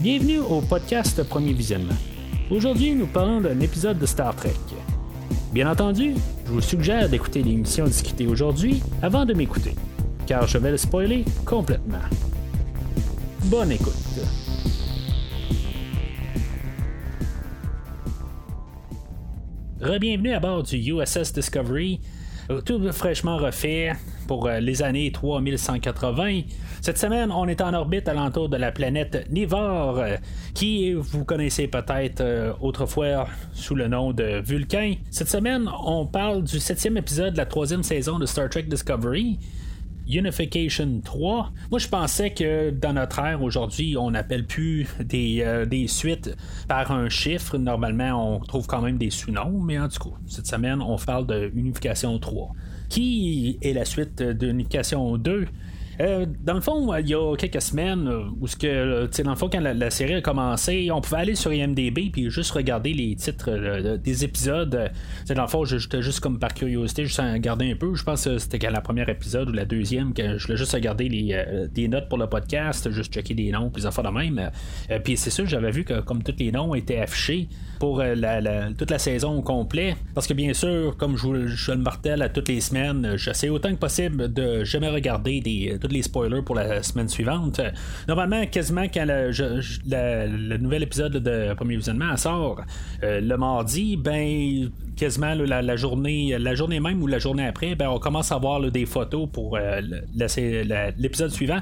Bienvenue 0.00 0.38
au 0.38 0.60
podcast 0.60 1.20
Premier 1.24 1.52
Visionnement. 1.52 1.96
Aujourd'hui, 2.52 2.94
nous 2.94 3.08
parlons 3.08 3.40
d'un 3.40 3.58
épisode 3.58 3.98
de 3.98 4.06
Star 4.06 4.32
Trek. 4.36 4.54
Bien 5.52 5.68
entendu, 5.68 6.14
je 6.46 6.52
vous 6.52 6.60
suggère 6.60 7.08
d'écouter 7.08 7.42
l'émission 7.42 7.84
discutée 7.84 8.28
aujourd'hui 8.28 8.80
avant 9.02 9.24
de 9.24 9.34
m'écouter, 9.34 9.74
car 10.24 10.46
je 10.46 10.56
vais 10.58 10.70
le 10.70 10.76
spoiler 10.76 11.24
complètement. 11.44 11.98
Bonne 13.46 13.72
écoute. 13.72 13.92
Bienvenue 20.00 20.32
à 20.32 20.38
bord 20.38 20.62
du 20.62 20.76
USS 20.76 21.32
Discovery, 21.32 21.98
tout 22.64 22.80
fraîchement 22.92 23.36
refait 23.36 23.94
pour 24.28 24.46
euh, 24.46 24.60
les 24.60 24.82
années 24.82 25.10
3180. 25.10 26.42
Cette 26.80 26.98
semaine, 26.98 27.32
on 27.32 27.48
est 27.48 27.60
en 27.60 27.74
orbite 27.74 28.08
alentour 28.08 28.48
de 28.48 28.56
la 28.56 28.70
planète 28.70 29.26
Nivar, 29.30 29.98
euh, 29.98 30.16
qui 30.54 30.92
vous 30.92 31.24
connaissez 31.24 31.66
peut-être 31.66 32.20
euh, 32.20 32.52
autrefois 32.60 33.26
sous 33.52 33.74
le 33.74 33.88
nom 33.88 34.12
de 34.12 34.40
Vulcain. 34.44 34.94
Cette 35.10 35.28
semaine, 35.28 35.68
on 35.84 36.06
parle 36.06 36.44
du 36.44 36.60
septième 36.60 36.96
épisode 36.96 37.32
de 37.32 37.38
la 37.38 37.46
troisième 37.46 37.82
saison 37.82 38.18
de 38.18 38.26
Star 38.26 38.48
Trek 38.48 38.64
Discovery. 38.64 39.38
Unification 40.10 41.02
3. 41.04 41.52
Moi, 41.70 41.78
je 41.78 41.88
pensais 41.88 42.30
que 42.30 42.70
dans 42.70 42.94
notre 42.94 43.18
ère 43.18 43.42
aujourd'hui, 43.42 43.94
on 43.98 44.12
n'appelle 44.12 44.46
plus 44.46 44.86
des, 45.00 45.66
des, 45.68 45.86
suites 45.86 46.34
par 46.66 46.92
un 46.92 47.10
chiffre. 47.10 47.58
Normalement, 47.58 48.36
on 48.36 48.40
trouve 48.40 48.66
quand 48.66 48.80
même 48.80 48.96
des 48.96 49.10
sous-noms, 49.10 49.60
mais 49.60 49.78
en 49.78 49.88
tout 49.88 50.08
cas, 50.08 50.16
cette 50.26 50.46
semaine, 50.46 50.80
on 50.80 50.96
parle 50.96 51.26
de 51.26 51.52
Unification 51.54 52.18
3 52.18 52.52
qui 52.88 53.58
est 53.62 53.72
la 53.72 53.84
suite 53.84 54.22
d'Unification 54.22 55.16
2. 55.16 55.46
Euh, 56.00 56.26
dans 56.44 56.54
le 56.54 56.60
fond, 56.60 56.94
il 56.96 57.08
y 57.08 57.14
a 57.14 57.36
quelques 57.36 57.60
semaines, 57.60 58.06
euh, 58.06 58.24
où 58.40 58.46
que, 58.46 59.22
dans 59.22 59.30
le 59.30 59.36
fond, 59.36 59.48
quand 59.50 59.60
la, 59.60 59.90
série 59.90 60.14
a 60.14 60.20
commencé, 60.20 60.90
on 60.92 61.00
pouvait 61.00 61.18
aller 61.18 61.34
sur 61.34 61.52
IMDB 61.52 62.10
puis 62.12 62.30
juste 62.30 62.52
regarder 62.52 62.92
les 62.92 63.16
titres 63.16 63.50
euh, 63.50 63.96
des 63.96 64.24
épisodes. 64.24 64.90
dans 65.28 65.42
le 65.42 65.48
fond, 65.48 65.64
j'étais 65.64 66.02
juste 66.02 66.20
comme 66.20 66.38
par 66.38 66.54
curiosité, 66.54 67.04
juste 67.04 67.18
à 67.20 67.32
regarder 67.32 67.72
un 67.72 67.76
peu. 67.76 67.94
Je 67.94 68.04
pense 68.04 68.24
que 68.24 68.38
c'était 68.38 68.70
la 68.70 68.80
première 68.80 69.08
épisode 69.08 69.48
ou 69.48 69.52
la 69.52 69.64
deuxième 69.64 70.12
que 70.14 70.38
je 70.38 70.46
voulais 70.46 70.58
juste 70.58 70.72
regarder 70.72 71.08
les, 71.08 71.68
des 71.72 71.88
notes 71.88 72.08
pour 72.08 72.18
le 72.18 72.28
podcast, 72.28 72.90
juste 72.90 73.12
checker 73.12 73.34
des 73.34 73.50
noms, 73.50 73.70
puis 73.70 73.82
ça 73.82 73.90
de 73.90 74.08
même. 74.08 74.50
puis 75.02 75.16
c'est 75.16 75.30
sûr, 75.30 75.46
j'avais 75.46 75.70
vu 75.70 75.84
que 75.84 76.00
comme 76.00 76.22
tous 76.22 76.34
les 76.38 76.52
noms 76.52 76.74
étaient 76.74 77.00
affichés 77.00 77.48
pour 77.80 78.02
toute 78.76 78.90
la 78.90 78.98
saison 78.98 79.38
au 79.38 79.42
complet, 79.42 79.96
parce 80.14 80.26
que 80.26 80.34
bien 80.34 80.52
sûr, 80.52 80.96
comme 80.96 81.16
je, 81.16 81.48
je 81.48 81.72
le 81.72 81.78
martèle 81.78 82.22
à 82.22 82.28
toutes 82.28 82.48
les 82.48 82.60
semaines, 82.60 83.16
j'essaie 83.16 83.48
autant 83.48 83.70
que 83.70 83.78
possible 83.78 84.32
de 84.32 84.64
jamais 84.64 84.88
regarder 84.88 85.40
des 85.40 85.78
les 85.92 86.02
spoilers 86.02 86.42
pour 86.42 86.54
la 86.54 86.82
semaine 86.82 87.08
suivante. 87.08 87.60
Normalement, 88.06 88.46
quasiment 88.46 88.86
quand 88.92 89.06
le 89.06 90.56
nouvel 90.56 90.82
épisode 90.82 91.12
de 91.12 91.54
Premier 91.54 91.76
Visionnement 91.76 92.16
sort 92.16 92.62
euh, 93.02 93.20
le 93.20 93.36
mardi, 93.36 93.96
ben 93.96 94.70
quasiment 94.96 95.34
la, 95.34 95.76
journée 95.76 96.36
la 96.38 96.54
journée 96.54 96.80
même 96.80 97.02
ou 97.02 97.06
la 97.06 97.18
journée 97.18 97.46
après, 97.46 97.74
ben, 97.74 97.88
on 97.88 97.98
commence 97.98 98.32
à 98.32 98.38
voir 98.38 98.60
des 98.70 98.86
photos 98.86 99.28
pour 99.32 99.56
euh, 99.56 99.80
l'épisode 100.98 101.30
suivant. 101.30 101.60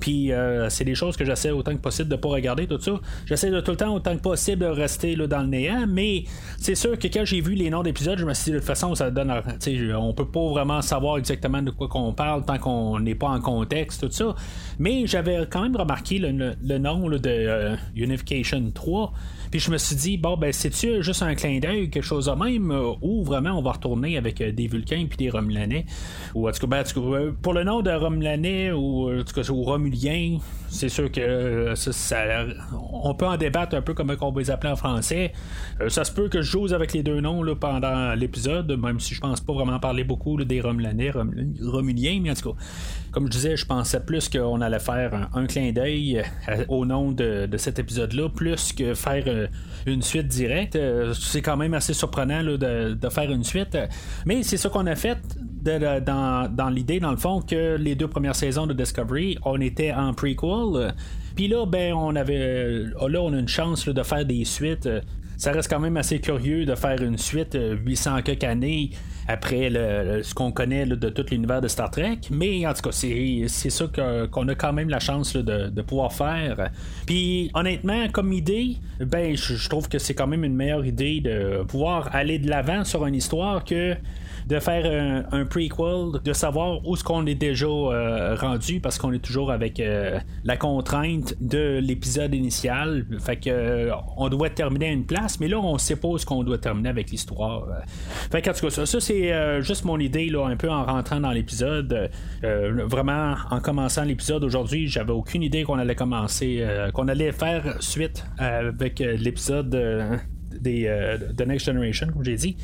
Puis 0.00 0.32
euh, 0.32 0.68
c'est 0.68 0.84
des 0.84 0.94
choses 0.94 1.16
que 1.16 1.24
j'essaie 1.24 1.50
autant 1.50 1.72
que 1.72 1.80
possible 1.80 2.08
de 2.08 2.16
pas 2.16 2.28
regarder 2.28 2.66
tout 2.66 2.80
ça. 2.80 2.92
J'essaie 3.26 3.50
de 3.50 3.60
tout 3.60 3.70
le 3.70 3.76
temps 3.76 3.94
autant 3.94 4.16
que 4.16 4.22
possible 4.22 4.62
de 4.62 4.66
rester 4.66 5.16
là, 5.16 5.26
dans 5.26 5.40
le 5.40 5.48
néant, 5.48 5.86
mais 5.88 6.24
c'est 6.58 6.74
sûr 6.74 6.98
que 6.98 7.08
quand 7.08 7.24
j'ai 7.24 7.40
vu 7.40 7.54
les 7.54 7.70
noms 7.70 7.82
d'épisodes, 7.82 8.18
je 8.18 8.24
me 8.24 8.34
suis 8.34 8.46
dit 8.46 8.52
de 8.52 8.58
toute 8.58 8.66
façon 8.66 8.94
ça 8.94 9.10
donne 9.10 9.32
on 9.96 10.12
peut 10.12 10.28
pas 10.28 10.48
vraiment 10.48 10.82
savoir 10.82 11.18
exactement 11.18 11.62
de 11.62 11.70
quoi 11.70 11.88
qu'on 11.88 12.12
parle 12.12 12.44
tant 12.44 12.58
qu'on 12.58 13.00
n'est 13.00 13.14
pas 13.14 13.28
en 13.28 13.40
contexte, 13.40 14.02
tout 14.02 14.12
ça. 14.12 14.34
Mais 14.78 15.06
j'avais 15.06 15.46
quand 15.50 15.62
même 15.62 15.76
remarqué 15.76 16.18
le, 16.18 16.78
nom 16.78 17.08
de 17.08 17.20
euh, 17.26 17.76
Unification 17.94 18.70
3. 18.72 19.12
Puis 19.56 19.64
je 19.64 19.70
me 19.70 19.78
suis 19.78 19.96
dit, 19.96 20.18
bon, 20.18 20.36
ben, 20.36 20.52
c'est-tu 20.52 21.02
juste 21.02 21.22
un 21.22 21.34
clin 21.34 21.60
d'œil, 21.60 21.88
quelque 21.88 22.04
chose 22.04 22.26
de 22.26 22.32
même, 22.32 22.70
euh, 22.70 22.92
ou 23.00 23.24
vraiment 23.24 23.52
on 23.52 23.62
va 23.62 23.72
retourner 23.72 24.18
avec 24.18 24.42
euh, 24.42 24.52
des 24.52 24.66
Vulcains 24.66 25.06
puis 25.08 25.16
des 25.16 25.30
Romulanais, 25.30 25.86
ou 26.34 26.46
en 26.46 26.52
tout 26.52 26.66
cas, 26.66 26.66
ben, 26.66 26.84
euh, 26.98 27.32
pour 27.40 27.54
le 27.54 27.64
nom 27.64 27.80
de 27.80 27.90
Romulanais 27.90 28.70
ou, 28.72 29.08
Romulien, 29.48 30.40
c'est 30.68 30.90
sûr 30.90 31.10
que 31.10 31.72
ça, 31.74 32.44
on 32.92 33.14
peut 33.14 33.24
en 33.24 33.38
débattre 33.38 33.74
un 33.76 33.80
peu 33.80 33.94
comme 33.94 34.14
on 34.20 34.30
va 34.30 34.40
les 34.42 34.50
appeler 34.50 34.74
en 34.74 34.76
français. 34.76 35.32
ça 35.88 36.04
se 36.04 36.12
peut 36.12 36.28
que 36.28 36.42
je 36.42 36.50
joue 36.50 36.74
avec 36.74 36.92
les 36.92 37.02
deux 37.02 37.22
noms 37.22 37.42
pendant 37.58 38.12
l'épisode, 38.12 38.70
même 38.78 39.00
si 39.00 39.14
je 39.14 39.22
pense 39.22 39.40
pas 39.40 39.54
vraiment 39.54 39.78
parler 39.78 40.04
beaucoup 40.04 40.36
des 40.44 40.60
Romulanais, 40.60 41.12
Romuliens, 41.62 42.20
mais 42.22 42.32
en 42.32 42.34
tout 42.34 42.52
cas, 42.52 42.58
comme 43.16 43.28
je 43.28 43.30
disais, 43.30 43.56
je 43.56 43.64
pensais 43.64 44.00
plus 44.00 44.28
qu'on 44.28 44.60
allait 44.60 44.78
faire 44.78 45.30
un, 45.32 45.46
clin 45.46 45.72
d'œil 45.72 46.22
au 46.68 46.84
nom 46.84 47.12
de, 47.12 47.48
cet 47.56 47.78
épisode-là, 47.78 48.28
plus 48.28 48.74
que 48.74 48.92
faire 48.92 49.24
euh, 49.26 49.46
une 49.86 50.02
suite 50.02 50.28
directe. 50.28 50.76
Euh, 50.76 51.14
c'est 51.14 51.40
quand 51.40 51.56
même 51.56 51.72
assez 51.72 51.94
surprenant 51.94 52.42
de, 52.44 53.08
faire 53.08 53.32
une 53.32 53.42
suite. 53.42 53.78
Mais 54.26 54.42
c'est 54.42 54.58
ça 54.58 54.68
qu'on 54.68 54.86
a 54.86 54.94
fait 54.96 55.16
dans, 55.62 56.70
l'idée, 56.70 57.00
dans 57.00 57.10
le 57.10 57.16
fond, 57.16 57.40
que 57.40 57.78
les 57.78 57.94
deux 57.94 58.06
premières 58.06 58.36
saisons 58.36 58.66
de 58.66 58.74
Discovery, 58.74 59.38
on 59.46 59.62
était 59.62 59.94
en 59.94 60.12
prequel. 60.12 60.94
Puis 61.34 61.48
là, 61.48 61.64
ben, 61.64 61.94
on 61.94 62.14
avait. 62.16 62.82
Là, 63.00 63.22
on 63.22 63.32
a 63.32 63.38
une 63.38 63.48
chance 63.48 63.88
de 63.88 64.02
faire 64.02 64.26
des 64.26 64.44
suites. 64.44 64.90
Ça 65.36 65.52
reste 65.52 65.68
quand 65.68 65.80
même 65.80 65.96
assez 65.96 66.18
curieux 66.20 66.64
de 66.64 66.74
faire 66.74 67.02
une 67.02 67.18
suite 67.18 67.56
800 67.84 68.22
quelques 68.22 68.44
années 68.44 68.90
après 69.28 69.70
ce 70.22 70.34
qu'on 70.34 70.52
connaît 70.52 70.86
de 70.86 71.08
tout 71.10 71.24
l'univers 71.30 71.60
de 71.60 71.68
Star 71.68 71.90
Trek. 71.90 72.18
Mais 72.30 72.66
en 72.66 72.72
tout 72.72 72.82
cas, 72.82 72.92
c'est, 72.92 73.46
ça 73.48 73.86
qu'on 74.30 74.48
a 74.48 74.54
quand 74.54 74.72
même 74.72 74.88
la 74.88 75.00
chance 75.00 75.36
de, 75.36 75.82
pouvoir 75.82 76.12
faire. 76.12 76.70
Puis 77.06 77.50
honnêtement, 77.54 78.08
comme 78.08 78.32
idée, 78.32 78.76
ben 79.00 79.36
je 79.36 79.68
trouve 79.68 79.88
que 79.88 79.98
c'est 79.98 80.14
quand 80.14 80.26
même 80.26 80.44
une 80.44 80.54
meilleure 80.54 80.84
idée 80.84 81.20
de 81.20 81.62
pouvoir 81.64 82.14
aller 82.14 82.38
de 82.38 82.48
l'avant 82.48 82.84
sur 82.84 83.04
une 83.06 83.14
histoire 83.14 83.64
que 83.64 83.94
de 84.46 84.60
faire 84.60 85.24
un, 85.32 85.44
prequel, 85.44 86.20
de 86.22 86.32
savoir 86.32 86.86
où 86.86 86.94
est-ce 86.94 87.02
qu'on 87.02 87.26
est 87.26 87.34
déjà 87.34 87.66
euh, 87.66 88.36
rendu 88.36 88.80
parce 88.80 88.98
qu'on 88.98 89.12
est 89.12 89.24
toujours 89.24 89.50
avec 89.50 89.80
euh, 89.80 90.18
la 90.44 90.56
contrainte 90.56 91.34
de 91.40 91.78
l'épisode 91.82 92.34
initial. 92.34 93.06
Fait 93.18 93.36
que 93.36 93.50
euh, 93.50 93.92
on 94.16 94.28
doit 94.28 94.50
terminer 94.50 94.88
à 94.88 94.92
une 94.92 95.04
place, 95.04 95.40
mais 95.40 95.48
là 95.48 95.58
on 95.58 95.78
sait 95.78 95.96
pas 95.96 96.08
où 96.08 96.16
est-ce 96.16 96.26
qu'on 96.26 96.44
doit 96.44 96.58
terminer 96.58 96.88
avec 96.88 97.10
l'histoire. 97.10 97.66
Fait 98.30 98.40
que 98.40 98.50
en 98.50 98.52
tout 98.52 98.66
cas, 98.66 98.70
ça, 98.70 98.86
ça 98.86 99.00
c'est 99.00 99.62
juste 99.62 99.84
mon 99.84 99.98
idée 99.98 100.28
là, 100.28 100.46
un 100.46 100.56
peu 100.56 100.70
en 100.70 100.84
rentrant 100.84 101.20
dans 101.20 101.32
l'épisode. 101.32 102.10
vraiment 102.42 103.34
en 103.50 103.60
commençant 103.60 104.04
l'épisode 104.04 104.44
aujourd'hui, 104.44 104.86
j'avais 104.86 105.12
aucune 105.12 105.42
idée 105.42 105.64
qu'on 105.64 105.78
allait 105.78 105.94
commencer, 105.96 106.64
qu'on 106.94 107.08
allait 107.08 107.32
faire 107.32 107.76
suite 107.80 108.24
avec 108.38 109.00
l'épisode 109.00 109.70
des, 110.60 111.18
The 111.36 111.46
Next 111.46 111.66
Generation, 111.66 112.08
comme 112.12 112.24
j'ai 112.24 112.36
dit. 112.36 112.56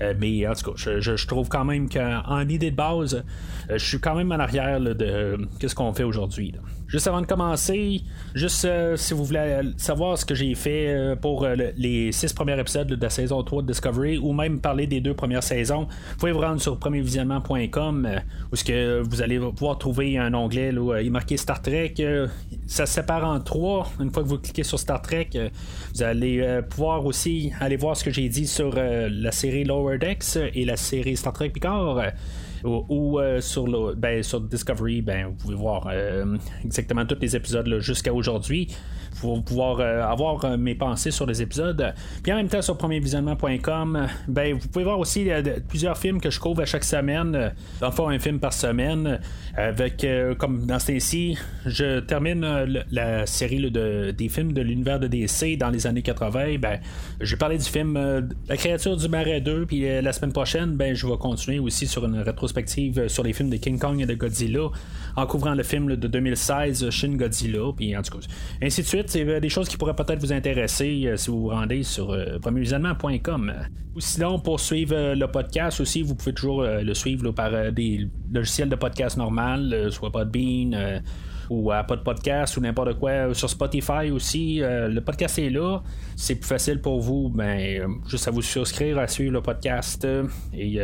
Euh, 0.00 0.14
mais 0.18 0.46
en 0.46 0.54
tout 0.54 0.72
cas, 0.72 0.98
je, 0.98 1.26
trouve 1.26 1.48
quand 1.48 1.64
même 1.64 1.88
qu'en 1.88 2.48
idée 2.48 2.70
de 2.70 2.76
base, 2.76 3.22
euh, 3.70 3.78
je 3.78 3.84
suis 3.84 4.00
quand 4.00 4.14
même 4.14 4.32
en 4.32 4.38
arrière 4.38 4.80
de 4.80 5.38
ce 5.66 5.74
qu'on 5.74 5.92
fait 5.92 6.04
aujourd'hui. 6.04 6.54
Juste 6.90 7.06
avant 7.06 7.20
de 7.20 7.26
commencer, 7.26 8.02
juste 8.34 8.64
euh, 8.64 8.96
si 8.96 9.14
vous 9.14 9.24
voulez 9.24 9.60
savoir 9.76 10.18
ce 10.18 10.24
que 10.24 10.34
j'ai 10.34 10.56
fait 10.56 11.14
pour 11.22 11.46
les 11.76 12.10
six 12.10 12.32
premiers 12.32 12.58
épisodes 12.58 12.88
de 12.88 13.00
la 13.00 13.10
saison 13.10 13.42
3 13.44 13.62
de 13.62 13.68
Discovery 13.68 14.18
ou 14.18 14.32
même 14.32 14.58
parler 14.58 14.88
des 14.88 15.00
deux 15.00 15.14
premières 15.14 15.44
saisons, 15.44 15.82
vous 15.84 16.16
pouvez 16.18 16.32
vous 16.32 16.40
rendre 16.40 16.60
sur 16.60 16.76
premiervisionnement.com 16.78 18.08
où 18.52 18.56
ce 18.56 18.64
que 18.64 19.00
vous 19.02 19.22
allez 19.22 19.38
pouvoir 19.38 19.78
trouver 19.78 20.18
un 20.18 20.34
onglet 20.34 20.76
où 20.76 20.92
il 20.96 21.06
est 21.06 21.10
marqué 21.10 21.36
Star 21.36 21.62
Trek. 21.62 21.94
ça 22.66 22.86
se 22.86 22.92
sépare 22.92 23.24
en 23.24 23.38
trois. 23.38 23.88
Une 24.00 24.10
fois 24.10 24.24
que 24.24 24.28
vous 24.28 24.38
cliquez 24.38 24.64
sur 24.64 24.80
Star 24.80 25.00
Trek, 25.00 25.30
vous 25.94 26.02
allez 26.02 26.60
pouvoir 26.68 27.06
aussi 27.06 27.52
aller 27.60 27.76
voir 27.76 27.96
ce 27.96 28.02
que 28.02 28.10
j'ai 28.10 28.28
dit 28.28 28.48
sur 28.48 28.74
la 28.74 29.30
série 29.30 29.62
Lower 29.62 29.98
et 30.54 30.64
la 30.64 30.76
série 30.76 31.16
Star 31.16 31.32
Trek 31.32 31.50
Picard. 31.50 32.02
Ou, 32.64 33.18
euh, 33.18 33.40
sur, 33.40 33.66
le, 33.66 33.94
ben, 33.94 34.22
sur 34.22 34.40
Discovery, 34.40 35.02
ben, 35.02 35.28
vous 35.28 35.34
pouvez 35.34 35.54
voir 35.54 35.88
euh, 35.90 36.36
exactement 36.64 37.06
tous 37.06 37.18
les 37.20 37.36
épisodes 37.36 37.78
jusqu'à 37.80 38.12
aujourd'hui 38.12 38.68
pour 39.20 39.42
pouvoir 39.44 39.80
avoir 39.80 40.58
mes 40.58 40.74
pensées 40.74 41.10
sur 41.10 41.26
les 41.26 41.42
épisodes. 41.42 41.94
Puis 42.22 42.32
en 42.32 42.36
même 42.36 42.48
temps, 42.48 42.62
sur 42.62 42.76
premiervisionnement.com, 42.76 44.06
ben, 44.28 44.54
vous 44.54 44.68
pouvez 44.68 44.84
voir 44.84 44.98
aussi 44.98 45.28
plusieurs 45.68 45.98
films 45.98 46.20
que 46.20 46.30
je 46.30 46.40
couvre 46.40 46.62
à 46.62 46.66
chaque 46.66 46.84
semaine. 46.84 47.52
Enfin, 47.82 48.08
un 48.08 48.18
film 48.18 48.38
par 48.38 48.52
semaine. 48.52 49.20
Avec, 49.56 50.06
comme 50.38 50.64
dans 50.64 50.78
ce 50.78 50.98
ci 50.98 51.36
je 51.66 52.00
termine 52.00 52.46
la 52.90 53.26
série 53.26 53.70
de, 53.70 54.12
des 54.16 54.28
films 54.28 54.52
de 54.52 54.62
l'univers 54.62 55.00
de 55.00 55.06
DC 55.06 55.58
dans 55.58 55.70
les 55.70 55.86
années 55.86 56.02
80. 56.02 56.58
Ben, 56.58 56.80
j'ai 57.20 57.36
parlé 57.36 57.58
du 57.58 57.64
film 57.64 57.98
La 58.48 58.56
créature 58.56 58.96
du 58.96 59.08
marais 59.08 59.40
2, 59.40 59.66
puis 59.66 59.80
la 60.02 60.12
semaine 60.12 60.32
prochaine, 60.32 60.76
ben, 60.76 60.94
je 60.94 61.06
vais 61.06 61.16
continuer 61.18 61.58
aussi 61.58 61.86
sur 61.86 62.04
une 62.04 62.18
rétrospective 62.18 63.08
sur 63.08 63.22
les 63.22 63.32
films 63.32 63.50
de 63.50 63.56
King 63.56 63.78
Kong 63.78 64.00
et 64.00 64.06
de 64.06 64.14
Godzilla, 64.14 64.68
en 65.16 65.26
couvrant 65.26 65.54
le 65.54 65.62
film 65.62 65.96
de 65.96 66.06
2016, 66.06 66.90
Shin 66.90 67.16
Godzilla, 67.16 67.72
puis 67.76 67.96
en 67.96 68.02
tout 68.02 68.18
cas, 68.18 68.26
ainsi 68.62 68.82
de 68.82 68.86
suite. 68.86 69.09
C'est 69.10 69.40
des 69.40 69.48
choses 69.48 69.68
qui 69.68 69.76
pourraient 69.76 69.96
peut-être 69.96 70.20
vous 70.20 70.32
intéresser 70.32 71.02
euh, 71.06 71.16
si 71.16 71.30
vous 71.30 71.40
vous 71.40 71.48
rendez 71.48 71.82
sur 71.82 72.12
euh, 72.12 72.38
premiervisionnement.com. 72.38 73.52
Ou 73.96 74.00
sinon, 74.00 74.38
pour 74.38 74.60
suivre 74.60 74.94
euh, 74.94 75.14
le 75.16 75.26
podcast 75.26 75.80
aussi, 75.80 76.02
vous 76.02 76.14
pouvez 76.14 76.32
toujours 76.32 76.62
le 76.62 76.94
suivre 76.94 77.32
par 77.32 77.72
des 77.72 78.08
logiciels 78.32 78.68
de 78.68 78.76
podcast 78.76 79.16
normal, 79.16 79.88
soit 79.90 80.12
Podbean 80.12 81.02
ou 81.50 81.72
à 81.72 81.82
podcast 81.82 82.56
ou 82.56 82.60
n'importe 82.60 83.00
quoi. 83.00 83.34
Sur 83.34 83.50
Spotify 83.50 84.12
aussi, 84.12 84.60
le 84.60 85.00
podcast 85.00 85.40
est 85.40 85.50
là. 85.50 85.82
C'est 86.14 86.36
plus 86.36 86.46
facile 86.46 86.80
pour 86.80 87.00
vous, 87.00 87.30
ben, 87.30 87.88
juste 88.08 88.28
à 88.28 88.30
vous 88.30 88.42
souscrire, 88.42 88.96
à 89.00 89.08
suivre 89.08 89.32
le 89.32 89.42
podcast 89.42 90.06
et 90.54 90.78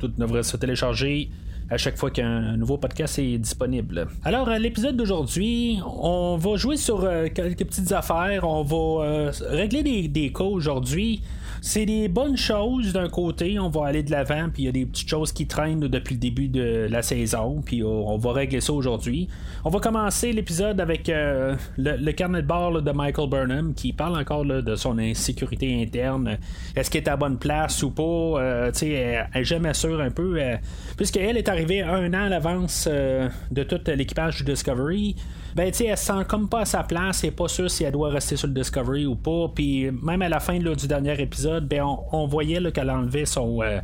tout 0.00 0.08
devrait 0.08 0.44
se 0.44 0.56
télécharger 0.56 1.28
à 1.68 1.76
chaque 1.76 1.96
fois 1.96 2.10
qu'un 2.10 2.56
nouveau 2.56 2.78
podcast 2.78 3.18
est 3.18 3.38
disponible. 3.38 4.06
Alors, 4.24 4.48
à 4.48 4.58
l'épisode 4.58 4.96
d'aujourd'hui, 4.96 5.78
on 5.84 6.36
va 6.36 6.56
jouer 6.56 6.76
sur 6.76 7.08
quelques 7.34 7.64
petites 7.64 7.92
affaires. 7.92 8.44
On 8.44 8.62
va 8.62 9.30
régler 9.48 9.82
des, 9.82 10.08
des 10.08 10.32
cas 10.32 10.44
aujourd'hui 10.44 11.22
c'est 11.66 11.84
des 11.84 12.06
bonnes 12.06 12.36
choses 12.36 12.92
d'un 12.92 13.08
côté, 13.08 13.58
on 13.58 13.68
va 13.68 13.86
aller 13.86 14.04
de 14.04 14.12
l'avant, 14.12 14.50
puis 14.54 14.62
il 14.62 14.66
y 14.66 14.68
a 14.68 14.72
des 14.72 14.86
petites 14.86 15.08
choses 15.08 15.32
qui 15.32 15.48
traînent 15.48 15.80
depuis 15.80 16.14
le 16.14 16.20
début 16.20 16.46
de 16.46 16.86
la 16.88 17.02
saison, 17.02 17.60
puis 17.60 17.82
on 17.82 18.16
va 18.18 18.32
régler 18.32 18.60
ça 18.60 18.72
aujourd'hui. 18.72 19.26
On 19.64 19.70
va 19.70 19.80
commencer 19.80 20.32
l'épisode 20.32 20.80
avec 20.80 21.08
euh, 21.08 21.56
le, 21.76 22.12
carnet 22.12 22.42
de 22.42 22.46
bord 22.46 22.80
de 22.80 22.92
Michael 22.92 23.28
Burnham 23.28 23.74
qui 23.74 23.92
parle 23.92 24.16
encore 24.16 24.44
de 24.44 24.76
son 24.76 24.96
insécurité 25.00 25.82
interne. 25.82 26.38
Est-ce 26.76 26.88
qu'elle 26.88 27.02
est 27.02 27.08
à 27.08 27.16
bonne 27.16 27.36
place 27.36 27.82
ou 27.82 27.90
pas? 27.90 28.02
Euh, 28.02 28.70
elle, 28.82 29.28
elle, 29.34 29.44
jamais 29.44 29.74
sûre 29.74 30.00
un 30.00 30.12
peu, 30.12 30.40
euh, 30.40 30.54
puisqu'elle 30.96 31.36
est 31.36 31.48
arrivée 31.48 31.82
un 31.82 32.14
an 32.14 32.26
à 32.26 32.28
l'avance 32.28 32.86
de 32.86 33.62
tout 33.64 33.80
l'équipage 33.88 34.36
du 34.36 34.44
Discovery 34.44 35.16
ben 35.56 35.72
tu 35.72 35.84
elle 35.84 35.96
se 35.96 36.04
sent 36.04 36.24
comme 36.28 36.50
pas 36.50 36.60
à 36.60 36.64
sa 36.66 36.82
place, 36.82 37.24
elle 37.24 37.30
est 37.30 37.32
pas 37.32 37.48
sûre 37.48 37.70
si 37.70 37.82
elle 37.82 37.92
doit 37.92 38.10
rester 38.10 38.36
sur 38.36 38.46
le 38.46 38.52
Discovery 38.52 39.06
ou 39.06 39.16
pas. 39.16 39.50
Puis 39.54 39.90
même 39.90 40.20
à 40.20 40.28
la 40.28 40.38
fin 40.38 40.58
du 40.58 40.86
dernier 40.86 41.18
épisode, 41.18 41.55
ben 41.64 41.84
on, 42.12 42.26
voyait 42.26 42.60
qu'elle 42.72 42.90
enlevait 42.90 43.26
son. 43.26 43.62
Euh, 43.62 43.80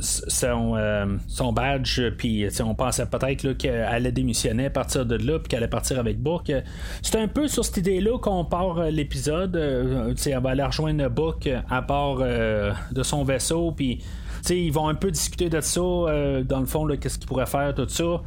son, 0.00 0.74
euh, 0.76 1.06
son, 1.28 1.52
badge, 1.52 2.00
puis 2.18 2.46
on 2.62 2.74
pensait 2.74 3.06
peut-être 3.06 3.52
qu'elle 3.54 3.84
allait 3.84 4.12
démissionner 4.12 4.66
à 4.66 4.70
partir 4.70 5.06
de 5.06 5.16
là, 5.16 5.38
puis 5.38 5.48
qu'elle 5.48 5.60
allait 5.60 5.70
partir 5.70 5.98
avec 5.98 6.20
Book. 6.20 6.52
C'est 7.00 7.16
un 7.16 7.26
peu 7.26 7.48
sur 7.48 7.64
cette 7.64 7.78
idée-là 7.78 8.18
qu'on 8.18 8.44
part 8.44 8.78
euh, 8.78 8.90
l'épisode. 8.90 9.56
elle 9.56 10.40
va 10.40 10.50
aller 10.50 10.62
rejoindre 10.62 11.08
Book 11.08 11.48
à 11.70 11.82
part 11.82 12.18
de 12.18 13.02
son 13.02 13.24
vaisseau, 13.24 13.72
puis 13.72 14.02
ils 14.50 14.72
vont 14.72 14.88
un 14.88 14.94
peu 14.94 15.10
discuter 15.10 15.48
de 15.48 15.60
ça, 15.62 15.80
dans 15.80 16.60
le 16.60 16.66
fond, 16.66 16.86
qu'est-ce 17.00 17.18
qu'ils 17.18 17.26
pourraient 17.26 17.46
faire, 17.46 17.74
tout 17.74 17.88
ça 17.88 18.20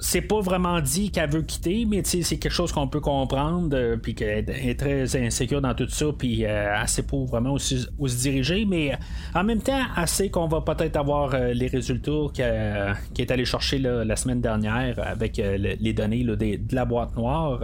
c'est 0.00 0.22
pas 0.22 0.40
vraiment 0.40 0.80
dit 0.80 1.10
qu'elle 1.10 1.30
veut 1.30 1.42
quitter, 1.42 1.84
mais 1.86 2.02
c'est 2.04 2.22
quelque 2.36 2.52
chose 2.52 2.72
qu'on 2.72 2.88
peut 2.88 3.00
comprendre, 3.00 3.76
euh, 3.76 3.96
puis 3.96 4.14
qu'elle 4.14 4.48
est 4.48 4.78
très 4.78 5.16
insécure 5.16 5.60
dans 5.60 5.74
tout 5.74 5.88
ça, 5.88 6.06
puis 6.16 6.44
euh, 6.44 6.74
assez 6.76 7.02
pour 7.02 7.26
vraiment 7.26 7.52
aussi, 7.52 7.86
où 7.98 8.08
se 8.08 8.16
diriger, 8.16 8.64
mais 8.64 8.96
en 9.34 9.44
même 9.44 9.60
temps, 9.60 9.82
assez 9.96 10.30
qu'on 10.30 10.48
va 10.48 10.60
peut-être 10.60 10.96
avoir 10.96 11.34
euh, 11.34 11.52
les 11.52 11.66
résultats 11.66 12.26
qu'elle 12.32 12.96
est 13.18 13.30
allé 13.30 13.44
chercher 13.44 13.78
la 13.78 14.16
semaine 14.16 14.40
dernière 14.40 14.98
avec 14.98 15.36
les 15.36 15.92
données 15.92 16.24
de 16.24 16.74
la 16.74 16.84
boîte 16.84 17.16
noire. 17.16 17.60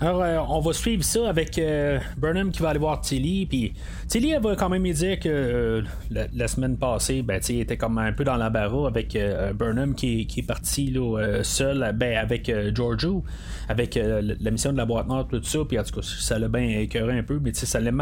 Alors, 0.00 0.22
euh, 0.22 0.38
on 0.48 0.60
va 0.60 0.72
suivre 0.72 1.04
ça 1.04 1.28
avec 1.28 1.56
euh, 1.56 2.00
Burnham 2.16 2.50
qui 2.50 2.60
va 2.62 2.70
aller 2.70 2.80
voir 2.80 3.00
Tilly. 3.00 3.46
Puis 3.46 3.74
Tilly, 4.08 4.30
elle 4.30 4.42
va 4.42 4.56
quand 4.56 4.68
même 4.68 4.82
lui 4.82 4.92
dire 4.92 5.20
que 5.20 5.28
euh, 5.28 5.82
la, 6.10 6.48
semaine 6.48 6.76
passée, 6.76 7.22
ben, 7.22 7.40
il 7.48 7.60
était 7.60 7.76
comme 7.76 7.98
un 7.98 8.12
peu 8.12 8.24
dans 8.24 8.36
l'embarras 8.36 8.88
avec 8.88 9.16
Burnham 9.54 9.94
qui, 9.94 10.26
est 10.36 10.46
parti 10.46 10.90
là, 10.90 11.42
seul 11.42 11.92
ben, 11.94 12.16
avec 12.16 12.52
Giorgio, 12.74 13.22
avec 13.68 13.94
la 13.94 14.50
mission 14.50 14.72
de 14.72 14.76
la 14.76 14.84
boîte 14.84 15.06
noire, 15.06 15.28
tout 15.28 15.42
ça. 15.42 15.60
Puis 15.66 15.78
en 15.78 15.84
tout 15.84 16.00
cas, 16.00 16.02
ça 16.02 16.38
l'a 16.38 16.48
bien 16.48 16.80
écœuré 16.80 17.18
un 17.18 17.22
peu, 17.22 17.38
mais 17.40 17.54
ça 17.54 17.80
l'a 17.80 17.92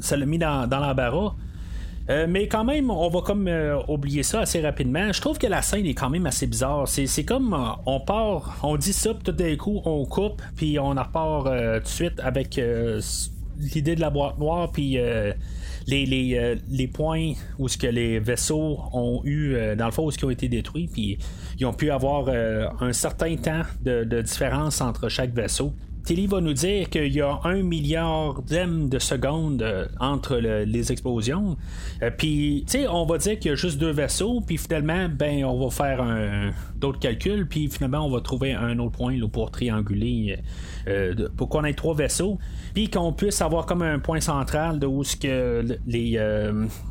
ça 0.00 0.16
l'a 0.16 0.26
mis 0.26 0.38
dans, 0.38 0.66
dans 0.66 0.80
l'embarras. 0.80 1.34
Euh, 2.12 2.26
mais 2.28 2.46
quand 2.46 2.64
même, 2.64 2.90
on 2.90 3.08
va 3.08 3.20
comme 3.22 3.48
euh, 3.48 3.80
oublier 3.88 4.22
ça 4.22 4.40
assez 4.40 4.60
rapidement. 4.60 5.12
Je 5.12 5.20
trouve 5.20 5.38
que 5.38 5.46
la 5.46 5.62
scène 5.62 5.86
est 5.86 5.94
quand 5.94 6.10
même 6.10 6.26
assez 6.26 6.46
bizarre. 6.46 6.86
C'est 6.86 7.24
comme 7.24 7.54
euh, 7.54 7.72
on 7.86 8.00
part, 8.00 8.58
on 8.62 8.76
dit 8.76 8.92
ça, 8.92 9.14
puis 9.14 9.22
tout 9.24 9.32
d'un 9.32 9.56
coup 9.56 9.80
on 9.84 10.04
coupe, 10.04 10.42
puis 10.56 10.78
on 10.78 10.90
repart 10.90 11.44
tout 11.44 11.82
de 11.82 11.88
suite 11.88 12.20
avec 12.20 12.60
l'idée 13.58 13.94
de 13.94 14.00
la 14.00 14.10
boîte 14.10 14.38
noire, 14.38 14.70
puis 14.70 14.98
les, 15.86 16.06
les, 16.06 16.56
les, 16.68 16.86
points 16.86 17.32
où 17.58 17.68
ce 17.68 17.78
que 17.78 17.86
les 17.86 18.18
vaisseaux 18.18 18.78
ont 18.92 19.22
eu, 19.24 19.56
dans 19.76 19.86
le 19.86 19.92
fond, 19.92 20.04
où 20.04 20.10
ce 20.10 20.18
qui 20.18 20.24
ont 20.24 20.30
été 20.30 20.48
détruits, 20.48 20.88
puis 20.92 21.18
ils 21.58 21.66
ont 21.66 21.72
pu 21.72 21.90
avoir 21.90 22.28
un 22.28 22.92
certain 22.92 23.36
temps 23.36 23.62
de 23.84 24.20
différence 24.20 24.80
entre 24.80 25.08
chaque 25.08 25.32
vaisseau. 25.32 25.72
Tilly 26.04 26.26
va 26.26 26.40
nous 26.40 26.52
dire 26.52 26.90
qu'il 26.90 27.12
y 27.12 27.20
a 27.20 27.38
un 27.44 27.62
milliard 27.62 28.42
de 28.42 28.98
secondes 28.98 29.62
euh, 29.62 29.86
entre 30.00 30.36
les 30.36 30.90
explosions. 30.90 31.56
Euh, 32.02 32.10
puis, 32.16 32.64
tu 32.66 32.78
sais, 32.78 32.88
on 32.88 33.06
va 33.06 33.18
dire 33.18 33.38
qu'il 33.38 33.50
y 33.50 33.52
a 33.52 33.56
juste 33.56 33.78
deux 33.78 33.92
vaisseaux, 33.92 34.40
puis 34.40 34.58
finalement, 34.58 35.08
ben, 35.08 35.44
on 35.44 35.64
va 35.64 35.70
faire 35.70 36.52
d'autres 36.76 36.98
calculs, 36.98 37.46
puis 37.46 37.68
finalement, 37.68 38.06
on 38.06 38.10
va 38.10 38.20
trouver 38.20 38.52
un 38.52 38.78
autre 38.78 38.92
point 38.92 39.16
pour 39.32 39.50
trianguler, 39.50 40.38
euh, 40.88 41.28
pour 41.36 41.48
qu'on 41.48 41.64
ait 41.64 41.74
trois 41.74 41.94
vaisseaux, 41.94 42.38
puis 42.74 42.90
qu'on 42.90 43.12
puisse 43.12 43.40
avoir 43.40 43.66
comme 43.66 43.82
un 43.82 43.98
point 43.98 44.20
central 44.20 44.78
de 44.78 44.86
où 44.86 45.04
ce 45.04 45.16
que 45.16 45.78
les, 45.86 46.16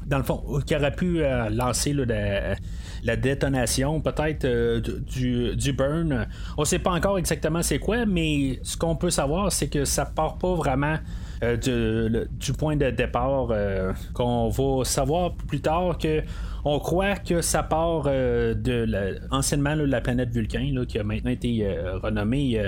dans 0.07 0.17
le 0.17 0.23
fond, 0.23 0.43
qui 0.65 0.75
aurait 0.75 0.95
pu 0.95 1.21
lancer 1.51 1.93
là, 1.93 2.55
la 3.03 3.15
détonation 3.15 3.99
peut-être 4.01 4.45
euh, 4.45 4.81
du, 4.81 5.73
burn. 5.73 6.27
On 6.57 6.65
sait 6.65 6.79
pas 6.79 6.91
encore 6.91 7.17
exactement 7.17 7.61
c'est 7.61 7.79
quoi, 7.79 8.05
mais 8.05 8.59
ce 8.63 8.77
qu'on 8.77 8.95
peut 8.95 9.09
savoir, 9.09 9.51
c'est 9.51 9.69
que 9.69 9.85
ça 9.85 10.05
part 10.05 10.37
pas 10.37 10.53
vraiment 10.55 10.97
euh, 11.43 12.25
du, 12.27 12.53
point 12.53 12.75
de 12.75 12.89
départ 12.91 13.47
euh, 13.51 13.93
qu'on 14.13 14.49
va 14.49 14.85
savoir 14.85 15.33
plus 15.33 15.61
tard 15.61 15.97
que 15.97 16.21
on 16.63 16.77
croit 16.77 17.15
que 17.15 17.41
ça 17.41 17.63
part 17.63 18.03
de 18.03 18.85
la, 18.87 19.13
anciennement 19.31 19.73
la 19.73 19.99
planète 19.99 20.29
Vulcain 20.29 20.71
qui 20.87 20.99
a 20.99 21.03
maintenant 21.03 21.31
été 21.31 21.67
renommée 22.03 22.61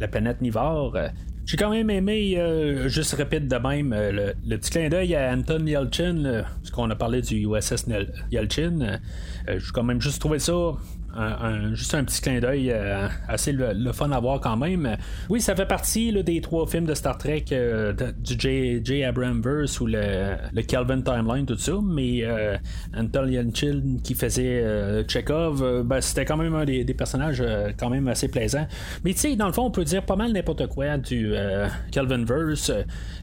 la 0.00 0.08
planète 0.08 0.40
Nivore 0.42 0.96
j'ai 1.48 1.56
quand 1.56 1.70
même 1.70 1.88
aimé, 1.88 2.34
euh, 2.36 2.88
juste 2.88 3.14
répète 3.14 3.48
de 3.48 3.56
même, 3.56 3.94
euh, 3.94 4.34
le, 4.44 4.58
petit 4.58 4.70
clin 4.70 4.90
d'œil 4.90 5.14
à 5.14 5.32
Anton 5.32 5.64
Yelchin, 5.64 6.44
parce 6.60 6.70
qu'on 6.70 6.90
a 6.90 6.94
parlé 6.94 7.22
du 7.22 7.36
USS 7.36 7.86
Yelchin. 8.30 8.80
Euh, 8.82 8.98
j'ai 9.58 9.72
quand 9.72 9.82
même 9.82 9.98
juste 9.98 10.20
trouvé 10.20 10.40
ça 10.40 10.52
juste 11.74 11.94
un 11.94 12.04
petit 12.04 12.20
clin 12.20 12.40
d'œil 12.40 12.70
euh, 12.70 13.08
assez 13.28 13.52
le, 13.52 13.92
fun 13.92 14.10
à 14.10 14.20
voir 14.20 14.40
quand 14.40 14.56
même. 14.56 14.96
Oui, 15.28 15.40
ça 15.40 15.54
fait 15.54 15.66
partie 15.66 16.12
des 16.22 16.40
trois 16.40 16.66
films 16.66 16.86
de 16.86 16.94
Star 16.94 17.18
Trek 17.18 17.44
euh, 17.52 17.92
du 18.18 18.38
J. 18.38 19.04
Abramverse 19.04 19.80
ou 19.80 19.86
le, 19.86 20.36
le, 20.52 20.62
Kelvin 20.62 21.00
Timeline, 21.00 21.46
tout 21.46 21.56
ça, 21.56 21.72
mais 21.82 22.20
euh, 22.22 22.56
Anton 22.96 23.26
Yelchin 23.26 23.98
qui 24.02 24.14
faisait 24.14 24.64
Chekhov, 25.08 25.84
ben, 25.84 26.00
c'était 26.00 26.24
quand 26.24 26.36
même 26.36 26.54
un 26.54 26.64
des, 26.64 26.84
personnages 26.94 27.42
quand 27.78 27.90
même 27.90 28.08
assez 28.08 28.28
plaisant. 28.28 28.66
Mais 29.04 29.12
tu 29.12 29.20
sais, 29.20 29.36
dans 29.36 29.46
le 29.46 29.52
fond, 29.52 29.64
on 29.66 29.70
peut 29.70 29.84
dire 29.84 30.02
pas 30.02 30.16
mal 30.16 30.32
n'importe 30.32 30.66
quoi 30.68 30.98
du 30.98 31.32
Kelvinverse. 31.92 32.72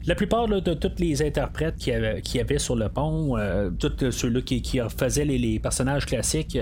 La 0.06 0.14
plupart 0.14 0.48
de 0.48 0.74
tous 0.74 0.92
les 0.98 1.22
interprètes 1.22 1.76
qui 1.76 1.90
y 1.90 2.40
avait, 2.40 2.58
sur 2.58 2.76
le 2.76 2.88
pont, 2.88 3.36
tous 3.78 4.10
ceux-là 4.10 4.40
qui, 4.40 4.62
qui 4.62 4.80
faisaient 4.96 5.24
les 5.24 5.58
personnages 5.58 6.06
classiques, 6.06 6.58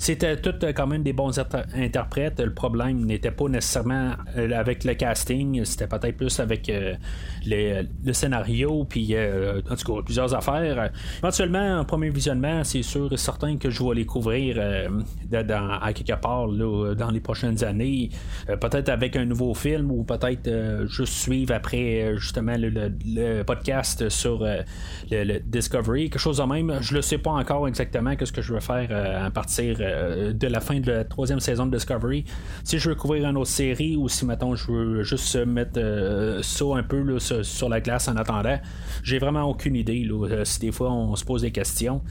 c'était 0.00 0.38
tout 0.38 0.54
quand 0.74 0.86
même 0.86 1.02
des 1.02 1.12
bons 1.12 1.38
interprètes. 1.74 2.40
Le 2.40 2.54
problème 2.54 3.04
n'était 3.04 3.30
pas 3.30 3.48
nécessairement 3.48 4.12
euh, 4.38 4.50
avec 4.52 4.82
le 4.84 4.94
casting, 4.94 5.62
c'était 5.66 5.86
peut-être 5.86 6.16
plus 6.16 6.40
avec 6.40 6.70
euh, 6.70 6.94
le 7.44 8.12
scénario, 8.14 8.86
puis 8.88 9.14
euh, 9.14 9.60
en 9.68 9.76
tout 9.76 9.94
cas 9.94 10.02
plusieurs 10.02 10.34
affaires. 10.34 10.90
Éventuellement, 11.18 11.80
en 11.80 11.84
premier 11.84 12.08
visionnement, 12.08 12.64
c'est 12.64 12.82
sûr 12.82 13.12
et 13.12 13.18
certain 13.18 13.58
que 13.58 13.68
je 13.68 13.84
vais 13.84 13.94
les 13.94 14.06
couvrir 14.06 14.56
dans, 15.30 15.78
à 15.82 15.92
quelque 15.92 16.18
part 16.18 16.48
dans 16.48 17.10
les 17.10 17.20
prochaines 17.20 17.62
années. 17.62 18.08
peut-être 18.46 18.88
avec 18.88 19.16
un 19.16 19.26
nouveau 19.26 19.52
film 19.52 19.90
ou 19.90 20.02
peut-être 20.04 20.86
juste 20.86 21.12
suivre 21.12 21.52
après 21.52 22.14
justement 22.16 22.56
le, 22.56 23.42
podcast 23.42 24.08
sur 24.08 24.46
le, 25.10 25.40
Discovery, 25.40 26.08
quelque 26.08 26.18
chose 26.18 26.38
de 26.38 26.44
même. 26.44 26.78
Je 26.80 26.96
ne 26.96 27.02
sais 27.02 27.18
pas 27.18 27.32
encore 27.32 27.68
exactement 27.68 28.16
qu'est-ce 28.16 28.32
que 28.32 28.40
je 28.40 28.54
vais 28.54 28.60
faire 28.60 29.26
à 29.26 29.30
partir 29.30 29.76
de 30.32 30.46
la 30.46 30.60
fin 30.60 30.80
de 30.80 30.90
la 30.90 31.04
troisième 31.04 31.40
saison 31.40 31.66
de 31.66 31.76
Discovery. 31.76 32.24
Si 32.64 32.78
je 32.78 32.90
veux 32.90 32.94
couvrir 32.94 33.28
une 33.28 33.36
autre 33.36 33.50
série 33.50 33.96
ou 33.96 34.08
si, 34.08 34.24
mettons, 34.24 34.54
je 34.54 34.70
veux 34.70 35.02
juste 35.02 35.36
mettre 35.36 35.78
euh, 35.78 36.42
ça 36.42 36.64
un 36.74 36.82
peu 36.82 37.18
sur, 37.18 37.68
la 37.68 37.80
glace 37.80 38.08
en 38.08 38.16
attendant, 38.16 38.58
j'ai 39.02 39.18
vraiment 39.18 39.44
aucune 39.44 39.76
idée. 39.76 40.06
Euh, 40.10 40.44
si 40.44 40.60
des 40.60 40.72
fois 40.72 40.92
on 40.92 41.14
se 41.16 41.24
pose 41.24 41.42
des 41.42 41.52
questions. 41.52 42.02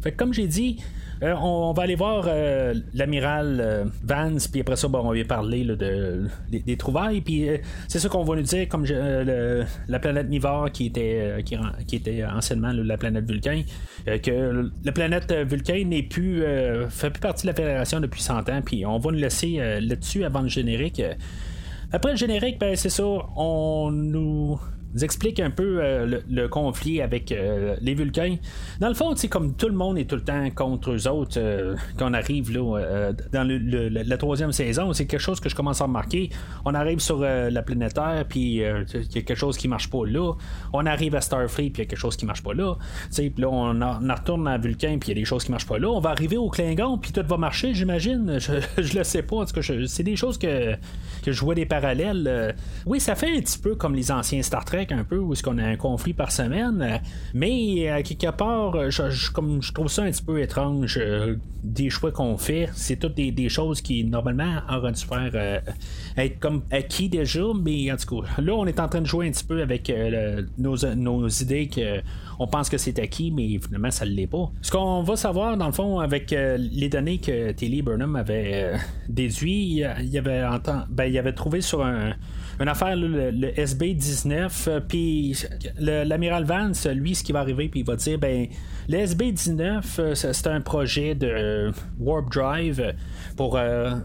Fait 0.00 0.12
comme 0.12 0.32
j'ai 0.32 0.46
dit, 0.46 0.78
euh, 1.22 1.34
on, 1.34 1.72
va 1.72 1.82
aller 1.82 1.96
voir 1.96 2.24
euh, 2.28 2.74
l'amiral 2.94 3.58
euh, 3.60 3.84
Vance, 4.04 4.46
puis 4.46 4.60
après 4.60 4.76
ça, 4.76 4.88
bon, 4.88 5.00
on 5.00 5.12
va 5.12 5.24
parler 5.24 5.64
de, 5.64 6.26
des, 6.50 6.76
trouvailles. 6.76 7.20
Puis 7.20 7.48
c'est 7.88 7.98
ça 7.98 8.08
qu'on 8.08 8.24
va 8.24 8.36
nous 8.36 8.42
dire, 8.42 8.68
comme 8.68 8.84
la 8.84 9.98
planète 9.98 10.28
Nivore, 10.28 10.70
qui 10.70 10.86
était, 10.86 11.42
qui, 11.44 11.58
anciennement 12.24 12.72
la 12.72 12.96
planète 12.96 13.28
Vulcain, 13.28 13.62
que 14.06 14.70
la 14.84 14.92
planète 14.92 15.32
Vulcain 15.32 15.84
n'est 15.84 16.02
plus, 16.02 16.42
fait 16.88 17.10
plus 17.10 17.20
partie 17.20 17.46
de 17.46 17.48
la 17.48 17.54
Fédération 17.54 18.00
depuis 18.00 18.22
100 18.22 18.48
ans. 18.48 18.62
Puis 18.64 18.86
on 18.86 18.98
va 18.98 19.10
nous 19.10 19.18
laisser 19.18 19.58
là-dessus 19.80 20.24
avant 20.24 20.42
le 20.42 20.48
générique. 20.48 21.02
Après 21.90 22.10
le 22.10 22.16
générique, 22.16 22.58
ben, 22.60 22.76
c'est 22.76 22.90
ça, 22.90 23.04
on 23.04 23.90
nous 23.90 24.60
explique 25.02 25.40
un 25.40 25.50
peu 25.50 25.80
le, 26.28 26.46
conflit 26.48 27.00
avec 27.00 27.34
les 27.80 27.94
Vulcains. 27.94 28.36
Dans 28.80 28.88
le 28.88 28.94
fond, 28.94 29.14
comme 29.30 29.54
tout 29.54 29.68
le 29.68 29.74
monde 29.74 29.98
est 29.98 30.04
tout 30.04 30.16
le 30.16 30.24
temps 30.24 30.48
contre 30.50 30.92
eux 30.92 31.08
autres, 31.08 31.38
quand 31.96 32.10
on 32.10 32.14
arrive 32.14 32.52
là, 32.52 33.12
dans 33.32 33.46
la 33.46 34.16
troisième 34.16 34.52
saison, 34.52 34.92
c'est 34.92 35.06
quelque 35.06 35.20
chose 35.20 35.40
que 35.40 35.48
je 35.48 35.54
commence 35.54 35.80
à 35.80 35.84
remarquer. 35.84 36.30
On 36.64 36.74
arrive 36.74 37.00
sur 37.00 37.20
la 37.20 37.62
planète 37.62 37.94
Terre, 37.94 38.24
puis 38.28 38.40
il 38.40 38.54
y 38.54 38.64
a 38.64 38.84
quelque 38.84 39.34
chose 39.34 39.56
qui 39.56 39.68
marche 39.68 39.90
pas 39.90 40.06
là. 40.06 40.32
On 40.72 40.86
arrive 40.86 41.14
à 41.14 41.20
Starfleet, 41.20 41.70
puis 41.70 41.82
il 41.82 41.84
y 41.84 41.86
a 41.86 41.90
quelque 41.90 41.98
chose 41.98 42.16
qui 42.16 42.26
marche 42.26 42.42
pas 42.42 42.54
là. 42.54 42.76
Puis 43.14 43.32
là, 43.36 43.48
on, 43.48 43.72
retourne 44.18 44.48
à 44.48 44.58
Vulcain, 44.58 44.98
puis 44.98 45.10
il 45.10 45.16
y 45.16 45.18
a 45.18 45.20
des 45.20 45.24
choses 45.24 45.44
qui 45.44 45.50
marchent 45.50 45.66
pas 45.66 45.78
là. 45.78 45.88
On 45.88 46.00
va 46.00 46.10
arriver 46.10 46.36
au 46.36 46.48
Klingon, 46.48 46.98
puis 46.98 47.12
tout 47.12 47.24
va 47.26 47.36
marcher, 47.36 47.74
j'imagine. 47.74 48.38
Je, 48.48 48.52
je 48.82 48.96
le 48.96 49.04
sais 49.04 49.22
pas. 49.22 49.36
En 49.36 49.44
tout 49.44 49.52
cas, 49.52 49.60
c'est 49.86 50.02
des 50.02 50.16
choses 50.16 50.38
que, 50.38 50.74
que 51.22 51.32
je 51.32 51.40
vois 51.40 51.54
des 51.54 51.66
parallèles. 51.66 52.54
oui, 52.86 53.00
ça 53.00 53.14
fait 53.14 53.36
un 53.36 53.40
petit 53.40 53.58
peu 53.58 53.74
comme 53.74 53.94
les 53.94 54.10
anciens 54.10 54.42
Star 54.42 54.64
Trek, 54.64 54.77
un 54.90 55.04
peu, 55.04 55.18
où 55.18 55.32
est-ce 55.32 55.42
qu'on 55.42 55.58
a 55.58 55.64
un 55.64 55.76
conflit 55.76 56.14
par 56.14 56.32
semaine. 56.32 57.00
Mais 57.34 57.88
à 57.88 58.02
quelque 58.02 58.30
part, 58.30 58.90
je, 58.90 59.30
comme, 59.32 59.62
je 59.62 59.72
trouve 59.72 59.88
ça 59.88 60.02
un 60.02 60.10
petit 60.10 60.22
peu 60.22 60.40
étrange. 60.40 60.98
Euh, 61.00 61.36
des 61.62 61.90
choix 61.90 62.12
qu'on 62.12 62.38
fait, 62.38 62.68
c'est 62.74 62.96
toutes 62.96 63.14
des, 63.14 63.48
choses 63.48 63.80
qui, 63.80 64.04
normalement, 64.04 64.60
auraient 64.70 64.92
dû 64.92 65.04
faire 65.04 65.30
euh, 65.34 65.60
être 66.16 66.38
comme 66.38 66.62
acquis 66.70 67.08
déjà. 67.08 67.42
Mais 67.60 67.90
en 67.90 67.96
tout 67.96 68.22
cas, 68.22 68.40
là, 68.40 68.54
on 68.54 68.66
est 68.66 68.78
en 68.80 68.88
train 68.88 69.00
de 69.00 69.06
jouer 69.06 69.26
un 69.28 69.30
petit 69.30 69.44
peu 69.44 69.62
avec 69.62 69.90
euh, 69.90 70.42
nos, 70.56 71.28
idées 71.28 71.68
que 71.68 72.00
on 72.38 72.46
pense 72.46 72.68
que 72.68 72.78
c'est 72.78 72.98
acquis, 72.98 73.30
mais 73.30 73.58
finalement, 73.58 73.90
ça 73.90 74.04
ne 74.04 74.10
l'est 74.10 74.26
pas. 74.26 74.50
Ce 74.62 74.70
qu'on 74.70 75.02
va 75.02 75.16
savoir, 75.16 75.56
dans 75.56 75.66
le 75.66 75.72
fond, 75.72 75.98
avec 75.98 76.32
euh, 76.32 76.56
les 76.56 76.88
données 76.88 77.18
que 77.18 77.50
Tilly 77.50 77.82
Burnham 77.82 78.14
avait 78.14 78.52
euh, 78.54 78.76
déduit, 79.08 79.82
il 80.00 80.18
avait, 80.18 80.44
ben, 80.90 81.04
il 81.04 81.18
avait 81.18 81.32
trouvé 81.32 81.60
sur 81.60 81.84
un, 81.84 82.14
une 82.60 82.68
affaire, 82.68 82.96
le, 82.96 83.30
SB-19, 83.30 84.80
puis 84.88 85.36
l'amiral 85.78 86.44
Vance, 86.44 86.86
lui, 86.86 87.14
ce 87.14 87.22
qui 87.22 87.32
va 87.32 87.40
arriver, 87.40 87.68
puis 87.68 87.80
il 87.80 87.86
va 87.86 87.96
dire, 87.96 88.18
ben, 88.18 88.46
le 88.88 88.98
SB-19, 88.98 90.14
c'est 90.14 90.46
un 90.46 90.60
projet 90.60 91.14
de 91.14 91.70
Warp 91.98 92.30
Drive 92.32 92.94
pour 93.36 93.58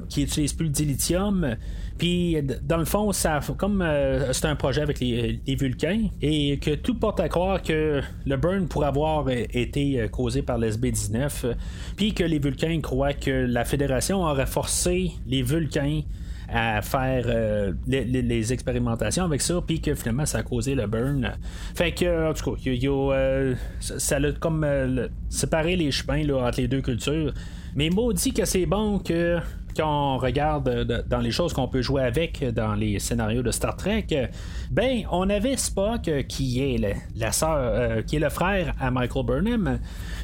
qui 0.09 0.23
utilise 0.23 0.53
plus 0.53 0.65
le 0.65 0.71
dilithium. 0.71 1.55
Puis, 1.97 2.37
dans 2.63 2.77
le 2.77 2.85
fond, 2.85 3.11
ça, 3.11 3.39
comme 3.57 3.81
euh, 3.81 4.33
c'est 4.33 4.47
un 4.47 4.55
projet 4.55 4.81
avec 4.81 4.99
les, 4.99 5.39
Vulcains, 5.47 6.07
et 6.21 6.57
que 6.57 6.75
tout 6.75 6.95
porte 6.95 7.19
à 7.19 7.29
croire 7.29 7.61
que 7.61 8.01
le 8.25 8.37
burn 8.37 8.67
pourrait 8.67 8.87
avoir 8.87 9.29
été 9.29 10.01
euh, 10.01 10.07
causé 10.07 10.41
par 10.41 10.57
l'SB-19, 10.57 11.55
puis 11.95 12.13
que 12.13 12.23
les 12.23 12.39
Vulcains 12.39 12.81
croient 12.81 13.13
que 13.13 13.31
la 13.31 13.63
Fédération 13.63 14.23
aurait 14.23 14.47
forcé 14.47 15.11
les 15.27 15.43
Vulcains 15.43 16.01
à 16.53 16.81
faire 16.81 17.25
euh, 17.27 17.73
les, 17.87 18.53
expérimentations 18.53 19.23
avec 19.23 19.41
ça, 19.41 19.61
puis 19.65 19.81
que 19.81 19.95
finalement 19.95 20.25
ça 20.25 20.39
a 20.39 20.43
causé 20.43 20.75
le 20.75 20.87
burn. 20.87 21.33
Fait 21.75 21.91
que, 21.91 22.29
en 22.29 22.33
tout 22.33 22.51
cas, 22.51 23.55
ça 23.79 24.17
a 24.17 24.31
comme 24.33 24.65
séparé 25.29 25.75
les 25.75 25.91
chemins 25.91 26.23
là, 26.23 26.47
entre 26.47 26.61
les 26.61 26.67
deux 26.67 26.81
cultures. 26.81 27.33
Mais 27.75 27.89
maudit 27.89 28.33
que 28.33 28.45
c'est 28.45 28.67
bon 28.67 28.99
que 28.99 29.39
quand 29.75 30.15
on 30.15 30.17
regarde 30.17 30.67
euh, 30.69 31.03
dans 31.07 31.19
les 31.19 31.31
choses 31.31 31.53
qu'on 31.53 31.67
peut 31.67 31.81
jouer 31.81 32.03
avec 32.03 32.43
dans 32.53 32.75
les 32.75 32.99
scénarios 32.99 33.41
de 33.41 33.51
Star 33.51 33.75
Trek, 33.75 34.05
ben 34.71 35.03
on 35.11 35.29
avait 35.29 35.57
Spock 35.57 36.07
euh, 36.07 36.23
qui 36.23 36.61
est 36.61 36.77
le, 36.77 36.93
la 37.15 37.31
sœur, 37.31 37.57
euh, 37.57 38.01
qui 38.01 38.17
est 38.17 38.19
le 38.19 38.29
frère 38.29 38.73
à 38.79 38.91
Michael 38.91 39.25
Burnham, 39.25 39.79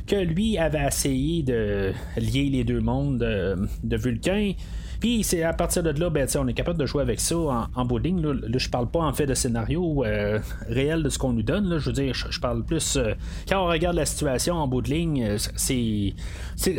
que 0.07 0.15
lui 0.15 0.57
avait 0.57 0.85
essayé 0.85 1.43
de 1.43 1.93
lier 2.17 2.49
les 2.49 2.63
deux 2.63 2.79
mondes 2.79 3.19
de 3.19 3.97
Vulcain. 3.97 4.53
Puis 4.99 5.23
c'est 5.23 5.43
à 5.43 5.53
partir 5.53 5.83
de 5.83 5.91
là, 5.91 6.09
ben, 6.09 6.27
on 6.37 6.47
est 6.47 6.53
capable 6.53 6.77
de 6.77 6.85
jouer 6.85 7.01
avec 7.01 7.19
ça 7.19 7.37
en, 7.37 7.67
en 7.73 7.85
bout 7.85 7.99
de 7.99 8.09
Là, 8.09 8.57
je 8.57 8.69
parle 8.69 8.89
pas 8.89 8.99
en 8.99 9.13
fait 9.13 9.25
de 9.25 9.33
scénario 9.33 10.03
euh, 10.03 10.39
réel 10.67 11.03
de 11.03 11.09
ce 11.09 11.17
qu'on 11.19 11.33
nous 11.33 11.43
donne. 11.43 11.69
Là. 11.69 11.77
Je 11.77 11.85
veux 11.85 11.93
dire, 11.93 12.13
je, 12.13 12.39
parle 12.39 12.63
plus. 12.63 12.97
Euh, 12.97 13.13
quand 13.47 13.63
on 13.63 13.67
regarde 13.67 13.95
la 13.95 14.05
situation 14.05 14.55
en 14.55 14.67
bout 14.67 14.81
de 14.81 14.89
ligne, 14.89 15.23
euh, 15.23 15.37
c'est, 15.55 16.15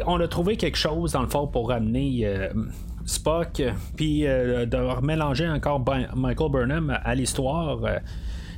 on 0.06 0.20
a 0.20 0.28
trouvé 0.28 0.56
quelque 0.56 0.76
chose 0.76 1.12
dans 1.12 1.22
le 1.22 1.28
fond 1.28 1.46
pour 1.46 1.68
ramener. 1.68 2.26
Spock, 3.06 3.62
puis 3.96 4.20
de 4.20 5.04
mélanger 5.04 5.48
encore 5.48 5.80
ben, 5.80 6.06
Michael 6.14 6.52
Burnham 6.52 6.96
à 7.02 7.14
l'histoire. 7.14 7.80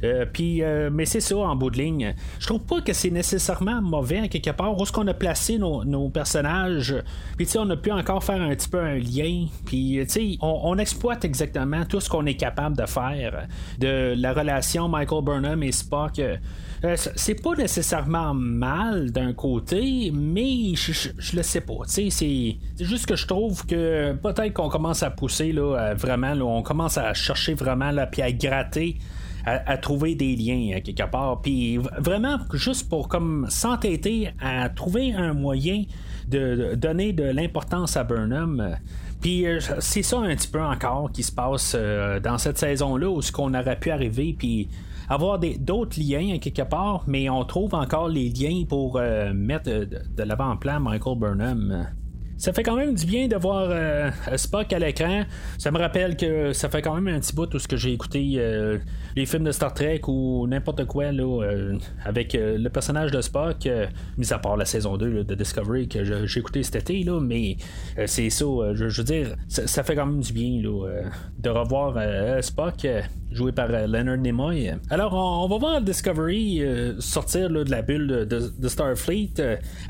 Euh, 0.05 0.27
puis, 0.31 0.63
euh, 0.63 0.91
mais 0.93 1.05
c'est 1.05 1.21
ça 1.21 1.37
en 1.37 1.55
bout 1.57 1.71
de 1.71 1.79
ligne. 1.79 2.15
Je 2.39 2.47
trouve 2.47 2.63
pas 2.63 2.81
que 2.81 2.93
c'est 2.93 3.11
nécessairement 3.11 3.81
mauvais 3.81 4.19
à 4.19 4.29
quelque 4.29 4.51
part. 4.51 4.77
Où 4.77 4.83
est-ce 4.83 4.93
qu'on 4.93 5.07
a 5.07 5.15
placé 5.15 5.59
nos, 5.59 6.09
personnages? 6.09 6.95
Puis, 7.37 7.47
tu 7.47 7.53
sais, 7.53 7.59
on 7.59 7.71
a 7.71 7.77
pu 7.77 7.93
encore 7.93 8.25
faire 8.25 8.41
un 8.41 8.51
petit 8.51 8.69
peu 8.69 8.81
un 8.81 8.97
lien. 8.97 9.47
Puis, 9.65 9.99
tu 10.03 10.09
sais, 10.09 10.39
on, 10.41 10.77
exploite 10.79 11.25
exactement 11.25 11.85
tout 11.85 12.01
ce 12.01 12.09
qu'on 12.09 12.27
est 12.27 12.35
capable 12.35 12.77
de 12.77 12.87
faire 12.87 13.47
de 13.79 14.15
la 14.17 14.33
relation 14.33 14.89
Michael 14.89 15.23
Burnham 15.23 15.63
et 15.63 15.71
Spock. 15.71 16.19
Euh, 16.19 16.97
c'est 16.97 17.41
pas 17.41 17.55
nécessairement 17.55 18.35
mal 18.35 19.13
d'un 19.13 19.33
côté, 19.33 20.11
mais 20.13 20.75
je, 20.75 21.37
le 21.37 21.43
sais 21.43 21.61
pas. 21.61 21.75
C'est 21.87 22.09
juste 22.81 23.07
que 23.07 23.15
je 23.15 23.27
trouve 23.27 23.65
que 23.67 24.13
peut-être 24.15 24.53
qu'on 24.55 24.69
commence 24.69 25.05
à 25.05 25.11
pousser 25.11 25.53
là, 25.53 25.95
vraiment, 25.95 26.35
là, 26.35 26.45
on 26.45 26.63
commence 26.63 26.99
à 26.99 27.15
chercher 27.15 27.55
vraiment 27.55 27.93
là, 27.93 28.07
puis 28.07 28.23
à 28.23 28.33
gratter 28.33 28.99
à, 29.45 29.77
trouver 29.77 30.15
des 30.15 30.37
liens 30.37 30.77
euh, 30.77 30.81
quelque 30.81 31.09
part. 31.11 31.41
Puis 31.41 31.79
vraiment, 31.99 32.39
juste 32.53 32.89
pour 32.89 33.09
comme 33.09 33.47
s'entêter 33.49 34.31
à 34.41 34.69
trouver 34.69 35.13
un 35.13 35.35
moyen 35.35 35.85
de, 36.29 36.75
donner 36.75 37.13
de 37.13 37.25
l'importance 37.25 37.97
à 37.97 38.05
Burnham. 38.05 38.77
Puis 39.21 39.47
euh, 39.47 39.61
c'est 39.81 40.03
ça 40.03 40.19
un 40.19 40.35
petit 40.35 40.49
peu 40.49 40.63
encore 40.63 41.11
qui 41.13 41.23
se 41.23 41.33
passe 41.33 41.75
euh, 41.77 42.21
dans 42.21 42.39
cette 42.39 42.59
saison-là 42.59 43.09
où 43.09 43.23
ce 43.23 43.33
qu'on 43.33 43.55
aurait 43.55 43.79
pu 43.79 43.91
arriver 43.91 44.35
puis 44.39 44.69
avoir 45.09 45.39
d'autres 45.39 46.01
liens 46.01 46.39
quelque 46.39 46.63
part, 46.63 47.05
mais 47.07 47.29
on 47.29 47.45
trouve 47.45 47.75
encore 47.75 48.09
les 48.09 48.31
liens 48.31 48.65
pour 48.67 48.99
mettre 49.35 49.65
de, 49.65 49.85
de 49.85 50.23
l'avant-plan 50.23 50.81
Michael 50.81 51.19
Burnham 51.19 51.87
ça 52.43 52.53
fait 52.53 52.65
quand 52.65 52.75
même 52.75 52.97
du 52.97 53.07
bien 53.07 53.29
de 53.29 53.37
voir 53.37 53.69
euh, 53.71 54.11
Spock 54.35 54.73
à 54.73 54.79
l'écran. 54.81 55.23
Ça 55.59 55.71
me 55.71 55.79
rappelle 55.79 56.17
que 56.17 56.53
ça 56.53 56.69
fait 56.69 56.83
quand 56.83 57.01
même 57.01 57.15
un 57.15 57.21
petit 57.21 57.37
bout 57.37 57.47
tout 57.47 57.61
ce 57.61 57.69
que 57.69 57.77
j'ai 57.77 57.93
écouté 57.93 58.35
euh, 58.39 58.79
les 59.15 59.27
films 59.27 59.45
de 59.45 59.53
Star 59.53 59.73
Trek 59.73 60.01
ou 60.09 60.49
n'importe 60.49 60.85
quoi 60.87 61.13
là, 61.13 61.45
euh, 61.45 61.79
avec 62.05 62.33
le 62.37 62.69
personnage 62.69 63.13
de 63.13 63.21
Spock, 63.21 63.69
mis 64.19 64.33
à 64.33 64.41
part 64.41 64.57
la 64.57 64.65
saison 64.65 64.97
2 64.97 65.23
de 65.23 65.35
Discovery 65.37 65.87
que 65.87 66.03
j'ai 66.03 66.41
écouté 66.41 66.65
cet 66.65 66.75
été, 66.75 67.05
là, 67.05 67.21
mais 67.21 67.59
c'est 68.07 68.29
ça, 68.29 68.45
je, 68.75 68.87
veux 68.87 69.05
dire, 69.05 69.37
ça, 69.47 69.85
fait 69.85 69.95
quand 69.95 70.07
même 70.07 70.21
du 70.21 70.33
bien 70.33 70.61
là, 70.63 71.03
de 71.39 71.49
revoir 71.49 71.95
Spock 72.43 72.87
joué 73.35 73.53
par 73.53 73.69
Leonard 73.69 74.19
Nimoy. 74.19 74.73
Alors, 74.91 75.15
on, 75.15 75.49
va 75.49 75.59
voir 75.59 75.81
Discovery 75.81 76.63
sortir 76.99 77.51
de 77.51 77.71
la 77.71 77.83
bulle 77.83 78.27
de, 78.27 78.69
Starfleet. 78.69 79.35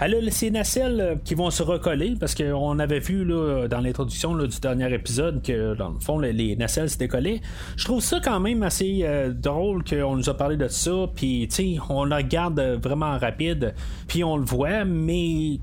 elle 0.01 0.15
a 0.15 0.31
ces 0.31 0.51
nacelles 0.51 1.19
qui 1.25 1.35
vont 1.35 1.51
se 1.51 1.63
recoller 1.63 2.15
parce 2.19 2.35
que 2.35 2.53
on 2.53 2.79
avait 2.79 2.99
vu 2.99 3.25
là, 3.25 3.69
dans 3.69 3.81
l'introduction 3.81 4.35
du 4.37 4.61
dernier 4.61 4.93
épisode 4.93 5.43
que 5.43 5.75
dans 5.75 5.91
le 5.91 6.01
fond 6.01 6.19
les, 6.19 6.57
nacelles 6.57 6.91
se 6.91 6.99
décollaient. 6.99 7.41
Je 7.77 7.85
trouve 7.85 8.01
ça 8.01 8.21
quand 8.21 8.41
même 8.41 8.63
assez 8.63 9.01
euh, 9.03 9.33
drôle 9.33 9.85
qu'on 9.85 10.17
nous 10.17 10.29
a 10.29 10.37
parlé 10.37 10.57
de 10.57 10.69
ça, 10.69 10.93
puis 11.15 11.49
on 11.89 12.05
la 12.05 12.17
regarde 12.17 12.61
vraiment 12.83 13.19
rapide, 13.19 13.75
puis 14.09 14.25
on 14.25 14.37
le 14.37 14.45
voit, 14.45 14.85
mais 14.85 15.59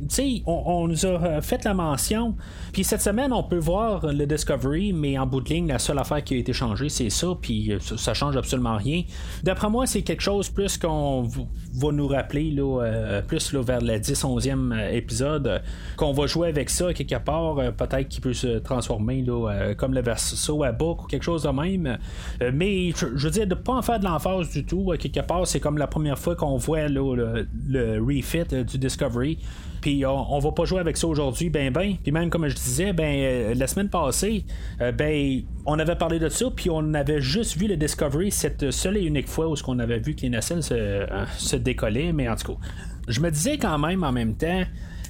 on, 0.46 0.64
on 0.66 0.88
nous 0.88 1.06
a 1.06 1.10
euh, 1.10 1.42
fait 1.42 1.64
la 1.64 1.74
mention. 1.74 2.36
Puis 2.74 2.84
cette 2.84 3.02
semaine, 3.02 3.34
on 3.34 3.44
peut 3.44 3.58
voir 3.58 4.06
le 4.08 4.26
Discovery, 4.26 4.94
mais 4.94 5.18
en 5.18 5.26
bout 5.26 5.42
de 5.42 5.50
ligne, 5.50 5.68
la 5.68 5.80
seule 5.80 6.00
affaire 6.00 6.24
qui 6.24 6.36
a 6.36 6.38
été 6.38 6.54
changée, 6.54 6.90
c'est 6.90 7.10
ça, 7.10 7.28
puis 7.40 7.69
euh, 7.72 7.80
ça, 7.80 8.14
change 8.14 8.36
absolument 8.38 8.78
rien. 8.78 9.04
D'après 9.44 9.70
moi, 9.70 9.88
c'est 9.88 10.02
quelque 10.02 10.22
chose 10.22 10.50
plus 10.50 10.78
qu'on 10.78 11.28
va 11.80 11.92
nous 11.92 12.08
rappeler 12.08 12.52
là, 12.52 13.22
plus 13.28 13.54
là, 13.54 13.62
vers 13.62 13.82
le 13.82 13.94
10-11e 13.94 14.94
épisode, 14.94 15.62
qu'on 15.96 16.14
va 16.14 16.28
jouer 16.28 16.50
avec 16.50 16.70
ça, 16.70 16.94
quelque 16.94 17.24
part, 17.24 17.60
euh, 17.60 17.72
peut-être 17.72 18.08
qu'il 18.08 18.22
peut 18.22 18.34
se 18.34 18.60
transformer 18.60 19.22
là, 19.22 19.50
euh, 19.50 19.74
comme 19.76 19.94
le 19.94 20.02
verso 20.02 20.64
à 20.64 20.72
book 20.72 21.04
ou 21.04 21.08
quelque 21.08 21.24
chose 21.24 21.44
de 21.44 21.50
même. 21.50 21.98
Euh, 22.42 22.52
mais 22.54 22.92
je, 22.96 23.06
veux 23.06 23.32
dire, 23.32 23.48
de 23.48 23.56
pas 23.56 23.74
en 23.74 23.82
faire 23.82 24.00
de 24.00 24.06
l'emphase 24.06 24.50
du 24.50 24.66
tout, 24.66 24.94
quelque 25.00 25.22
part, 25.22 25.48
c'est 25.48 25.60
comme 25.60 25.78
la 25.78 25.88
première 25.88 26.18
fois 26.18 26.36
qu'on 26.36 26.58
voit 26.58 26.88
le, 26.88 27.48
refit 28.00 28.44
du 28.66 28.78
Discovery. 28.78 29.38
Puis 29.82 30.06
on, 30.06 30.40
va 30.40 30.52
pas 30.52 30.66
jouer 30.66 30.82
avec 30.82 30.98
ça 30.98 31.08
aujourd'hui, 31.08 31.50
ben 31.50 31.72
ben. 31.72 31.96
Puis 32.04 32.12
même 32.12 32.30
comme 32.30 32.46
je 32.50 32.56
disais, 32.56 32.92
ben 32.92 33.58
la 33.58 33.66
semaine 33.66 33.88
passée, 33.88 34.44
ben 34.78 35.42
on 35.66 35.80
avait 35.80 35.96
parlé 35.96 36.20
de 36.20 36.28
ça, 36.28 36.48
puis 36.54 36.70
on 36.70 36.94
avait 36.94 37.22
juste 37.22 37.56
vu 37.56 37.66
le 37.68 37.78
Discovery 37.78 38.30
cette 38.30 38.72
seule 38.72 38.98
et 38.98 39.04
unique 39.06 39.30
fois 39.30 39.48
où 39.48 39.56
ce 39.56 39.64
qu'on 39.64 39.80
avait 39.80 40.00
vu 40.00 40.16
que 40.16 40.24
les 40.24 40.30
nacelles 40.30 40.64
se, 40.64 41.06
se 41.38 41.56
décollaient, 41.70 42.14
mais 42.14 42.28
en 42.28 42.36
tout 42.36 42.54
cas, 42.54 42.60
je 43.08 43.20
me 43.22 43.30
disais 43.30 43.58
quand 43.58 43.78
même 43.78 44.04
en 44.04 44.12
même 44.12 44.36
temps, 44.36 44.64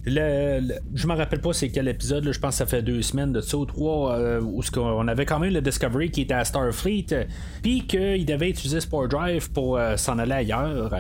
le, 0.06 0.79
je 0.94 1.08
me 1.08 1.13
rappelle 1.13 1.41
pas 1.41 1.53
c'est 1.53 1.70
quel 1.70 1.88
épisode, 1.88 2.32
je 2.32 2.39
pense 2.39 2.51
que 2.51 2.58
ça 2.58 2.65
fait 2.65 2.82
deux 2.82 3.01
semaines 3.01 3.34
de 3.34 3.41
ça 3.41 3.58
ou 3.58 3.65
trois, 3.65 4.15
euh, 4.15 4.41
où 4.41 4.62
on 4.77 5.08
avait 5.08 5.25
quand 5.25 5.39
même 5.39 5.53
le 5.53 5.62
Discovery 5.62 6.12
qui 6.12 6.22
était 6.22 6.34
à 6.34 6.46
Starfleet, 6.46 7.27
puis 7.62 7.86
qu'il 7.86 8.25
devait 8.25 8.50
utiliser 8.50 8.79
Sport 8.79 9.08
Drive 9.08 9.51
pour 9.51 9.77
euh, 9.77 9.98
s'en 9.98 10.20
aller 10.20 10.34
ailleurs. 10.34 10.94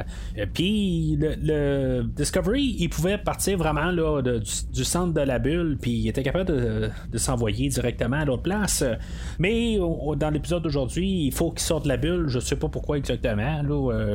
Puis 0.53 1.17
le, 1.19 2.03
Discovery, 2.03 2.75
il 2.79 2.89
pouvait 2.89 3.17
partir 3.17 3.57
vraiment 3.57 3.91
là, 3.91 4.21
du, 4.21 4.83
centre 4.83 5.13
de 5.13 5.21
la 5.21 5.39
bulle, 5.39 5.77
puis 5.79 5.91
il 5.91 6.07
était 6.07 6.23
capable 6.23 6.89
de, 7.11 7.17
s'envoyer 7.17 7.69
directement 7.69 8.17
à 8.17 8.25
l'autre 8.25 8.43
place. 8.43 8.83
Mais 9.39 9.77
dans 9.77 10.29
l'épisode 10.29 10.63
d'aujourd'hui, 10.63 11.25
il 11.25 11.33
faut 11.33 11.51
qu'il 11.51 11.59
sorte 11.59 11.83
de 11.83 11.89
la 11.89 11.97
bulle, 11.97 12.27
je 12.27 12.39
sais 12.39 12.55
pas 12.55 12.69
pourquoi 12.69 12.97
exactement. 12.97 13.61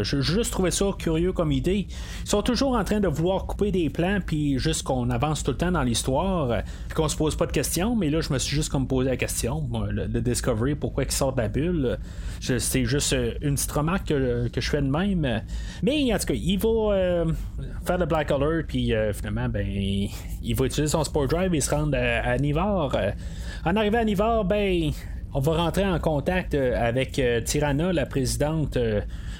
Je 0.02 0.20
juste 0.20 0.52
trouvé 0.52 0.70
ça 0.70 0.86
curieux 0.98 1.32
comme 1.32 1.52
idée. 1.52 1.86
Ils 2.24 2.28
sont 2.28 2.42
toujours 2.42 2.76
en 2.76 2.84
train 2.84 3.00
de 3.00 3.08
vouloir 3.08 3.46
couper 3.46 3.70
des 3.70 3.90
plans, 3.90 4.18
puis 4.24 4.58
juste 4.58 4.73
qu'on 4.82 5.10
avance 5.10 5.42
tout 5.42 5.50
le 5.50 5.56
temps 5.56 5.70
dans 5.70 5.82
l'histoire, 5.82 6.50
euh, 6.50 6.60
puis 6.88 6.94
qu'on 6.94 7.08
se 7.08 7.16
pose 7.16 7.36
pas 7.36 7.46
de 7.46 7.52
questions, 7.52 7.94
mais 7.96 8.10
là, 8.10 8.20
je 8.20 8.32
me 8.32 8.38
suis 8.38 8.54
juste 8.54 8.70
comme 8.70 8.86
posé 8.86 9.10
la 9.10 9.16
question. 9.16 9.68
le, 9.90 10.20
Discovery, 10.20 10.74
pourquoi 10.74 11.04
il 11.04 11.10
sort 11.10 11.32
de 11.32 11.42
la 11.42 11.48
bulle? 11.48 11.98
C'est 12.40 12.84
juste 12.84 13.12
euh, 13.12 13.32
une 13.42 13.54
petite 13.54 13.72
remarque 13.72 14.08
que, 14.08 14.48
je 14.54 14.70
fais 14.70 14.82
de 14.82 14.88
même. 14.88 15.42
Mais 15.82 16.12
en 16.12 16.18
tout 16.18 16.26
cas, 16.26 16.34
il 16.34 16.58
va 16.58 16.68
euh, 16.68 17.24
faire 17.84 17.98
le 17.98 18.06
Black 18.06 18.30
Alert, 18.30 18.66
puis 18.66 18.92
finalement, 19.12 19.48
ben, 19.48 19.66
il 19.66 20.54
va 20.54 20.66
utiliser 20.66 20.90
son 20.90 21.04
Sport 21.04 21.28
Drive 21.28 21.54
et 21.54 21.60
se 21.60 21.74
rendre 21.74 21.96
à, 21.96 22.32
à 22.32 22.36
en 23.66 23.76
arrivant 23.76 23.98
à 23.98 24.04
Nivar, 24.04 24.44
ben, 24.44 24.90
on 25.32 25.40
va 25.40 25.52
rentrer 25.56 25.84
en 25.84 25.98
contact 25.98 26.54
avec 26.54 27.20
Tirana, 27.44 27.92
la 27.92 28.06
présidente 28.06 28.78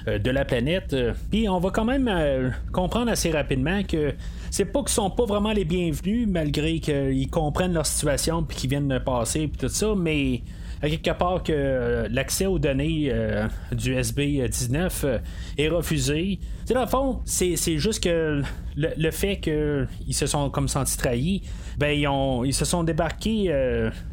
de 0.07 0.31
la 0.31 0.45
planète. 0.45 0.95
Puis 1.31 1.49
on 1.49 1.59
va 1.59 1.69
quand 1.71 1.85
même 1.85 2.53
comprendre 2.71 3.11
assez 3.11 3.31
rapidement 3.31 3.83
que 3.83 4.13
c'est 4.51 4.65
pas 4.65 4.79
qu'ils 4.79 4.89
sont 4.89 5.09
pas 5.09 5.25
vraiment 5.25 5.51
les 5.51 5.65
bienvenus, 5.65 6.27
malgré 6.27 6.79
qu'ils 6.79 7.29
comprennent 7.29 7.73
leur 7.73 7.85
situation 7.85 8.43
puis 8.43 8.57
qu'ils 8.57 8.69
viennent 8.69 8.87
de 8.87 8.99
passer 8.99 9.47
puis 9.47 9.57
tout 9.57 9.69
ça, 9.69 9.93
mais 9.97 10.41
à 10.81 10.89
quelque 10.89 11.11
part 11.17 11.43
que 11.43 11.53
euh, 11.53 12.07
l'accès 12.11 12.45
aux 12.45 12.59
données 12.59 13.09
euh, 13.09 13.47
du 13.71 13.95
SB19 13.95 14.91
euh, 15.03 15.17
est 15.57 15.67
refusé. 15.67 16.39
C'est 16.65 16.73
dans 16.73 16.81
le 16.81 16.87
fond, 16.87 17.21
c'est, 17.25 17.55
juste 17.77 18.03
que 18.03 18.41
le, 18.75 19.11
fait 19.11 19.37
qu'ils 19.37 19.87
se 20.13 20.25
sont 20.25 20.49
comme 20.49 20.67
sentis 20.67 20.97
trahis, 20.97 21.43
ben 21.77 21.89
ils, 21.89 22.47
ils 22.47 22.53
se 22.53 22.65
sont 22.65 22.83
débarqués 22.83 23.49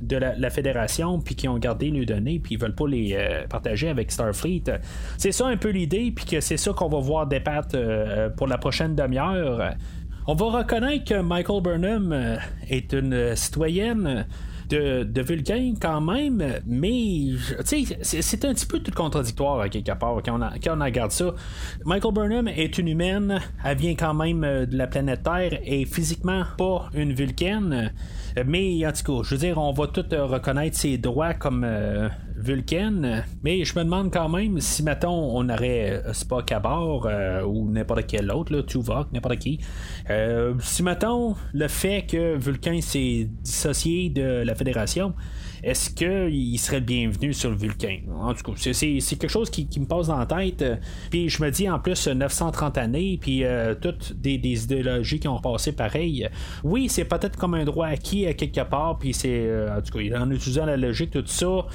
de 0.02 0.16
la, 0.16 0.50
fédération 0.50 1.18
puis 1.18 1.34
qu'ils 1.34 1.48
ont 1.48 1.56
gardé 1.56 1.90
les 1.90 2.04
données 2.04 2.38
puis 2.38 2.56
ils 2.56 2.60
veulent 2.60 2.74
pas 2.74 2.86
les 2.86 3.16
partager 3.48 3.88
avec 3.88 4.12
Starfleet. 4.12 4.64
C'est 5.16 5.32
ça 5.32 5.46
un 5.46 5.56
peu 5.56 5.70
l'idée 5.70 6.12
puis 6.14 6.26
que 6.26 6.40
c'est 6.40 6.58
ça 6.58 6.72
qu'on 6.74 6.90
va 6.90 7.00
voir 7.00 7.26
débattre 7.26 7.78
pour 8.36 8.46
la 8.46 8.58
prochaine 8.58 8.94
demi-heure. 8.94 9.72
On 10.26 10.34
va 10.34 10.58
reconnaître 10.58 11.04
que 11.04 11.22
Michael 11.22 11.62
Burnham 11.62 12.38
est 12.68 12.92
une 12.92 13.34
citoyenne 13.34 14.26
de, 14.72 15.04
de 15.04 15.22
Vulcain 15.22 15.74
quand 15.80 16.00
même, 16.00 16.42
mais 16.66 17.32
c'est 18.02 18.44
un 18.44 18.54
petit 18.54 18.66
peu 18.66 18.80
tout 18.80 18.90
contradictoire 18.92 19.60
à 19.60 19.68
quelque 19.68 19.92
part 19.92 20.20
quand 20.24 20.40
on, 20.40 20.60
quand 20.60 20.80
on 20.80 20.84
regarde 20.84 21.10
ça. 21.10 21.34
Michael 21.84 22.14
Burnham 22.14 22.48
est 22.48 22.78
une 22.78 22.88
humaine, 22.88 23.40
elle 23.64 23.76
vient 23.76 23.94
quand 23.94 24.14
même 24.14 24.44
euh, 24.44 24.66
de 24.66 24.76
la 24.76 24.86
planète 24.86 25.22
Terre 25.22 25.60
et 25.64 25.84
physiquement 25.84 26.44
pas 26.56 26.88
une 26.94 27.12
Vulcaine. 27.12 27.92
Mais 28.46 28.86
en 28.86 28.92
tout 28.92 29.18
cas, 29.18 29.22
je 29.28 29.34
veux 29.34 29.40
dire, 29.40 29.58
on 29.58 29.72
va 29.72 29.86
tout 29.86 30.04
reconnaître 30.10 30.76
ses 30.76 30.98
droits 30.98 31.34
comme 31.34 31.64
Vulcan. 32.42 33.22
Mais 33.42 33.64
je 33.64 33.78
me 33.78 33.84
demande 33.84 34.12
quand 34.12 34.28
même 34.28 34.60
si, 34.60 34.82
mettons, 34.82 35.36
on 35.36 35.48
aurait 35.48 36.02
euh, 36.04 36.12
Spock 36.12 36.50
à 36.52 36.60
bord 36.60 37.06
euh, 37.06 37.42
ou 37.42 37.70
n'importe 37.70 38.06
quel 38.06 38.30
autre, 38.30 38.60
Tuvok, 38.62 39.12
n'importe 39.12 39.38
qui. 39.38 39.60
Euh, 40.10 40.54
si, 40.60 40.82
mettons, 40.82 41.36
le 41.52 41.68
fait 41.68 42.06
que 42.06 42.36
Vulcan 42.36 42.80
s'est 42.80 43.28
dissocié 43.42 44.10
de 44.10 44.42
la 44.44 44.54
Fédération, 44.54 45.14
est-ce 45.62 45.90
qu'il 45.90 46.58
serait 46.58 46.80
le 46.80 46.86
bienvenu 46.86 47.32
sur 47.32 47.50
le 47.50 47.56
Vulcain? 47.56 48.00
En 48.20 48.34
tout 48.34 48.52
cas, 48.52 48.72
c'est, 48.72 48.98
quelque 49.00 49.28
chose 49.28 49.50
qui, 49.50 49.68
me 49.78 49.86
passe 49.86 50.08
dans 50.08 50.18
la 50.18 50.26
tête. 50.26 50.64
Puis 51.10 51.28
je 51.28 51.42
me 51.42 51.50
dis 51.50 51.68
en 51.68 51.78
plus 51.78 52.08
930 52.08 52.78
années, 52.78 53.18
puis 53.20 53.44
toutes 53.80 54.12
des, 54.14 54.34
idéologies 54.34 55.20
qui 55.20 55.28
ont 55.28 55.40
passé 55.40 55.72
pareil. 55.72 56.28
Oui, 56.64 56.88
c'est 56.88 57.04
peut-être 57.04 57.36
comme 57.36 57.54
un 57.54 57.64
droit 57.64 57.86
acquis 57.86 58.26
à 58.26 58.34
quelque 58.34 58.62
part, 58.62 58.98
puis 58.98 59.14
c'est 59.14 59.48
en 59.70 59.80
tout 59.80 59.98
cas, 59.98 60.20
en 60.20 60.30
utilisant 60.30 60.66
la 60.66 60.76
logique, 60.76 61.10
tout 61.10 61.22
ça 61.26 61.66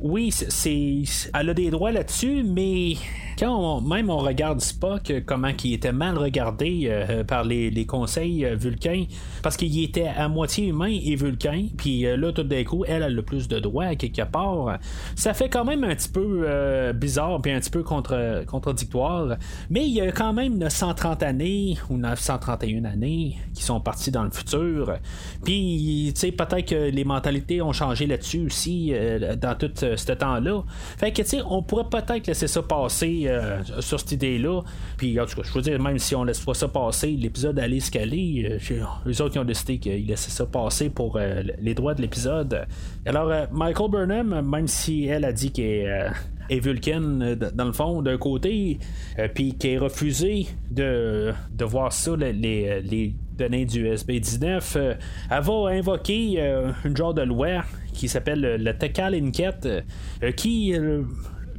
oui, 0.00 0.30
c'est, 0.30 1.02
elle 1.34 1.50
a 1.50 1.54
des 1.54 1.70
droits 1.70 1.90
là-dessus, 1.90 2.42
mais 2.42 2.94
quand 3.38 3.80
même 3.80 4.10
on 4.10 4.18
regarde 4.18 4.60
Spock, 4.60 5.12
comment 5.24 5.50
il 5.62 5.74
était 5.74 5.92
mal 5.92 6.18
regardé 6.18 6.86
euh, 6.86 7.24
par 7.24 7.44
les, 7.44 7.86
conseils 7.86 8.44
euh, 8.44 8.56
vulcains, 8.56 9.04
parce 9.42 9.56
qu'il 9.56 9.82
était 9.82 10.08
à 10.08 10.28
moitié 10.28 10.68
humain 10.68 10.94
et 11.02 11.16
vulcain, 11.16 11.66
puis 11.76 12.06
euh, 12.06 12.16
là, 12.16 12.32
tout 12.32 12.42
d'un 12.42 12.64
coup, 12.64 12.84
elle, 12.86 13.02
a 13.02 13.08
le 13.08 13.22
plus 13.22 13.48
de 13.48 13.58
droits 13.58 13.94
quelque 13.94 14.22
part. 14.22 14.78
Ça 15.14 15.34
fait 15.34 15.48
quand 15.48 15.64
même 15.64 15.84
un 15.84 15.94
petit 15.94 16.08
peu 16.08 16.46
bizarre, 16.92 17.40
puis 17.40 17.52
un 17.52 17.60
petit 17.60 17.70
peu 17.70 17.82
contradictoire, 17.82 19.36
mais 19.70 19.86
il 19.86 19.92
y 19.92 20.00
a 20.00 20.12
quand 20.12 20.32
même 20.32 20.58
930 20.58 21.22
années 21.22 21.78
ou 21.90 21.96
931 21.96 22.84
années 22.84 23.38
qui 23.54 23.62
sont 23.62 23.80
partis 23.80 24.10
dans 24.10 24.24
le 24.24 24.30
futur. 24.30 24.98
Puis, 25.44 26.12
tu 26.14 26.20
sais, 26.20 26.32
peut-être 26.32 26.68
que 26.68 26.90
les 26.90 27.04
mentalités 27.04 27.62
ont 27.62 27.72
changé 27.72 28.06
là-dessus 28.06 28.46
aussi, 28.46 28.92
dans 29.40 29.56
tout 29.56 29.72
ce 29.94 30.12
temps-là. 30.12 30.62
Fait 30.98 31.12
que, 31.12 31.22
tu 31.22 31.28
sais, 31.28 31.38
on 31.48 31.62
pourrait 31.62 31.88
peut-être 31.88 32.26
laisser 32.26 32.48
ça 32.48 32.62
passer 32.62 33.24
euh, 33.26 33.62
sur 33.80 34.00
cette 34.00 34.12
idée-là. 34.12 34.62
Puis, 34.96 35.20
en 35.20 35.26
tout 35.26 35.36
cas, 35.36 35.42
je 35.44 35.52
veux 35.52 35.62
dire, 35.62 35.80
même 35.80 35.98
si 35.98 36.14
on 36.14 36.24
laisse 36.24 36.40
pas 36.40 36.54
ça 36.54 36.68
passer, 36.68 37.08
l'épisode 37.10 37.58
allait 37.58 37.76
escaler. 37.76 38.58
Euh, 38.70 38.84
les 39.04 39.20
autres 39.20 39.32
qui 39.32 39.38
ont 39.38 39.44
décidé 39.44 39.78
qu'ils 39.78 40.06
laissaient 40.06 40.30
ça 40.30 40.46
passer 40.46 40.90
pour 40.90 41.16
euh, 41.16 41.42
les 41.60 41.74
droits 41.74 41.94
de 41.94 42.02
l'épisode. 42.02 42.66
Alors, 43.04 43.30
Michael 43.52 43.90
Burnham, 43.90 44.48
même 44.48 44.66
si 44.66 45.06
elle 45.06 45.24
a 45.24 45.32
dit 45.32 45.52
qu'elle 45.52 46.12
est 46.48 46.60
Vulcan 46.60 47.36
dans 47.54 47.64
le 47.64 47.72
fond 47.72 48.02
d'un 48.02 48.18
côté, 48.18 48.78
puis 49.34 49.54
qui 49.54 49.68
est 49.68 49.78
refusé 49.78 50.46
de, 50.70 51.32
de 51.52 51.64
voir 51.64 51.92
ça, 51.92 52.16
les, 52.16 52.32
les 52.80 53.14
données 53.36 53.66
du 53.66 53.86
SB19, 53.86 54.96
elle 55.30 55.42
va 55.42 55.68
invoquer 55.70 56.62
une 56.84 56.96
genre 56.96 57.14
de 57.14 57.22
loi 57.22 57.62
qui 57.96 58.08
s'appelle 58.08 58.62
le 58.62 58.72
Tekal 58.76 59.14
Inquête, 59.14 59.68
qui 60.36 60.74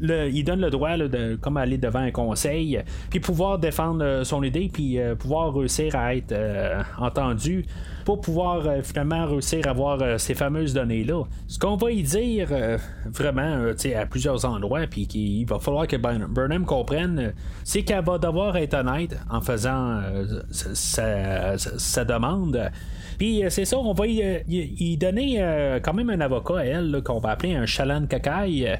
il 0.01 0.43
donne 0.43 0.61
le 0.61 0.69
droit 0.69 0.97
de 0.97 1.35
comme 1.41 1.57
aller 1.57 1.77
devant 1.77 1.99
un 1.99 2.11
conseil, 2.11 2.81
puis 3.09 3.19
pouvoir 3.19 3.59
défendre 3.59 4.03
euh, 4.03 4.23
son 4.23 4.43
idée, 4.43 4.69
puis 4.71 4.99
euh, 4.99 5.15
pouvoir 5.15 5.53
réussir 5.53 5.95
à 5.95 6.15
être 6.15 6.31
euh, 6.31 6.81
entendu 6.97 7.65
pour 8.05 8.21
pouvoir 8.21 8.63
finalement 8.83 9.25
réussir 9.25 9.67
à 9.67 9.71
avoir 9.71 10.17
ces 10.17 10.33
fameuses 10.33 10.73
données-là. 10.73 11.23
Ce 11.47 11.59
qu'on 11.59 11.75
va 11.75 11.91
y 11.91 12.03
dire 12.03 12.47
vraiment 13.03 13.73
à 13.97 14.05
plusieurs 14.05 14.45
endroits, 14.45 14.87
puis 14.89 15.07
qu'il 15.07 15.45
va 15.45 15.59
falloir 15.59 15.87
que 15.87 15.97
Burnham 15.97 16.63
comprenne, 16.63 17.33
c'est 17.65 17.81
qu'elle 17.81 18.05
va 18.05 18.17
devoir 18.17 18.55
être 18.55 18.75
honnête 18.75 19.19
en 19.29 19.41
faisant 19.41 20.03
sa, 20.51 22.05
demande. 22.05 22.71
Puis 23.17 23.43
c'est 23.49 23.65
ça, 23.65 23.77
on 23.77 23.91
va 23.91 24.07
y, 24.07 24.97
donner 24.97 25.79
quand 25.83 25.93
même 25.93 26.09
un 26.09 26.21
avocat 26.21 26.59
à 26.59 26.63
elle, 26.63 27.01
qu'on 27.03 27.19
va 27.19 27.31
appeler 27.31 27.55
un 27.55 27.65
Chalan 27.65 28.05
Kakai. 28.05 28.79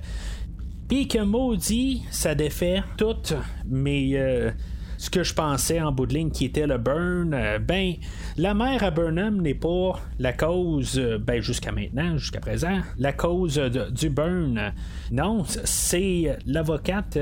Puis 0.87 1.07
que 1.07 1.19
maudit, 1.19 2.03
ça 2.11 2.33
défait 2.33 2.81
toutes 2.97 3.33
mes. 3.65 4.17
Euh, 4.17 4.51
ce 4.97 5.09
que 5.09 5.23
je 5.23 5.33
pensais 5.33 5.81
en 5.81 5.91
bout 5.91 6.05
de 6.05 6.13
ligne 6.13 6.31
qui 6.31 6.45
était 6.45 6.67
le 6.67 6.77
burn, 6.77 7.33
euh, 7.33 7.59
ben, 7.59 7.93
la 8.37 8.53
mère 8.53 8.83
à 8.83 8.91
Burnham 8.91 9.41
n'est 9.41 9.53
pas 9.53 9.99
la 10.19 10.33
cause, 10.33 10.97
euh, 10.97 11.17
ben, 11.17 11.41
jusqu'à 11.41 11.71
maintenant, 11.71 12.17
jusqu'à 12.17 12.39
présent, 12.39 12.79
la 12.97 13.13
cause 13.13 13.57
du 13.91 14.09
burn. 14.09 14.73
Non, 15.11 15.43
c'est 15.45 16.37
l'avocate 16.45 17.17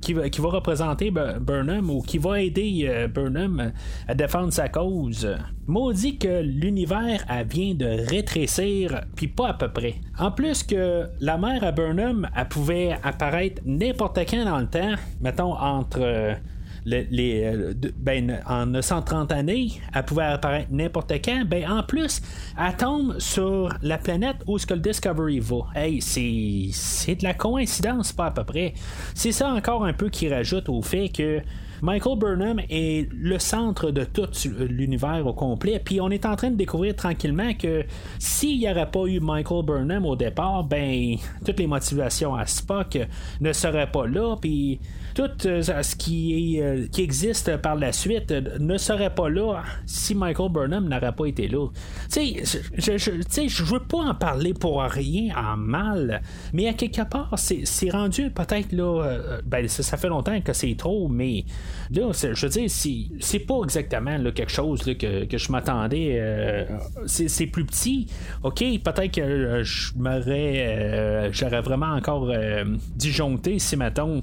qui, 0.00 0.14
va, 0.14 0.28
qui 0.28 0.40
va 0.40 0.48
représenter 0.48 1.10
Burnham 1.10 1.90
ou 1.90 2.02
qui 2.02 2.18
va 2.18 2.40
aider 2.40 3.06
Burnham 3.12 3.72
à 4.08 4.14
défendre 4.14 4.52
sa 4.52 4.68
cause. 4.68 5.28
Maudit 5.66 6.18
que 6.18 6.42
l'univers 6.42 7.24
vient 7.48 7.74
de 7.74 8.08
rétrécir, 8.08 9.02
puis 9.14 9.28
pas 9.28 9.48
à 9.48 9.54
peu 9.54 9.72
près. 9.72 9.96
En 10.18 10.30
plus 10.30 10.62
que 10.62 11.06
la 11.20 11.38
mère 11.38 11.62
à 11.64 11.72
Burnham, 11.72 12.28
elle 12.36 12.48
pouvait 12.48 12.96
apparaître 13.02 13.62
n'importe 13.64 14.18
quand 14.28 14.44
dans 14.44 14.58
le 14.58 14.66
temps, 14.66 14.94
mettons 15.20 15.54
entre 15.54 16.36
les, 16.84 17.44
euh, 17.44 17.74
ben, 17.96 18.40
en 18.46 18.66
930 18.66 19.32
années, 19.32 19.68
elle 19.94 20.04
pouvait 20.04 20.24
apparaître 20.24 20.68
n'importe 20.70 21.12
quand. 21.24 21.44
Ben, 21.46 21.70
en 21.70 21.82
plus, 21.82 22.22
elle 22.58 22.76
tombe 22.76 23.18
sur 23.18 23.72
la 23.82 23.98
planète 23.98 24.36
où 24.46 24.58
ce 24.58 24.72
le 24.72 24.80
Discovery 24.80 25.40
va. 25.40 25.66
Hey, 25.74 26.00
c'est, 26.00 26.68
c'est 26.72 27.16
de 27.16 27.24
la 27.24 27.34
coïncidence, 27.34 28.12
pas 28.12 28.26
à 28.26 28.30
peu 28.30 28.44
près. 28.44 28.74
C'est 29.14 29.32
ça 29.32 29.48
encore 29.48 29.84
un 29.84 29.92
peu 29.92 30.08
qui 30.08 30.28
rajoute 30.28 30.68
au 30.68 30.82
fait 30.82 31.08
que 31.08 31.40
Michael 31.82 32.16
Burnham 32.16 32.60
est 32.70 33.08
le 33.12 33.40
centre 33.40 33.90
de 33.90 34.04
tout 34.04 34.28
l'univers 34.68 35.26
au 35.26 35.32
complet. 35.32 35.80
Puis 35.84 36.00
on 36.00 36.10
est 36.10 36.24
en 36.24 36.36
train 36.36 36.50
de 36.50 36.56
découvrir 36.56 36.94
tranquillement 36.94 37.54
que 37.54 37.84
s'il 38.20 38.60
n'y 38.60 38.70
aurait 38.70 38.88
pas 38.88 39.04
eu 39.06 39.18
Michael 39.18 39.64
Burnham 39.64 40.06
au 40.06 40.14
départ, 40.14 40.62
ben 40.62 41.16
toutes 41.44 41.58
les 41.58 41.66
motivations 41.66 42.36
à 42.36 42.46
Spock 42.46 42.98
ne 43.40 43.52
seraient 43.52 43.90
pas 43.90 44.06
là. 44.06 44.36
Puis 44.40 44.78
tout 45.14 45.30
euh, 45.46 45.62
ce 45.62 45.72
euh, 45.72 46.86
qui 46.90 47.02
existe 47.02 47.56
par 47.58 47.76
la 47.76 47.92
suite 47.92 48.30
euh, 48.30 48.58
ne 48.58 48.76
serait 48.78 49.14
pas 49.14 49.28
là 49.28 49.62
si 49.86 50.14
Michael 50.14 50.50
Burnham 50.50 50.88
n'aurait 50.88 51.12
pas 51.12 51.26
été 51.26 51.48
là. 51.48 51.68
Tu 52.10 52.42
sais, 52.44 52.62
je, 52.76 52.96
je, 52.98 53.62
veux 53.64 53.80
pas 53.80 53.98
en 53.98 54.14
parler 54.14 54.54
pour 54.54 54.82
rien 54.82 55.34
en 55.36 55.56
mal, 55.56 56.22
mais 56.52 56.68
à 56.68 56.74
quelque 56.74 57.02
part, 57.02 57.34
c'est 57.36 57.90
rendu 57.90 58.30
peut-être 58.30 58.72
là. 58.72 59.18
ben, 59.44 59.68
ça, 59.68 59.96
fait 59.96 60.08
longtemps 60.08 60.40
que 60.40 60.52
c'est 60.52 60.74
trop, 60.76 61.08
mais 61.08 61.44
là, 61.90 62.10
je 62.12 62.46
veux 62.46 62.48
dire, 62.48 62.70
c'est 63.20 63.38
pas 63.40 63.60
exactement 63.64 64.18
quelque 64.34 64.50
chose 64.50 64.82
que, 64.82 65.24
que, 65.24 65.38
je 65.38 65.52
m'attendais. 65.52 66.66
c'est 67.06 67.46
plus 67.46 67.64
petit. 67.64 68.06
Ok, 68.42 68.58
peut-être 68.58 69.12
que 69.12 69.62
je 69.62 69.92
m'aurais. 69.96 71.30
J'aurais 71.32 71.60
vraiment 71.60 71.94
encore 71.94 72.32
disjoncté 72.96 73.58
si, 73.58 73.76
mettons, 73.76 74.22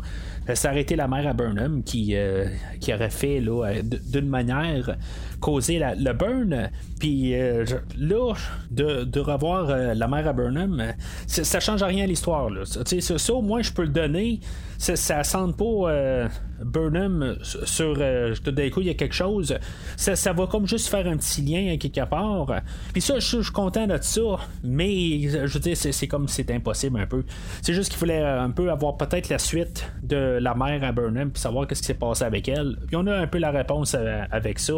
ça 0.56 0.72
aurait 0.72 0.82
été 0.82 0.96
la 0.96 1.08
mère 1.08 1.28
à 1.28 1.34
Burnham 1.34 1.84
qui, 1.84 2.16
euh, 2.16 2.46
qui 2.80 2.94
aurait 2.94 3.10
fait 3.10 3.40
là, 3.40 3.74
d'une 3.84 4.28
manière 4.28 4.98
causer 5.40 5.80
le 5.80 6.14
burn. 6.14 6.70
Puis 7.00 7.34
euh, 7.34 7.66
là, 7.98 8.34
de, 8.72 9.20
revoir 9.20 9.70
euh, 9.70 9.94
la 9.94 10.08
mère 10.08 10.28
à 10.28 10.34
Burnham, 10.34 10.94
ça, 11.28 11.44
ça 11.44 11.60
change 11.60 11.82
rien 11.82 12.04
à 12.04 12.08
l'histoire. 12.08 12.50
Ça, 12.66 12.84
ça, 13.18 13.34
au 13.34 13.42
moins, 13.42 13.62
je 13.62 13.72
peux 13.72 13.84
le 13.84 13.90
donner. 13.90 14.40
Ça, 14.78 14.96
ça 14.96 15.24
sente 15.26 15.58
pas 15.58 16.30
Burnham 16.64 17.38
sur 17.42 18.02
tout 18.44 18.52
d'un 18.52 18.70
coup, 18.70 18.80
il 18.80 18.88
y 18.88 18.90
a 18.90 18.94
quelque 18.94 19.16
chose. 19.16 19.58
Ça, 19.98 20.34
va 20.34 20.48
comme 20.48 20.68
juste 20.68 20.88
faire 20.88 21.06
un 21.08 21.18
petit 21.18 21.42
lien 21.42 21.74
à 21.74 21.78
quelque 21.78 22.06
part. 22.06 22.62
Puis 22.94 23.02
ça, 23.02 23.20
je 23.20 23.42
suis 23.42 23.52
content 23.52 23.88
de 23.88 23.98
ça. 24.02 24.22
Mais 24.64 25.22
je 25.22 25.54
veux 25.54 25.60
dire, 25.60 25.76
c'est 25.76 26.08
comme 26.08 26.28
c'est 26.28 26.50
impossible 26.52 27.00
un 27.00 27.08
peu. 27.08 27.24
C'est 27.62 27.74
juste 27.74 27.90
qu'il 27.90 28.00
fallait 28.00 28.22
un 28.22 28.52
peu 28.52 28.72
avoir 28.72 28.98
peut-être 28.98 29.30
la 29.30 29.40
suite 29.40 29.86
de 30.04 30.38
la 30.42 30.56
mère 30.56 30.84
à 30.84 30.92
Burnham 30.92 31.32
puis 31.32 31.42
savoir 31.42 31.68
qu'est-ce 31.68 31.82
qui 31.82 31.88
s'est 31.88 31.94
passé 31.94 32.24
avec 32.24 32.48
elle. 32.48 32.78
Puis 32.88 32.96
on 32.96 33.06
a 33.08 33.16
un 33.16 33.28
peu 33.28 33.38
la 33.38 33.52
réponse 33.52 33.96
avec 34.32 34.60
ça. 34.60 34.74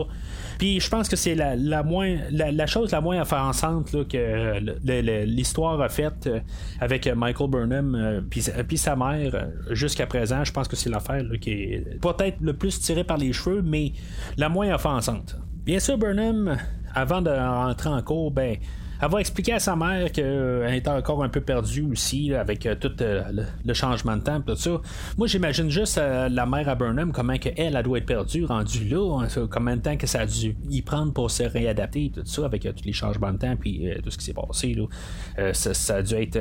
Puis 0.57 0.79
je 0.79 0.89
pense 0.89 1.09
que 1.09 1.15
c'est 1.15 1.35
la, 1.35 1.55
la, 1.55 1.83
moins, 1.83 2.17
la, 2.31 2.67
chose 2.67 2.91
la 2.91 3.01
moins 3.01 3.21
offensante 3.21 3.93
là, 3.93 4.03
que 4.03 5.25
l'histoire 5.25 5.81
a 5.81 5.89
faite 5.89 6.27
euh, 6.27 6.39
avec 6.79 7.07
Michael 7.07 7.49
Burnham 7.49 7.95
euh, 7.95 8.21
puis 8.21 8.77
sa 8.77 8.95
mère 8.95 9.35
euh, 9.35 9.45
jusqu'à 9.71 10.07
présent. 10.07 10.43
Je 10.43 10.51
pense 10.51 10.67
que 10.67 10.75
c'est 10.75 10.89
l'affaire 10.89 11.23
qui 11.39 11.51
est 11.51 11.99
peut-être 11.99 12.37
le 12.41 12.53
plus 12.53 12.79
tirée 12.79 13.03
par 13.03 13.17
les 13.17 13.33
cheveux, 13.33 13.61
mais 13.61 13.93
la 14.37 14.49
moins 14.49 14.73
offensante. 14.73 15.37
Bien 15.65 15.79
sûr, 15.79 15.97
Burnham, 15.97 16.57
avant 16.93 17.21
de 17.21 17.29
rentrer 17.29 17.89
en 17.89 18.01
cours, 18.01 18.31
ben, 18.31 18.57
elle 19.01 19.09
va 19.09 19.19
expliquer 19.19 19.53
à 19.53 19.59
sa 19.59 19.75
mère 19.75 20.11
qu'elle 20.11 20.25
euh, 20.25 20.67
est 20.67 20.87
encore 20.87 21.23
un 21.23 21.29
peu 21.29 21.41
perdue 21.41 21.87
aussi 21.91 22.33
avec 22.35 22.67
euh, 22.67 22.75
tout 22.79 22.91
euh, 23.01 23.23
le, 23.65 23.73
changement 23.73 24.15
de 24.15 24.21
temps, 24.21 24.39
tout 24.41 24.55
ça. 24.55 24.79
Moi, 25.17 25.27
j'imagine 25.27 25.69
juste 25.69 25.97
la 25.97 26.45
mère 26.45 26.69
à 26.69 26.75
Burnham, 26.75 27.11
comment 27.11 27.37
que 27.37 27.49
elle, 27.57 27.75
elle 27.75 27.83
doit 27.83 27.97
être 27.97 28.05
perdue, 28.05 28.45
rendue 28.45 28.87
là, 28.89 29.21
hein, 29.23 29.47
combien 29.49 29.77
de 29.77 29.81
temps 29.81 29.97
que 29.97 30.05
ça 30.05 30.21
a 30.21 30.25
dû 30.27 30.55
y 30.69 30.81
prendre 30.83 31.13
pour 31.13 31.31
se 31.31 31.43
réadapter, 31.43 32.11
tout 32.13 32.21
ça, 32.25 32.45
avec 32.45 32.61
tous 32.61 32.85
les 32.85 32.93
changements 32.93 33.31
de 33.31 33.37
temps, 33.37 33.55
puis 33.55 33.87
tout 34.03 34.11
ce 34.11 34.17
qui 34.17 34.25
s'est 34.25 34.33
passé. 34.33 34.77
Ça, 35.53 35.95
a 35.95 36.01
dû 36.03 36.15
être 36.15 36.39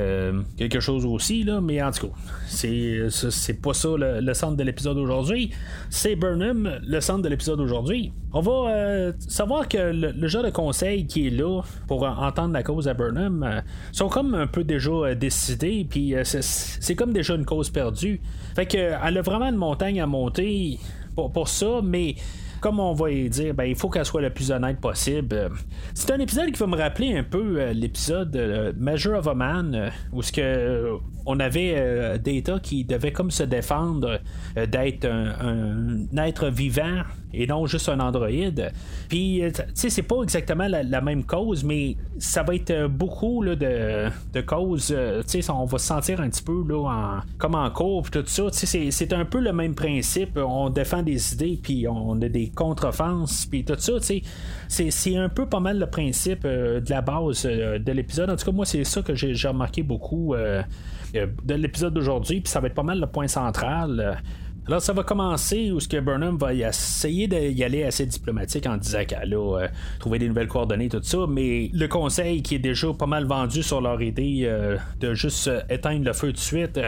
quelque 0.57 0.79
chose 0.79 1.05
aussi, 1.05 1.43
là, 1.43 1.61
mais 1.61 1.81
en 1.81 1.91
tout 1.91 2.07
cas, 2.07 2.13
c'est, 2.47 3.07
c'est 3.09 3.61
pas 3.61 3.73
ça 3.73 3.89
le, 3.97 4.33
centre 4.33 4.57
de 4.57 4.63
l'épisode 4.63 4.97
d'aujourd'hui. 4.97 5.51
C'est 5.89 6.15
Burnham, 6.15 6.79
le 6.83 7.01
centre 7.01 7.21
de 7.21 7.29
l'épisode 7.29 7.57
d'aujourd'hui. 7.57 8.11
On 8.33 8.39
va 8.39 9.11
savoir 9.27 9.67
que 9.67 9.77
le, 9.77 10.27
genre 10.27 10.43
de 10.43 10.49
conseil 10.49 11.05
qui 11.05 11.27
est 11.27 11.31
là 11.31 11.61
pour 11.87 12.03
entendre 12.03 12.53
la 12.53 12.63
cause 12.63 12.87
à 12.87 12.93
Burnham 12.93 13.43
euh, 13.43 13.61
sont 13.91 14.07
comme 14.07 14.35
un 14.35 14.47
peu 14.47 14.63
déjà 14.63 14.91
euh, 14.91 15.15
décidés, 15.15 15.85
puis 15.89 16.15
euh, 16.15 16.23
c'est 16.23 16.95
comme 16.95 17.11
déjà 17.11 17.35
une 17.35 17.45
cause 17.45 17.69
perdue. 17.69 18.21
Fait 18.55 18.65
que 18.65 18.77
elle 18.77 19.17
a 19.17 19.21
vraiment 19.21 19.49
une 19.49 19.57
montagne 19.57 19.99
à 19.99 20.07
monter 20.07 20.79
pour 21.15 21.49
ça, 21.49 21.81
mais 21.83 22.15
comme 22.61 22.79
on 22.79 22.93
va 22.93 23.11
y 23.11 23.29
dire, 23.29 23.53
ben, 23.53 23.65
il 23.65 23.75
faut 23.75 23.89
qu'elle 23.89 24.05
soit 24.05 24.21
le 24.21 24.29
plus 24.29 24.51
honnête 24.51 24.79
possible. 24.79 25.49
C'est 25.93 26.11
un 26.11 26.19
épisode 26.19 26.51
qui 26.51 26.59
va 26.59 26.67
me 26.67 26.77
rappeler 26.77 27.17
un 27.17 27.23
peu 27.23 27.71
l'épisode 27.71 28.73
Measure 28.77 29.17
of 29.17 29.27
a 29.27 29.33
Man, 29.33 29.91
où 30.13 30.21
ce 30.21 30.31
que 30.31 30.97
on 31.25 31.39
avait 31.39 32.17
Data 32.19 32.59
qui 32.59 32.83
devait 32.83 33.11
comme 33.11 33.29
se 33.29 33.43
défendre 33.43 34.19
d'être 34.55 35.05
un, 35.05 36.07
être 36.17 36.47
vivant 36.47 37.01
et 37.33 37.47
non 37.47 37.65
juste 37.65 37.89
un 37.89 37.99
androïde. 37.99 38.71
Puis, 39.09 39.43
euh, 39.43 39.51
tu 39.51 39.63
sais, 39.73 39.89
c'est 39.89 40.03
pas 40.03 40.21
exactement 40.23 40.67
la, 40.67 41.01
même 41.01 41.23
cause, 41.23 41.63
mais 41.63 41.95
ça 42.19 42.43
va 42.43 42.55
être 42.55 42.87
beaucoup 42.87 43.41
là, 43.41 43.55
de, 43.55 44.09
de 44.33 44.41
causes. 44.41 44.93
Euh, 44.95 45.23
tu 45.23 45.41
sais, 45.41 45.51
on 45.51 45.65
va 45.65 45.77
se 45.77 45.85
sentir 45.85 46.21
un 46.21 46.29
petit 46.29 46.43
peu 46.43 46.63
là, 46.67 46.89
en, 46.89 47.19
comme 47.37 47.55
en 47.55 47.69
cours, 47.71 48.09
tout 48.09 48.23
ça. 48.25 48.43
Tu 48.51 48.65
sais, 48.65 48.91
c'est 48.91 49.13
un 49.13 49.25
peu 49.25 49.39
le 49.39 49.53
même 49.53 49.75
principe. 49.75 50.37
On 50.37 50.69
défend 50.69 51.03
des 51.03 51.33
idées, 51.33 51.59
puis 51.61 51.87
on 51.87 52.21
a 52.21 52.29
des 52.29 52.50
contre-offenses, 52.55 53.45
puis 53.45 53.63
tout 53.63 53.75
ça. 53.77 53.93
Tu 53.99 54.21
sais, 54.67 54.91
c'est 54.91 55.15
un 55.15 55.29
peu 55.29 55.45
pas 55.45 55.59
mal 55.59 55.79
le 55.79 55.87
principe 55.87 56.43
euh, 56.45 56.79
de 56.79 56.89
la 56.89 57.01
base 57.01 57.43
de 57.45 57.91
l'épisode. 57.91 58.29
En 58.29 58.35
tout 58.35 58.45
cas, 58.45 58.51
moi, 58.51 58.65
c'est 58.65 58.83
ça 58.83 59.01
que 59.01 59.15
j'ai 59.15 59.47
remarqué 59.47 59.83
beaucoup 59.83 60.35
de 60.35 61.53
l'épisode 61.53 61.93
d'aujourd'hui, 61.93 62.41
puis 62.41 62.51
ça 62.51 62.59
va 62.59 62.67
être 62.67 62.75
pas 62.75 62.83
mal 62.83 62.99
le 62.99 63.07
point 63.07 63.27
central. 63.27 64.21
Alors, 64.67 64.81
ça 64.81 64.93
va 64.93 65.03
commencer 65.03 65.71
où 65.71 65.79
ce 65.79 65.87
que 65.87 65.99
Burnham 65.99 66.37
va 66.37 66.53
essayer 66.53 67.27
d'y 67.27 67.63
aller 67.63 67.83
assez 67.83 68.05
diplomatique 68.05 68.67
en 68.67 68.77
disant 68.77 69.03
qu'elle 69.05 69.33
a 69.33 69.57
euh, 69.57 69.67
trouvé 69.99 70.19
des 70.19 70.27
nouvelles 70.27 70.47
coordonnées, 70.47 70.87
tout 70.87 71.01
ça, 71.01 71.25
mais 71.27 71.71
le 71.73 71.87
conseil 71.87 72.43
qui 72.43 72.55
est 72.55 72.59
déjà 72.59 72.93
pas 72.93 73.07
mal 73.07 73.25
vendu 73.25 73.63
sur 73.63 73.81
leur 73.81 73.99
idée 74.03 74.43
euh, 74.43 74.77
de 74.99 75.15
juste 75.15 75.47
euh, 75.47 75.61
éteindre 75.69 76.05
le 76.05 76.13
feu 76.13 76.31
de 76.31 76.37
suite 76.37 76.79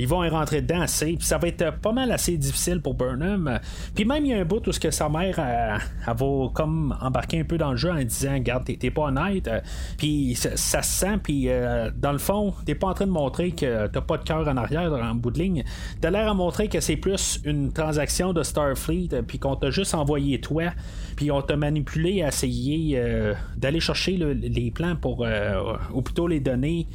ils 0.00 0.08
vont 0.08 0.24
y 0.24 0.28
rentrer 0.28 0.62
dedans 0.62 0.80
assez. 0.80 1.16
Puis 1.16 1.26
ça 1.26 1.38
va 1.38 1.48
être 1.48 1.72
pas 1.80 1.92
mal 1.92 2.10
assez 2.10 2.36
difficile 2.36 2.80
pour 2.80 2.94
Burnham. 2.94 3.60
Puis 3.94 4.04
même 4.04 4.24
il 4.24 4.30
y 4.30 4.34
a 4.34 4.38
un 4.38 4.44
bout 4.44 4.66
où 4.66 4.72
ce 4.72 4.80
que 4.80 4.90
sa 4.90 5.08
mère 5.08 5.38
elle, 5.38 6.14
va 6.14 6.48
comme 6.54 6.96
embarquer 7.00 7.40
un 7.40 7.44
peu 7.44 7.58
dans 7.58 7.72
le 7.72 7.76
jeu 7.76 7.90
en 7.90 8.02
disant 8.02 8.38
Garde, 8.38 8.64
t'es 8.64 8.90
pas 8.90 9.02
honnête. 9.02 9.50
Puis 9.98 10.34
ça, 10.34 10.82
se 10.82 10.82
sent. 10.82 11.18
Puis 11.22 11.48
euh, 11.48 11.90
dans 11.94 12.12
le 12.12 12.18
fond, 12.18 12.54
t'es 12.64 12.74
pas 12.74 12.88
en 12.88 12.94
train 12.94 13.06
de 13.06 13.10
montrer 13.10 13.52
que 13.52 13.86
t'as 13.88 14.00
pas 14.00 14.16
de 14.16 14.24
cœur 14.24 14.48
en 14.48 14.56
arrière 14.56 14.92
en 14.92 15.14
bout 15.14 15.30
de 15.30 15.38
ligne. 15.38 15.64
T'as 16.00 16.10
l'air 16.10 16.30
à 16.30 16.34
montrer 16.34 16.68
que 16.68 16.80
c'est 16.80 16.96
plus 16.96 17.40
une 17.44 17.72
transaction 17.72 18.32
de 18.32 18.42
Starfleet. 18.42 19.22
Puis 19.26 19.38
qu'on 19.38 19.56
t'a 19.56 19.70
juste 19.70 19.94
envoyé 19.94 20.40
toi. 20.40 20.70
Puis 21.16 21.30
on 21.30 21.42
t'a 21.42 21.56
manipulé 21.56 22.22
à 22.22 22.28
essayer 22.28 22.94
euh, 22.96 23.34
d'aller 23.56 23.80
chercher 23.80 24.16
les 24.16 24.70
plans 24.70 24.96
pour. 24.96 25.24
Euh, 25.24 25.76
ou 25.92 26.02
plutôt 26.02 26.26
les 26.26 26.40
données 26.40 26.86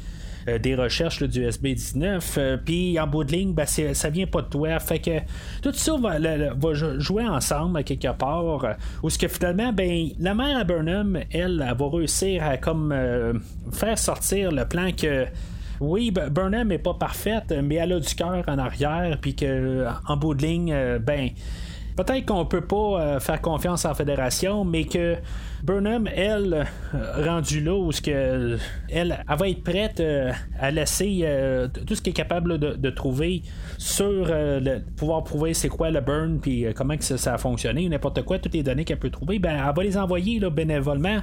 euh, 0.48 0.58
des 0.58 0.74
recherches 0.74 1.22
du 1.22 1.42
SB19. 1.42 2.22
Euh, 2.38 2.56
puis 2.62 2.98
en 3.00 3.06
bout 3.06 3.24
de 3.24 3.32
ligne, 3.32 3.52
ben, 3.52 3.66
ça 3.66 4.10
vient 4.10 4.26
pas 4.26 4.42
de 4.42 4.48
toi. 4.48 4.78
Fait 4.78 4.98
que 4.98 5.18
tout 5.62 5.72
ça 5.72 5.96
va, 5.96 6.74
jouer 6.98 7.26
ensemble 7.26 7.82
quelque 7.84 8.12
part. 8.12 8.64
Euh, 8.64 8.72
où 9.02 9.10
ce 9.10 9.18
que 9.18 9.28
finalement, 9.28 9.72
ben, 9.72 10.08
la 10.18 10.34
mère 10.34 10.58
à 10.58 10.64
Burnham, 10.64 11.16
elle, 11.32 11.64
elle 11.68 11.76
va 11.76 11.88
réussir 11.88 12.44
à 12.44 12.56
comme 12.56 12.94
faire 13.72 13.98
sortir 13.98 14.52
le 14.52 14.64
plan 14.66 14.90
que 14.92 15.26
oui, 15.80 16.10
Burnham 16.10 16.72
est 16.72 16.78
pas 16.78 16.94
parfaite, 16.94 17.54
mais 17.62 17.74
elle 17.76 17.92
a 17.92 18.00
du 18.00 18.14
cœur 18.14 18.42
en 18.46 18.58
arrière, 18.58 19.18
puis 19.20 19.34
que 19.34 19.86
en 20.06 20.16
bout 20.16 20.34
de 20.34 20.42
ligne, 20.42 20.98
ben 21.00 21.30
peut-être 21.96 22.26
qu'on 22.26 22.44
peut 22.44 22.60
pas 22.60 23.18
faire 23.20 23.40
confiance 23.40 23.84
en 23.84 23.94
fédération, 23.94 24.64
mais 24.64 24.84
que 24.84 25.16
Burnham, 25.66 26.08
elle, 26.14 26.66
euh, 26.94 27.24
rendue 27.24 27.60
là 27.60 27.74
où 27.74 27.90
elle, 28.88 29.24
va 29.28 29.48
être 29.48 29.64
prête 29.64 30.00
euh, 30.00 30.32
à 30.60 30.70
laisser 30.70 31.20
euh, 31.22 31.66
tout 31.86 31.94
ce 31.94 32.02
qu'elle 32.02 32.12
est 32.12 32.14
capable 32.14 32.58
de, 32.58 32.90
trouver 32.90 33.42
sur 33.78 34.26
le, 34.28 34.78
pouvoir 34.96 35.24
prouver 35.24 35.54
c'est 35.54 35.68
quoi 35.68 35.90
le 35.90 36.00
burn 36.00 36.38
puis 36.38 36.66
comment 36.74 36.96
que 36.96 37.02
ça, 37.02 37.34
a 37.34 37.38
fonctionné, 37.38 37.88
n'importe 37.88 38.22
quoi, 38.22 38.38
toutes 38.38 38.54
les 38.54 38.62
données 38.62 38.84
qu'elle 38.84 38.98
peut 38.98 39.10
trouver, 39.10 39.38
ben, 39.38 39.56
elle 39.56 39.74
va 39.74 39.82
les 39.82 39.98
envoyer 39.98 40.38
bénévolement 40.50 41.18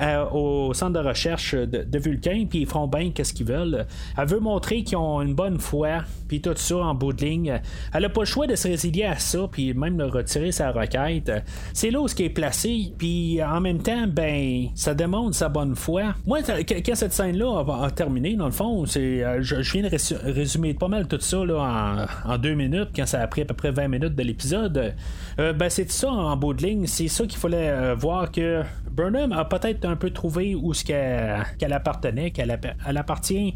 euh, 0.00 0.24
au 0.30 0.74
centre 0.74 1.00
de 1.00 1.06
recherche 1.06 1.54
de, 1.54 1.98
Vulcain, 1.98 2.44
puis 2.48 2.60
ils 2.60 2.66
feront 2.66 2.86
bien 2.86 3.10
qu'est-ce 3.10 3.32
qu'ils 3.32 3.46
veulent. 3.46 3.86
Elle 4.18 4.28
veut 4.28 4.40
montrer 4.40 4.84
qu'ils 4.84 4.98
ont 4.98 5.22
une 5.22 5.34
bonne 5.34 5.58
foi, 5.58 6.02
puis 6.28 6.40
tout 6.42 6.54
ça 6.54 6.76
en 6.76 6.94
bout 6.94 7.12
de 7.12 7.24
ligne. 7.24 7.60
Elle 7.94 8.04
a 8.04 8.08
pas 8.08 8.20
le 8.20 8.26
choix 8.26 8.46
de 8.46 8.54
se 8.54 8.68
résilier 8.68 9.04
à 9.04 9.18
ça, 9.18 9.48
puis 9.50 9.72
même 9.72 9.96
de 9.96 10.04
retirer 10.04 10.52
sa 10.52 10.70
requête. 10.70 11.32
C'est 11.72 11.90
là 11.90 12.00
où 12.00 12.08
ce 12.08 12.14
qui 12.14 12.24
est 12.24 12.30
placé, 12.30 12.92
puis 12.98 13.42
en 13.42 13.60
même 13.60 13.78
temps, 13.78 14.06
ben, 14.06 14.68
ça 14.74 14.94
démontre 14.94 15.34
sa 15.34 15.48
bonne 15.48 15.74
foi. 15.74 16.14
Moi, 16.26 16.40
quand 16.42 16.94
cette 16.94 17.12
scène-là 17.12 17.64
a, 17.82 17.90
terminé, 17.90 18.36
dans 18.36 18.46
le 18.46 18.52
fond, 18.52 18.84
c'est, 18.84 19.24
euh, 19.24 19.40
je, 19.40 19.56
viens 19.56 19.82
de 19.82 20.30
résumer 20.30 20.74
pas 20.74 20.88
mal 20.88 21.08
tout 21.08 21.20
ça 21.20 21.44
là, 21.44 22.06
en, 22.24 22.38
deux 22.38 22.54
minutes, 22.54 22.90
quand 22.94 23.06
ça 23.06 23.20
a 23.20 23.26
pris 23.26 23.42
à 23.42 23.44
peu 23.46 23.54
près 23.54 23.70
20 23.70 23.88
minutes 23.88 24.14
de 24.14 24.22
l'épisode. 24.22 24.94
Euh, 25.38 25.52
ben, 25.52 25.70
c'est 25.70 25.90
ça 25.90 26.10
en 26.10 26.36
bout 26.36 26.52
de 26.52 26.62
ligne. 26.62 26.86
C'est 26.86 27.08
ça 27.08 27.26
qu'il 27.26 27.38
fallait 27.38 27.94
voir 27.94 28.30
que 28.30 28.62
Burnham 28.96 29.32
a 29.32 29.44
peut-être 29.44 29.84
un 29.84 29.94
peu 29.94 30.10
trouvé 30.10 30.54
où 30.54 30.72
ce 30.72 30.82
qu'elle 30.82 31.72
appartenait, 31.72 32.30
qu'elle 32.30 32.50
appartient 32.96 33.54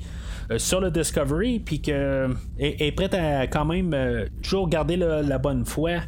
euh, 0.51 0.59
sur 0.59 0.81
le 0.81 0.91
Discovery, 0.91 1.61
puis 1.61 1.81
qu'elle 1.81 2.37
est 2.59 2.93
prête 2.93 3.15
à 3.15 3.47
quand 3.47 3.65
même 3.65 3.95
euh, 3.95 4.27
toujours 4.43 4.69
garder 4.69 4.97
la 4.97 5.39
bonne 5.39 5.65
foi. 5.65 6.01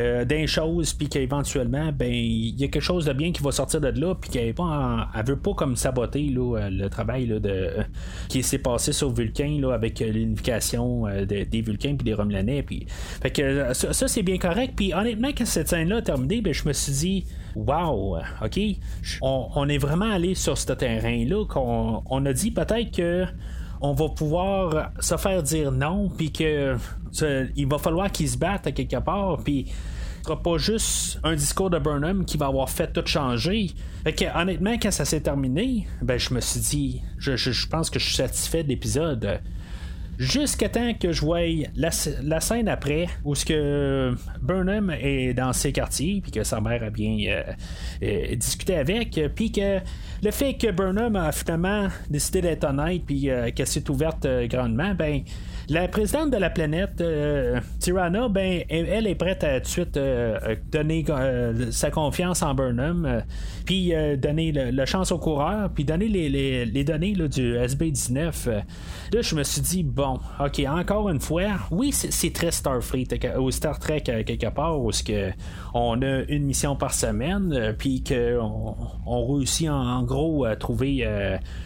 Euh, 0.00 0.24
d'un 0.24 0.46
chose, 0.46 0.92
puis 0.94 1.08
qu'éventuellement, 1.08 1.92
ben, 1.92 2.12
il 2.12 2.58
y 2.58 2.64
a 2.64 2.68
quelque 2.68 2.82
chose 2.82 3.04
de 3.04 3.12
bien 3.12 3.32
qui 3.32 3.42
va 3.42 3.52
sortir 3.52 3.80
de 3.80 3.88
là, 3.88 4.14
puis 4.14 4.30
qu'elle 4.30 4.54
elle 4.54 5.26
veut 5.26 5.38
pas 5.38 5.54
comme 5.54 5.76
saboter 5.76 6.28
là, 6.28 6.68
le 6.70 6.88
travail 6.88 7.26
là, 7.26 7.38
de, 7.38 7.70
qui 8.28 8.42
s'est 8.42 8.58
passé 8.58 8.92
sur 8.92 9.12
Vulcain 9.12 9.58
là, 9.60 9.72
avec 9.74 10.00
l'unification 10.00 11.04
des 11.26 11.60
Vulcains 11.60 11.94
puis 11.96 12.04
des 12.04 12.14
Romulanais. 12.14 12.64
Fait 13.22 13.30
que 13.30 13.72
ça, 13.74 14.08
c'est 14.08 14.22
bien 14.22 14.38
correct. 14.38 14.74
Puis 14.76 14.94
honnêtement, 14.94 15.28
quand 15.36 15.46
cette 15.46 15.68
scène-là 15.68 15.96
a 15.96 16.02
terminé, 16.02 16.40
ben, 16.40 16.52
je 16.52 16.66
me 16.66 16.72
suis 16.72 16.92
dit, 16.92 17.24
wow, 17.54 18.18
ok, 18.42 18.60
on, 19.22 19.68
est 19.68 19.78
vraiment 19.78 20.10
allé 20.10 20.34
sur 20.34 20.56
ce 20.56 20.72
terrain-là, 20.72 21.44
qu'on 21.46 22.02
on 22.08 22.26
a 22.26 22.32
dit 22.32 22.50
peut-être 22.50 22.90
que 22.96 23.26
on 23.80 23.94
va 23.94 24.08
pouvoir 24.10 24.92
se 25.00 25.16
faire 25.16 25.42
dire 25.42 25.72
non, 25.72 26.10
puis 26.10 26.30
que 26.30 26.76
il 27.56 27.66
va 27.66 27.78
falloir 27.78 28.12
qu'ils 28.12 28.28
se 28.28 28.38
battent 28.38 28.66
à 28.66 28.72
quelque 28.72 29.00
part, 29.00 29.38
puis 29.42 29.66
ce 30.20 30.24
sera 30.24 30.42
pas 30.42 30.58
juste 30.58 31.18
un 31.24 31.34
discours 31.34 31.70
de 31.70 31.78
Burnham 31.78 32.24
qui 32.24 32.36
va 32.36 32.46
avoir 32.46 32.68
fait 32.68 32.92
tout 32.92 33.06
changer. 33.06 33.70
Que, 34.04 34.38
honnêtement, 34.38 34.74
quand 34.80 34.90
ça 34.90 35.04
s'est 35.04 35.20
terminé, 35.20 35.86
ben 36.02 36.18
je 36.18 36.34
me 36.34 36.40
suis 36.40 36.60
dit, 36.60 37.02
je, 37.18 37.36
je 37.36 37.66
pense 37.68 37.90
que 37.90 37.98
je 37.98 38.04
suis 38.04 38.16
satisfait 38.16 38.62
de 38.62 38.68
l'épisode 38.68 39.40
jusqu'à 40.20 40.68
temps 40.68 40.92
que 40.92 41.12
je 41.12 41.22
voie 41.22 41.40
la, 41.74 41.90
scène 42.40 42.68
après 42.68 43.06
où 43.24 43.34
ce 43.34 43.46
que 43.46 44.14
Burnham 44.42 44.90
est 44.90 45.32
dans 45.32 45.54
ses 45.54 45.72
quartiers 45.72 46.20
puis 46.20 46.30
que 46.30 46.44
sa 46.44 46.60
mère 46.60 46.84
a 46.84 46.90
bien 46.90 47.16
euh, 47.26 47.42
euh, 48.02 48.36
discuté 48.36 48.76
avec 48.76 49.18
puis 49.34 49.50
que 49.50 49.78
le 50.22 50.30
fait 50.30 50.54
que 50.54 50.70
Burnham 50.70 51.16
a 51.16 51.32
finalement 51.32 51.88
décidé 52.10 52.42
d'être 52.42 52.64
honnête 52.64 53.02
puis 53.06 53.30
euh, 53.30 53.50
qu'elle 53.50 53.66
s'est 53.66 53.88
ouverte 53.88 54.26
grandement 54.44 54.94
ben 54.94 55.22
la 55.70 55.86
présidente 55.86 56.32
de 56.32 56.36
la 56.36 56.50
planète, 56.50 57.00
euh, 57.00 57.60
Tirana, 57.78 58.28
ben, 58.28 58.64
elle, 58.68 59.06
est 59.06 59.14
prête 59.14 59.44
à 59.44 59.60
tout 59.60 59.66
de 59.66 59.68
suite 59.68 59.96
euh, 59.96 60.56
donner 60.72 61.04
euh, 61.08 61.70
sa 61.70 61.92
confiance 61.92 62.42
en 62.42 62.54
Burnham, 62.54 63.22
puis 63.64 63.92
donner 64.18 64.50
le, 64.50 64.84
chance 64.84 65.12
aux 65.12 65.18
coureurs, 65.18 65.70
puis 65.72 65.84
donner 65.84 66.08
les, 66.08 66.84
données 66.84 67.12
du 67.12 67.54
SB19. 67.54 68.50
Là, 69.12 69.22
je 69.22 69.34
me 69.36 69.44
suis 69.44 69.60
dit, 69.60 69.84
bon, 69.84 70.18
ok, 70.44 70.60
encore 70.66 71.08
une 71.08 71.20
fois, 71.20 71.50
oui, 71.70 71.92
c'est 71.92 72.32
très 72.32 72.50
Starfleet 72.50 73.06
ou 73.38 73.52
Star 73.52 73.78
Trek 73.78 74.00
quelque 74.00 74.50
part, 74.50 74.80
où 74.80 74.90
que 74.90 75.30
on 75.74 76.00
a 76.02 76.22
une 76.28 76.44
mission 76.44 76.76
par 76.76 76.94
semaine, 76.94 77.74
puis 77.78 78.02
qu'on 78.02 78.76
on 79.06 79.34
réussit 79.34 79.68
en, 79.68 80.02
gros 80.02 80.44
à 80.44 80.56
trouver 80.56 81.06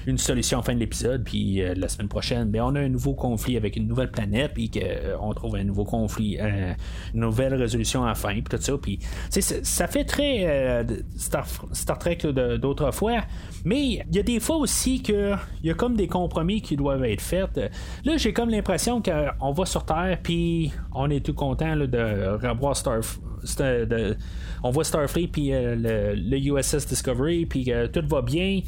une 0.07 0.19
solution 0.19 0.59
en 0.59 0.63
fin 0.63 0.75
de 0.75 0.81
l'épisode, 0.81 1.25
puis 1.25 1.63
la 1.77 1.89
semaine 1.89 2.09
prochaine, 2.09 2.51
on 2.65 2.75
a 2.75 2.81
un 2.81 2.89
nouveau 2.89 3.15
conflit 3.15 3.57
avec 3.57 3.77
une 3.77 3.87
nouvelle 3.87 4.11
planète, 4.11 4.53
puis 4.55 4.71
qu'on 4.71 4.81
euh, 4.81 5.35
trouve 5.35 5.57
un 5.57 5.65
nouveau 5.65 5.85
conflit, 5.85 6.39
euh, 6.41 6.73
une 7.15 7.21
nouvelle 7.21 7.55
résolution 7.55 8.05
à 8.05 8.15
fin, 8.15 8.41
puis 8.41 8.43
tout 8.43 8.57
ça. 8.61 8.73
Ça 9.63 9.87
fait 9.87 10.05
très 10.05 10.45
euh, 10.47 10.85
Star, 11.17 11.47
Star, 11.73 11.99
Trek 11.99 12.19
d'autrefois, 12.59 13.23
mais 13.65 13.85
il 13.85 14.15
y 14.17 14.19
a 14.19 14.23
des 14.23 14.41
fois 14.41 14.57
aussi 14.57 15.03
qu'il 15.03 15.37
y 15.63 15.71
a 15.71 15.75
comme 15.75 15.97
des 15.97 16.09
compromis 16.09 16.61
qui 16.63 16.77
doivent 16.77 17.05
être 17.05 17.23
faits. 17.23 17.61
Là, 18.05 18.17
j'ai 18.17 18.33
comme 18.33 18.51
l'impression 18.51 19.03
qu'on 19.03 19.53
va 19.53 19.67
sur 19.67 19.85
Terre, 19.85 20.19
puis 20.23 20.73
on 20.93 21.11
est 21.11 21.25
tout 21.25 21.35
content 21.35 21.77
de 21.77 22.47
revoir 22.47 22.77
Star. 22.77 23.01
On 24.63 24.71
voit 24.71 24.85
Starfleet 24.85 25.29
puis 25.29 25.51
le, 25.53 26.37
USS 26.37 26.87
Discovery 26.87 27.47
puis 27.47 27.73
tout 27.93 28.03
va 28.09 28.23
bien 28.23 28.61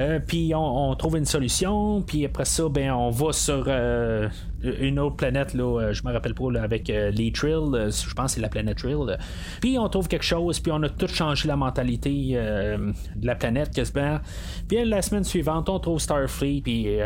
euh, 0.00 0.20
puis 0.24 0.52
on, 0.54 0.94
trouve 0.94 1.16
une 1.16 1.24
solution, 1.24 2.02
puis 2.02 2.24
après 2.24 2.44
ça, 2.44 2.68
ben, 2.68 2.92
on 2.92 3.10
va 3.10 3.32
sur 3.32 3.64
euh, 3.66 4.28
une 4.62 5.00
autre 5.00 5.16
planète, 5.16 5.54
là, 5.54 5.80
euh, 5.80 5.92
je 5.92 6.04
me 6.04 6.12
rappelle 6.12 6.34
pas, 6.34 6.44
avec 6.62 6.88
les 6.88 7.32
Trill, 7.32 7.90
je 7.90 8.14
pense 8.14 8.26
que 8.26 8.34
c'est 8.36 8.40
la 8.40 8.48
planète 8.48 8.78
Trill. 8.78 9.18
Puis 9.60 9.76
on 9.78 9.88
trouve 9.88 10.06
quelque 10.06 10.24
chose, 10.24 10.60
puis 10.60 10.70
on 10.70 10.82
a 10.84 10.88
tout 10.88 11.08
changé 11.08 11.48
la 11.48 11.56
mentalité 11.56 12.34
de 13.16 13.26
la 13.26 13.34
planète 13.34 13.74
quasiment. 13.74 14.20
Puis 14.68 14.84
la 14.84 15.02
semaine 15.02 15.24
suivante, 15.24 15.68
on 15.68 15.80
trouve 15.80 15.98
Starfleet, 15.98 16.60
puis 16.62 16.98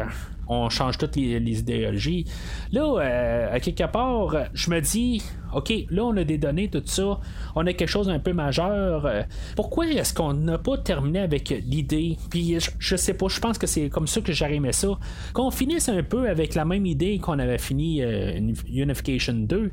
on 0.48 0.68
change 0.68 0.98
toutes 0.98 1.16
les, 1.16 1.60
idéologies. 1.60 2.26
Là, 2.72 2.82
euh, 2.82 3.54
à 3.54 3.60
quelque 3.60 3.84
part, 3.90 4.36
je 4.52 4.70
me 4.70 4.80
dis, 4.80 5.22
OK, 5.54 5.72
là, 5.90 6.04
on 6.04 6.16
a 6.16 6.24
des 6.24 6.38
données, 6.38 6.68
tout 6.68 6.82
ça, 6.84 7.20
on 7.54 7.66
a 7.66 7.72
quelque 7.72 7.88
chose 7.88 8.06
d'un 8.06 8.18
peu 8.18 8.32
majeur. 8.32 9.06
Euh, 9.06 9.22
pourquoi 9.56 9.86
est-ce 9.86 10.14
qu'on 10.14 10.34
n'a 10.34 10.58
pas 10.58 10.78
terminé 10.78 11.20
avec 11.20 11.50
l'idée? 11.50 12.16
Puis, 12.30 12.56
je, 12.78 12.96
sais 12.96 13.14
pas, 13.14 13.28
je 13.28 13.40
pense 13.40 13.58
que 13.58 13.66
c'est 13.66 13.88
comme 13.88 14.06
ça 14.06 14.20
que 14.20 14.32
j'arrivais 14.32 14.72
ça. 14.72 14.98
Qu'on 15.32 15.50
finisse 15.50 15.88
un 15.88 16.02
peu 16.02 16.28
avec 16.28 16.54
la 16.54 16.64
même 16.64 16.86
idée 16.86 17.18
qu'on 17.18 17.38
avait 17.38 17.58
fini 17.58 18.02
euh, 18.02 18.52
Unification 18.68 19.34
2 19.34 19.70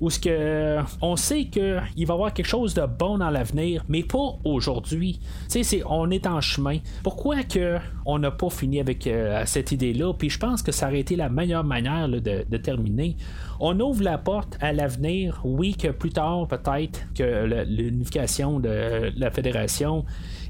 où 0.00 0.10
ce 0.10 0.18
que 0.18 0.78
on 1.00 1.16
sait 1.16 1.44
qu'il 1.46 1.62
va 1.64 1.82
y 1.96 2.10
avoir 2.10 2.32
quelque 2.32 2.46
chose 2.46 2.74
de 2.74 2.86
bon 2.86 3.18
dans 3.18 3.30
l'avenir, 3.30 3.84
mais 3.88 4.02
pas 4.02 4.38
aujourd'hui. 4.44 5.20
Tu 5.50 5.62
sais, 5.64 5.82
on 5.86 6.10
est 6.10 6.26
en 6.26 6.40
chemin. 6.40 6.78
Pourquoi 7.02 7.42
que 7.42 7.78
on 8.04 8.18
n'a 8.18 8.30
pas 8.30 8.50
fini 8.50 8.80
avec 8.80 9.06
euh, 9.06 9.42
cette 9.46 9.72
idée-là? 9.72 10.12
Puis 10.14 10.30
je 10.30 10.38
pense 10.38 10.62
que 10.62 10.72
ça 10.72 10.88
aurait 10.88 11.00
été 11.00 11.16
la 11.16 11.28
meilleure 11.28 11.64
manière 11.64 12.08
de, 12.08 12.56
terminer. 12.56 13.16
On 13.60 13.78
ouvre 13.80 14.02
la 14.02 14.18
porte 14.18 14.56
à 14.60 14.72
l'avenir, 14.72 15.40
oui, 15.44 15.74
que 15.74 15.88
plus 15.88 16.10
tard, 16.10 16.46
peut-être, 16.48 17.06
que 17.14 17.64
l'unification 17.66 18.60
de 18.60 19.12
la 19.16 19.30
fédération 19.30 20.04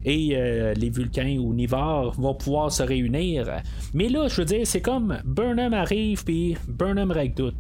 et 0.05 0.37
euh, 0.37 0.73
les 0.75 0.89
Vulcains 0.89 1.39
ou 1.39 1.53
Nivar 1.53 2.13
vont 2.13 2.35
pouvoir 2.35 2.71
se 2.71 2.83
réunir. 2.83 3.61
Mais 3.93 4.09
là, 4.09 4.29
je 4.29 4.37
veux 4.37 4.45
dire, 4.45 4.67
c'est 4.67 4.81
comme 4.81 5.19
Burnham 5.25 5.75
arrive, 5.75 6.25
puis 6.25 6.57
Burnham 6.69 7.13
tout. 7.35 7.53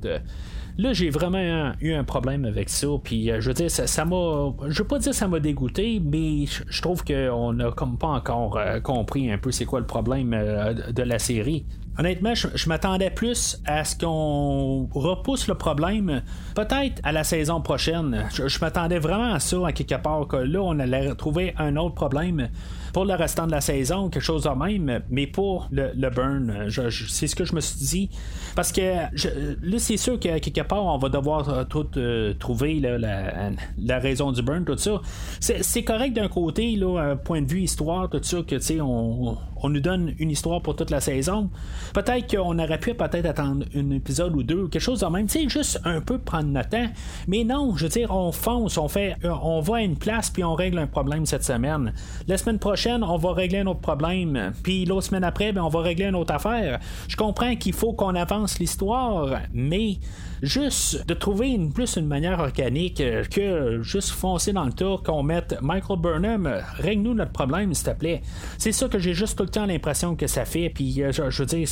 Là, 0.78 0.92
j'ai 0.92 1.08
vraiment 1.08 1.72
eu 1.80 1.92
un 1.92 2.04
problème 2.04 2.44
avec 2.44 2.68
ça. 2.68 2.86
Puis, 3.02 3.30
euh, 3.30 3.40
je 3.40 3.48
veux 3.48 3.54
dire, 3.54 3.70
ça, 3.70 4.04
m'a. 4.04 4.52
Je 4.68 4.78
veux 4.78 4.86
pas 4.86 4.98
dire 4.98 5.12
que 5.12 5.16
ça 5.16 5.26
m'a 5.26 5.40
dégoûté, 5.40 6.00
mais 6.04 6.44
je 6.46 6.82
trouve 6.82 7.02
qu'on 7.02 7.52
n'a 7.54 7.70
comme 7.70 7.96
pas 7.96 8.08
encore 8.08 8.58
euh, 8.58 8.80
compris 8.80 9.30
un 9.30 9.38
peu 9.38 9.50
c'est 9.52 9.64
quoi 9.64 9.80
le 9.80 9.86
problème 9.86 10.34
euh, 10.34 10.92
de 10.92 11.02
la 11.02 11.18
série. 11.18 11.64
Honnêtement, 11.98 12.34
je, 12.34 12.68
m'attendais 12.68 13.08
plus 13.08 13.60
à 13.64 13.84
ce 13.84 13.96
qu'on 13.96 14.86
repousse 14.92 15.48
le 15.48 15.54
problème, 15.54 16.22
peut-être 16.54 17.00
à 17.02 17.12
la 17.12 17.24
saison 17.24 17.62
prochaine. 17.62 18.26
Je, 18.34 18.60
m'attendais 18.60 18.98
vraiment 18.98 19.32
à 19.32 19.40
ça, 19.40 19.66
à 19.66 19.72
quelque 19.72 19.94
part, 19.94 20.26
que 20.26 20.36
là, 20.36 20.60
on 20.60 20.78
allait 20.78 21.14
trouver 21.14 21.54
un 21.56 21.76
autre 21.76 21.94
problème 21.94 22.48
pour 22.92 23.04
le 23.04 23.14
restant 23.14 23.46
de 23.46 23.52
la 23.52 23.60
saison, 23.60 24.08
quelque 24.08 24.22
chose 24.22 24.44
de 24.44 24.50
même, 24.50 25.02
mais 25.10 25.26
pour 25.26 25.68
le, 25.70 26.10
burn. 26.10 26.68
c'est 27.08 27.26
ce 27.26 27.34
que 27.34 27.44
je 27.44 27.54
me 27.54 27.60
suis 27.60 27.78
dit. 27.78 28.10
Parce 28.54 28.72
que 28.72 28.80
là, 28.80 29.78
c'est 29.78 29.96
sûr 29.96 30.18
qu'à 30.18 30.38
quelque 30.40 30.62
part, 30.62 30.84
on 30.84 30.98
va 30.98 31.08
devoir 31.08 31.48
euh, 31.48 31.64
tout 31.64 31.86
euh, 31.96 32.32
trouver 32.34 32.80
la, 32.80 33.98
raison 33.98 34.32
du 34.32 34.42
burn, 34.42 34.64
tout 34.64 34.76
ça. 34.76 35.00
C'est, 35.40 35.82
correct 35.82 36.14
d'un 36.14 36.28
côté, 36.28 36.76
là, 36.76 37.16
point 37.16 37.42
de 37.42 37.48
vue 37.48 37.60
histoire, 37.60 38.08
tout 38.08 38.20
ça, 38.22 38.38
que 38.38 38.56
tu 38.56 38.60
sais, 38.60 38.80
on, 38.80 39.36
on 39.62 39.68
nous 39.68 39.80
donne 39.80 40.14
une 40.18 40.30
histoire 40.30 40.62
pour 40.62 40.76
toute 40.76 40.90
la 40.90 41.00
saison. 41.00 41.50
Peut-être 41.94 42.34
qu'on 42.34 42.58
aurait 42.58 42.78
pu 42.78 42.94
peut-être 42.94 43.26
attendre 43.26 43.64
un 43.74 43.90
épisode 43.90 44.34
ou 44.36 44.42
deux, 44.42 44.68
quelque 44.68 44.82
chose 44.82 45.00
de 45.00 45.06
même, 45.06 45.26
tu 45.26 45.40
sais, 45.40 45.48
juste 45.48 45.80
un 45.84 46.00
peu 46.00 46.18
prendre 46.18 46.48
notre 46.48 46.70
temps. 46.70 46.86
Mais 47.28 47.44
non, 47.44 47.74
je 47.76 47.84
veux 47.84 47.90
dire, 47.90 48.10
on 48.10 48.32
fonce, 48.32 48.78
on 48.78 48.88
fait, 48.88 49.16
euh, 49.24 49.32
on 49.42 49.60
va 49.60 49.76
à 49.76 49.80
une 49.80 49.96
place 49.96 50.30
puis 50.30 50.44
on 50.44 50.54
règle 50.54 50.78
un 50.78 50.86
problème 50.86 51.26
cette 51.26 51.44
semaine. 51.44 51.92
La 52.26 52.38
semaine 52.38 52.58
prochaine, 52.58 53.02
on 53.02 53.16
va 53.16 53.32
régler 53.32 53.60
un 53.60 53.66
autre 53.66 53.80
problème. 53.80 54.52
Puis 54.62 54.84
l'autre 54.84 55.06
semaine 55.06 55.24
après, 55.24 55.52
ben, 55.52 55.62
on 55.62 55.68
va 55.68 55.80
régler 55.80 56.06
une 56.06 56.14
autre 56.14 56.34
affaire. 56.34 56.80
Je 57.08 57.16
comprends 57.16 57.56
qu'il 57.56 57.72
faut 57.72 57.92
qu'on 57.92 58.14
avance 58.14 58.58
l'histoire, 58.58 59.40
mais 59.52 59.98
juste 60.42 61.06
de 61.06 61.14
trouver 61.14 61.58
plus 61.74 61.96
une 61.96 62.06
manière 62.06 62.40
organique 62.40 63.00
euh, 63.00 63.24
que 63.24 63.82
juste 63.82 64.10
foncer 64.10 64.52
dans 64.52 64.64
le 64.64 64.72
tas, 64.72 64.96
qu'on 65.04 65.22
mette 65.22 65.56
Michael 65.62 65.98
Burnham, 65.98 66.62
règle-nous 66.76 67.14
notre 67.14 67.32
problème, 67.32 67.74
s'il 67.74 67.86
te 67.86 67.98
plaît. 67.98 68.22
C'est 68.58 68.72
ça 68.72 68.88
que 68.88 68.98
j'ai 68.98 69.14
juste 69.14 69.36
tout 69.38 69.44
le 69.44 69.50
temps 69.50 69.66
l'impression 69.66 70.16
que 70.16 70.26
ça 70.26 70.44
fait. 70.44 70.70
Puis 70.70 71.02
euh, 71.02 71.12
je, 71.12 71.42
veux 71.42 71.46
dire, 71.46 71.66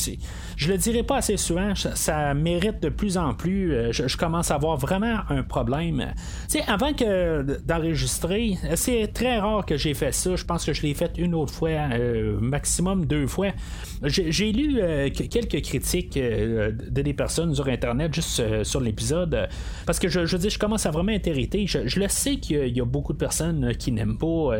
je 0.56 0.72
le 0.72 0.78
dirai 0.78 1.02
pas 1.02 1.18
assez 1.18 1.36
souvent, 1.36 1.74
ça, 1.74 2.34
mérite 2.34 2.82
de 2.82 2.88
plus 2.88 3.16
en 3.16 3.34
plus. 3.34 3.72
Euh, 3.72 3.92
je, 3.92 4.16
commence 4.16 4.50
à 4.50 4.54
avoir 4.54 4.76
vraiment 4.76 5.20
un 5.28 5.42
problème. 5.42 6.12
Tu 6.48 6.58
sais, 6.58 6.64
avant 6.66 6.92
que 6.92 7.42
d'enregistrer, 7.64 8.56
c'est 8.74 9.12
très 9.12 9.38
rare 9.38 9.66
que 9.66 9.76
j'ai 9.76 9.94
fait 9.94 10.12
ça. 10.12 10.36
Je 10.36 10.44
pense 10.44 10.64
que 10.64 10.72
je 10.72 10.82
l'ai 10.82 10.94
fait 10.94 11.12
une 11.18 11.34
autre 11.34 11.52
fois, 11.52 11.88
maximum 12.40 13.06
deux 13.06 13.26
fois. 13.26 13.48
J'ai 14.02 14.52
lu 14.52 14.80
quelques 15.12 15.62
critiques 15.62 16.14
de 16.14 17.04
des 17.04 17.14
personnes 17.14 17.54
sur 17.54 17.68
Internet 17.68 18.12
juste 18.12 18.40
euh, 18.40 18.64
sur 18.64 18.80
l'épisode. 18.80 19.34
Euh, 19.34 19.46
parce 19.86 19.98
que 19.98 20.08
je, 20.08 20.36
dis, 20.36 20.50
je 20.50 20.58
commence 20.58 20.86
à 20.86 20.90
vraiment 20.90 21.12
être 21.12 21.30
Je, 21.32 22.00
le 22.00 22.08
sais 22.08 22.36
qu'il 22.36 22.76
y, 22.76 22.80
a 22.80 22.84
beaucoup 22.84 23.12
de 23.12 23.18
personnes 23.18 23.64
euh, 23.64 23.72
qui 23.72 23.92
n'aiment 23.92 24.18
pas 24.18 24.56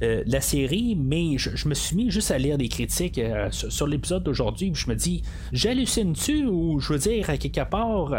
la 0.00 0.40
série, 0.40 0.96
mais 0.96 1.38
je, 1.38 1.68
me 1.68 1.74
suis 1.74 1.96
mis 1.96 2.10
juste 2.10 2.30
à 2.30 2.38
lire 2.38 2.58
des 2.58 2.68
critiques 2.68 3.20
sur, 3.50 3.86
l'épisode 3.86 4.22
d'aujourd'hui. 4.24 4.70
Je 4.74 4.88
me 4.88 4.94
dis, 4.94 5.22
j'hallucine-tu 5.52 6.46
ou 6.46 6.80
je 6.80 6.92
veux 6.92 6.98
dire, 6.98 7.30
à 7.30 7.36
quelque 7.36 7.64
part, 7.68 8.12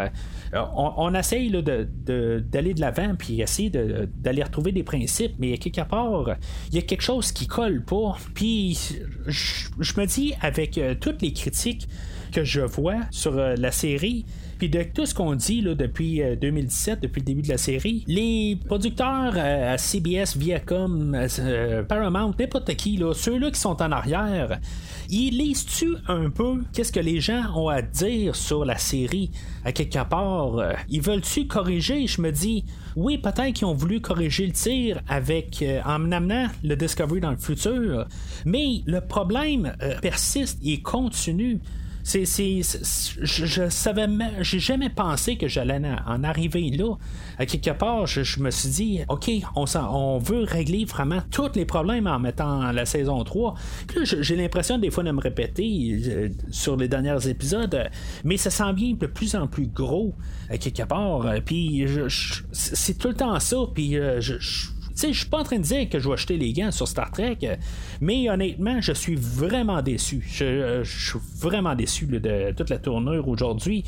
on, 0.52 0.92
on, 0.96 1.14
essaye 1.14 1.50
d'aller 1.50 2.74
de, 2.74 2.80
l'avant 2.80 3.14
puis 3.16 3.40
essayer 3.40 3.70
d'aller 3.70 4.42
retrouver 4.42 4.72
des 4.72 4.82
principes, 4.82 5.34
mais 5.38 5.54
à 5.54 5.56
quelque 5.56 5.82
part, 5.82 6.36
il 6.70 6.74
y 6.74 6.78
a 6.78 6.82
quelque 6.82 7.02
chose 7.02 7.32
qui 7.32 7.46
colle 7.46 7.82
pas. 7.84 8.16
Puis 8.34 8.98
je, 9.26 10.00
me 10.00 10.06
dis, 10.06 10.34
avec 10.40 10.80
toutes 11.00 11.22
les 11.22 11.32
critiques 11.32 11.88
que 12.32 12.44
je 12.44 12.60
vois 12.60 13.00
sur 13.10 13.32
la 13.34 13.72
série, 13.72 14.24
puis 14.60 14.68
de 14.68 14.82
tout 14.82 15.06
ce 15.06 15.14
qu'on 15.14 15.34
dit 15.34 15.62
là, 15.62 15.74
depuis 15.74 16.20
2017, 16.38 17.00
depuis 17.00 17.20
le 17.20 17.24
début 17.24 17.40
de 17.40 17.48
la 17.48 17.56
série, 17.56 18.04
les 18.06 18.58
producteurs 18.66 19.34
à 19.38 19.78
CBS, 19.78 20.36
Viacom, 20.36 21.16
Paramount, 21.88 22.34
n'importe 22.38 22.74
qui, 22.74 23.02
ceux-là 23.14 23.50
qui 23.50 23.58
sont 23.58 23.80
en 23.80 23.90
arrière, 23.90 24.60
ils 25.08 25.30
lisent-tu 25.30 25.96
un 26.08 26.28
peu 26.28 26.60
qu'est-ce 26.74 26.92
que 26.92 27.00
les 27.00 27.20
gens 27.20 27.42
ont 27.56 27.68
à 27.68 27.80
dire 27.80 28.36
sur 28.36 28.66
la 28.66 28.76
série 28.76 29.30
à 29.64 29.72
quelque 29.72 30.06
part? 30.06 30.74
Ils 30.90 31.00
veulent-tu 31.00 31.46
corriger? 31.46 32.06
Je 32.06 32.20
me 32.20 32.30
dis, 32.30 32.66
oui, 32.96 33.16
peut-être 33.16 33.54
qu'ils 33.54 33.66
ont 33.66 33.72
voulu 33.72 34.02
corriger 34.02 34.46
le 34.46 34.52
tir 34.52 35.00
avec 35.08 35.62
euh, 35.62 35.80
en 35.86 36.12
amenant 36.12 36.48
le 36.62 36.76
Discovery 36.76 37.20
dans 37.20 37.30
le 37.30 37.38
futur, 37.38 38.06
mais 38.44 38.82
le 38.84 39.00
problème 39.00 39.74
euh, 39.82 39.98
persiste 40.00 40.58
et 40.62 40.82
continue. 40.82 41.60
C'est, 42.02 42.24
je, 42.24 43.46
je, 43.46 43.68
savais 43.68 44.06
j'ai 44.40 44.58
jamais 44.58 44.90
pensé 44.90 45.36
que 45.36 45.48
j'allais 45.48 45.80
en 46.06 46.24
arriver 46.24 46.70
là. 46.70 46.96
Quelque 47.46 47.70
part, 47.70 48.06
je, 48.06 48.40
me 48.40 48.50
suis 48.50 48.68
dit, 48.70 49.00
OK, 49.08 49.30
on, 49.54 49.64
on 49.76 50.18
veut 50.18 50.44
régler 50.44 50.84
vraiment 50.84 51.20
tous 51.30 51.50
les 51.54 51.64
problèmes 51.64 52.06
en 52.06 52.18
mettant 52.18 52.72
la 52.72 52.84
saison 52.84 53.22
3. 53.22 53.54
j'ai 54.04 54.36
l'impression 54.36 54.78
des 54.78 54.90
fois 54.90 55.04
de 55.04 55.10
me 55.10 55.20
répéter 55.20 56.00
euh, 56.06 56.28
sur 56.50 56.76
les 56.76 56.88
derniers 56.88 57.28
épisodes, 57.28 57.88
mais 58.24 58.36
ça 58.36 58.50
sent 58.50 58.72
bien 58.72 58.94
de 58.94 59.06
plus 59.06 59.34
en 59.34 59.46
plus 59.46 59.66
gros 59.66 60.14
quelque 60.58 60.82
part. 60.82 61.26
Puis 61.44 61.86
c'est 62.52 62.98
tout 62.98 63.08
le 63.08 63.14
temps 63.14 63.38
ça. 63.40 63.56
Puis 63.74 63.96
euh, 63.96 64.20
je 65.08 65.20
je 65.20 65.24
suis 65.24 65.30
pas 65.30 65.40
en 65.40 65.44
train 65.44 65.58
de 65.58 65.62
dire 65.62 65.88
que 65.88 65.98
je 65.98 66.08
vais 66.08 66.14
acheter 66.14 66.38
les 66.38 66.52
gants 66.52 66.70
sur 66.70 66.88
Star 66.88 67.10
Trek, 67.10 67.38
mais 68.00 68.30
honnêtement, 68.30 68.80
je 68.80 68.92
suis 68.92 69.16
vraiment 69.16 69.82
déçu. 69.82 70.26
Je, 70.26 70.44
euh, 70.44 70.84
suis 70.84 71.18
vraiment 71.36 71.74
déçu 71.74 72.06
de 72.06 72.52
toute 72.52 72.70
la 72.70 72.78
tournure 72.78 73.28
aujourd'hui. 73.28 73.84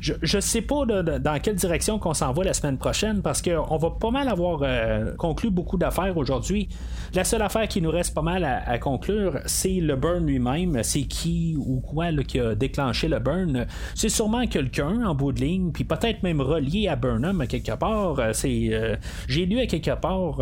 Je, 0.00 0.14
je 0.22 0.38
sais 0.38 0.62
pas 0.62 0.84
dans 0.86 1.40
quelle 1.40 1.56
direction 1.56 1.98
qu'on 1.98 2.14
s'en 2.14 2.32
va 2.32 2.44
la 2.44 2.54
semaine 2.54 2.78
prochaine 2.78 3.22
parce 3.22 3.42
qu'on 3.42 3.76
va 3.76 3.90
pas 3.90 4.10
mal 4.10 4.28
avoir 4.28 4.60
euh, 4.62 5.14
conclu 5.16 5.50
beaucoup 5.50 5.76
d'affaires 5.76 6.16
aujourd'hui. 6.16 6.68
La 7.14 7.24
seule 7.24 7.42
affaire 7.42 7.66
qui 7.66 7.82
nous 7.82 7.90
reste 7.90 8.14
pas 8.14 8.22
mal 8.22 8.44
à, 8.44 8.78
conclure, 8.78 9.40
c'est 9.46 9.80
le 9.80 9.96
burn 9.96 10.26
lui-même. 10.26 10.82
C'est 10.82 11.04
qui 11.04 11.56
ou 11.58 11.80
quoi 11.80 12.12
qui 12.26 12.38
a 12.38 12.54
déclenché 12.54 13.08
le 13.08 13.18
burn. 13.18 13.66
C'est 13.94 14.08
sûrement 14.08 14.46
quelqu'un 14.46 15.04
en 15.04 15.14
bout 15.14 15.32
de 15.32 15.40
ligne, 15.40 15.72
puis 15.72 15.84
peut-être 15.84 16.22
même 16.22 16.40
relié 16.40 16.88
à 16.88 16.96
Burnham 16.96 17.46
quelque 17.46 17.72
part. 17.76 18.20
C'est, 18.32 18.68
euh, 18.72 18.96
j'ai 19.28 19.46
lu 19.46 19.58
à 19.60 19.66
quelque 19.66 19.94
part 19.98 20.36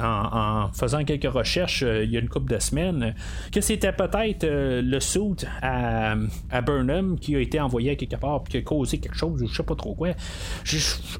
en, 0.00 0.68
faisant 0.72 1.04
quelques 1.04 1.30
recherches 1.32 1.82
il 1.82 2.10
y 2.10 2.16
a 2.16 2.20
une 2.20 2.28
couple 2.28 2.52
de 2.52 2.58
semaines 2.58 3.14
que 3.52 3.60
c'était 3.60 3.92
peut-être 3.92 4.46
le 4.46 5.00
suit 5.00 5.46
à, 5.62 6.14
à 6.50 6.60
Burnham 6.60 7.18
qui 7.18 7.36
a 7.36 7.40
été 7.40 7.60
envoyé 7.60 7.90
à 7.92 7.96
quelque 7.96 8.16
part 8.16 8.42
puis 8.42 8.52
qui 8.52 8.58
a 8.58 8.62
causé 8.62 8.98
quelque 8.98 9.16
chose, 9.16 9.42
ou 9.42 9.48
je 9.48 9.54
sais 9.54 9.62
pas 9.62 9.74
trop 9.74 9.94
quoi. 9.94 10.10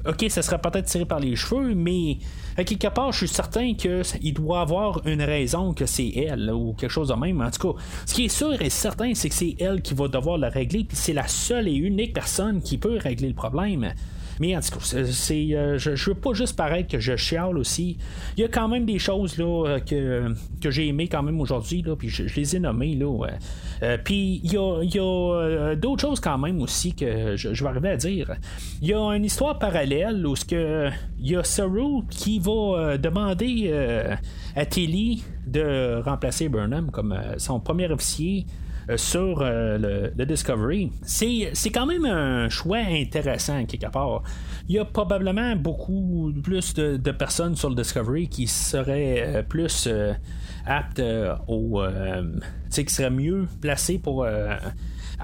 ok, 0.05 0.25
ça 0.29 0.41
serait 0.41 0.59
peut-être 0.59 0.85
tiré 0.85 1.05
par 1.05 1.19
les 1.19 1.35
cheveux, 1.35 1.75
mais 1.75 2.17
à 2.57 2.63
quelque 2.63 2.87
part, 2.87 3.11
je 3.11 3.19
suis 3.19 3.27
certain 3.27 3.73
qu'il 3.73 4.33
doit 4.33 4.61
avoir 4.61 5.05
une 5.05 5.21
raison 5.21 5.73
que 5.73 5.85
c'est 5.85 6.09
elle, 6.09 6.51
ou 6.51 6.73
quelque 6.73 6.91
chose 6.91 7.09
de 7.09 7.13
même. 7.13 7.41
En 7.41 7.51
tout 7.51 7.73
cas, 7.73 7.79
ce 8.05 8.13
qui 8.13 8.25
est 8.25 8.29
sûr 8.29 8.61
et 8.61 8.69
certain, 8.69 9.13
c'est 9.13 9.29
que 9.29 9.35
c'est 9.35 9.55
elle 9.59 9.81
qui 9.81 9.93
va 9.93 10.07
devoir 10.07 10.37
le 10.37 10.47
régler, 10.47 10.83
puis 10.83 10.97
c'est 10.97 11.13
la 11.13 11.27
seule 11.27 11.67
et 11.67 11.75
unique 11.75 12.13
personne 12.13 12.61
qui 12.61 12.77
peut 12.77 12.97
régler 12.97 13.29
le 13.29 13.35
problème. 13.35 13.93
Mais 14.39 14.55
en 14.55 14.59
tout 14.59 14.77
cas, 14.77 15.05
c'est, 15.11 15.47
euh, 15.53 15.77
je, 15.77 15.95
je 15.95 16.09
veux 16.09 16.15
pas 16.15 16.33
juste 16.33 16.55
paraître 16.55 16.89
que 16.89 16.99
je 16.99 17.15
chiale 17.15 17.57
aussi. 17.57 17.97
Il 18.37 18.41
y 18.41 18.43
a 18.43 18.47
quand 18.47 18.67
même 18.67 18.85
des 18.85 18.99
choses 18.99 19.37
là, 19.37 19.65
euh, 19.67 19.79
que, 19.79 20.33
que 20.61 20.71
j'ai 20.71 20.87
aimé 20.87 21.07
quand 21.07 21.23
même 21.23 21.39
aujourd'hui, 21.41 21.81
là, 21.81 21.95
puis 21.95 22.09
je, 22.09 22.23
les 22.35 22.55
ai 22.55 22.59
nommées. 22.59 22.95
Là, 22.95 23.27
euh, 23.83 23.97
puis 24.03 24.41
il 24.43 24.53
y 24.53 24.57
a, 24.57 25.75
d'autres 25.75 26.01
choses 26.01 26.19
quand 26.19 26.37
même 26.37 26.61
aussi 26.61 26.93
que 26.93 27.35
je, 27.35 27.49
vais 27.49 27.69
arriver 27.69 27.89
à 27.89 27.97
dire. 27.97 28.35
Il 28.81 28.87
y 28.87 28.93
a 28.93 29.09
une 29.11 29.25
histoire 29.25 29.57
parallèle 29.57 30.25
où 30.25 30.35
il 30.51 30.91
y 31.19 31.35
a 31.35 31.43
Saru 31.43 32.03
qui 32.09 32.39
va 32.39 32.97
demander 32.97 33.71
à 34.55 34.65
Tilly 34.65 35.23
de 35.45 36.01
remplacer 36.03 36.49
Burnham 36.49 36.91
comme 36.91 37.15
son 37.37 37.59
premier 37.59 37.91
officier. 37.91 38.45
Euh, 38.89 38.95
sur 38.95 39.41
euh, 39.41 40.11
le, 40.15 40.25
Discovery, 40.25 40.91
c'est, 41.03 41.51
quand 41.73 41.85
même 41.85 42.05
un 42.05 42.47
choix 42.47 42.77
intéressant 42.77 43.65
quelque 43.65 43.91
part. 43.91 44.23
Il 44.69 44.75
y 44.75 44.79
a 44.79 44.85
probablement 44.85 45.57
beaucoup 45.57 46.31
plus 46.41 46.73
de, 46.73 47.11
personnes 47.11 47.55
sur 47.57 47.69
le 47.69 47.75
Discovery 47.75 48.29
qui 48.29 48.47
seraient 48.47 49.23
euh, 49.27 49.43
plus 49.43 49.89
aptes 50.65 51.01
au. 51.47 51.81
qui 52.71 52.85
seraient 52.87 53.09
mieux 53.09 53.47
placées 53.61 53.99
pour 53.99 54.25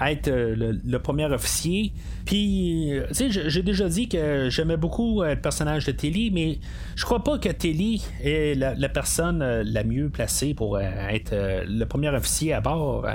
être 0.01 0.27
euh, 0.27 0.73
le, 0.83 0.99
premier 0.99 1.25
officier. 1.25 1.93
Puis, 2.25 2.93
euh, 2.93 3.05
tu 3.09 3.31
sais, 3.31 3.49
j'ai 3.49 3.61
déjà 3.61 3.87
dit 3.87 4.07
que 4.07 4.49
j'aimais 4.49 4.77
beaucoup 4.77 5.21
euh, 5.21 5.35
le 5.35 5.41
personnage 5.41 5.85
de 5.85 5.91
Tilly, 5.91 6.31
mais 6.31 6.59
je 6.95 7.05
crois 7.05 7.23
pas 7.23 7.37
que 7.37 7.49
Tilly 7.49 8.03
est 8.23 8.55
la, 8.55 8.89
personne 8.89 9.39
la 9.39 9.83
mieux 9.83 10.09
placée 10.09 10.53
pour 10.53 10.79
être 10.79 11.33
le 11.33 11.83
premier 11.85 12.09
officier 12.09 12.53
à 12.53 12.61
bord. 12.61 13.07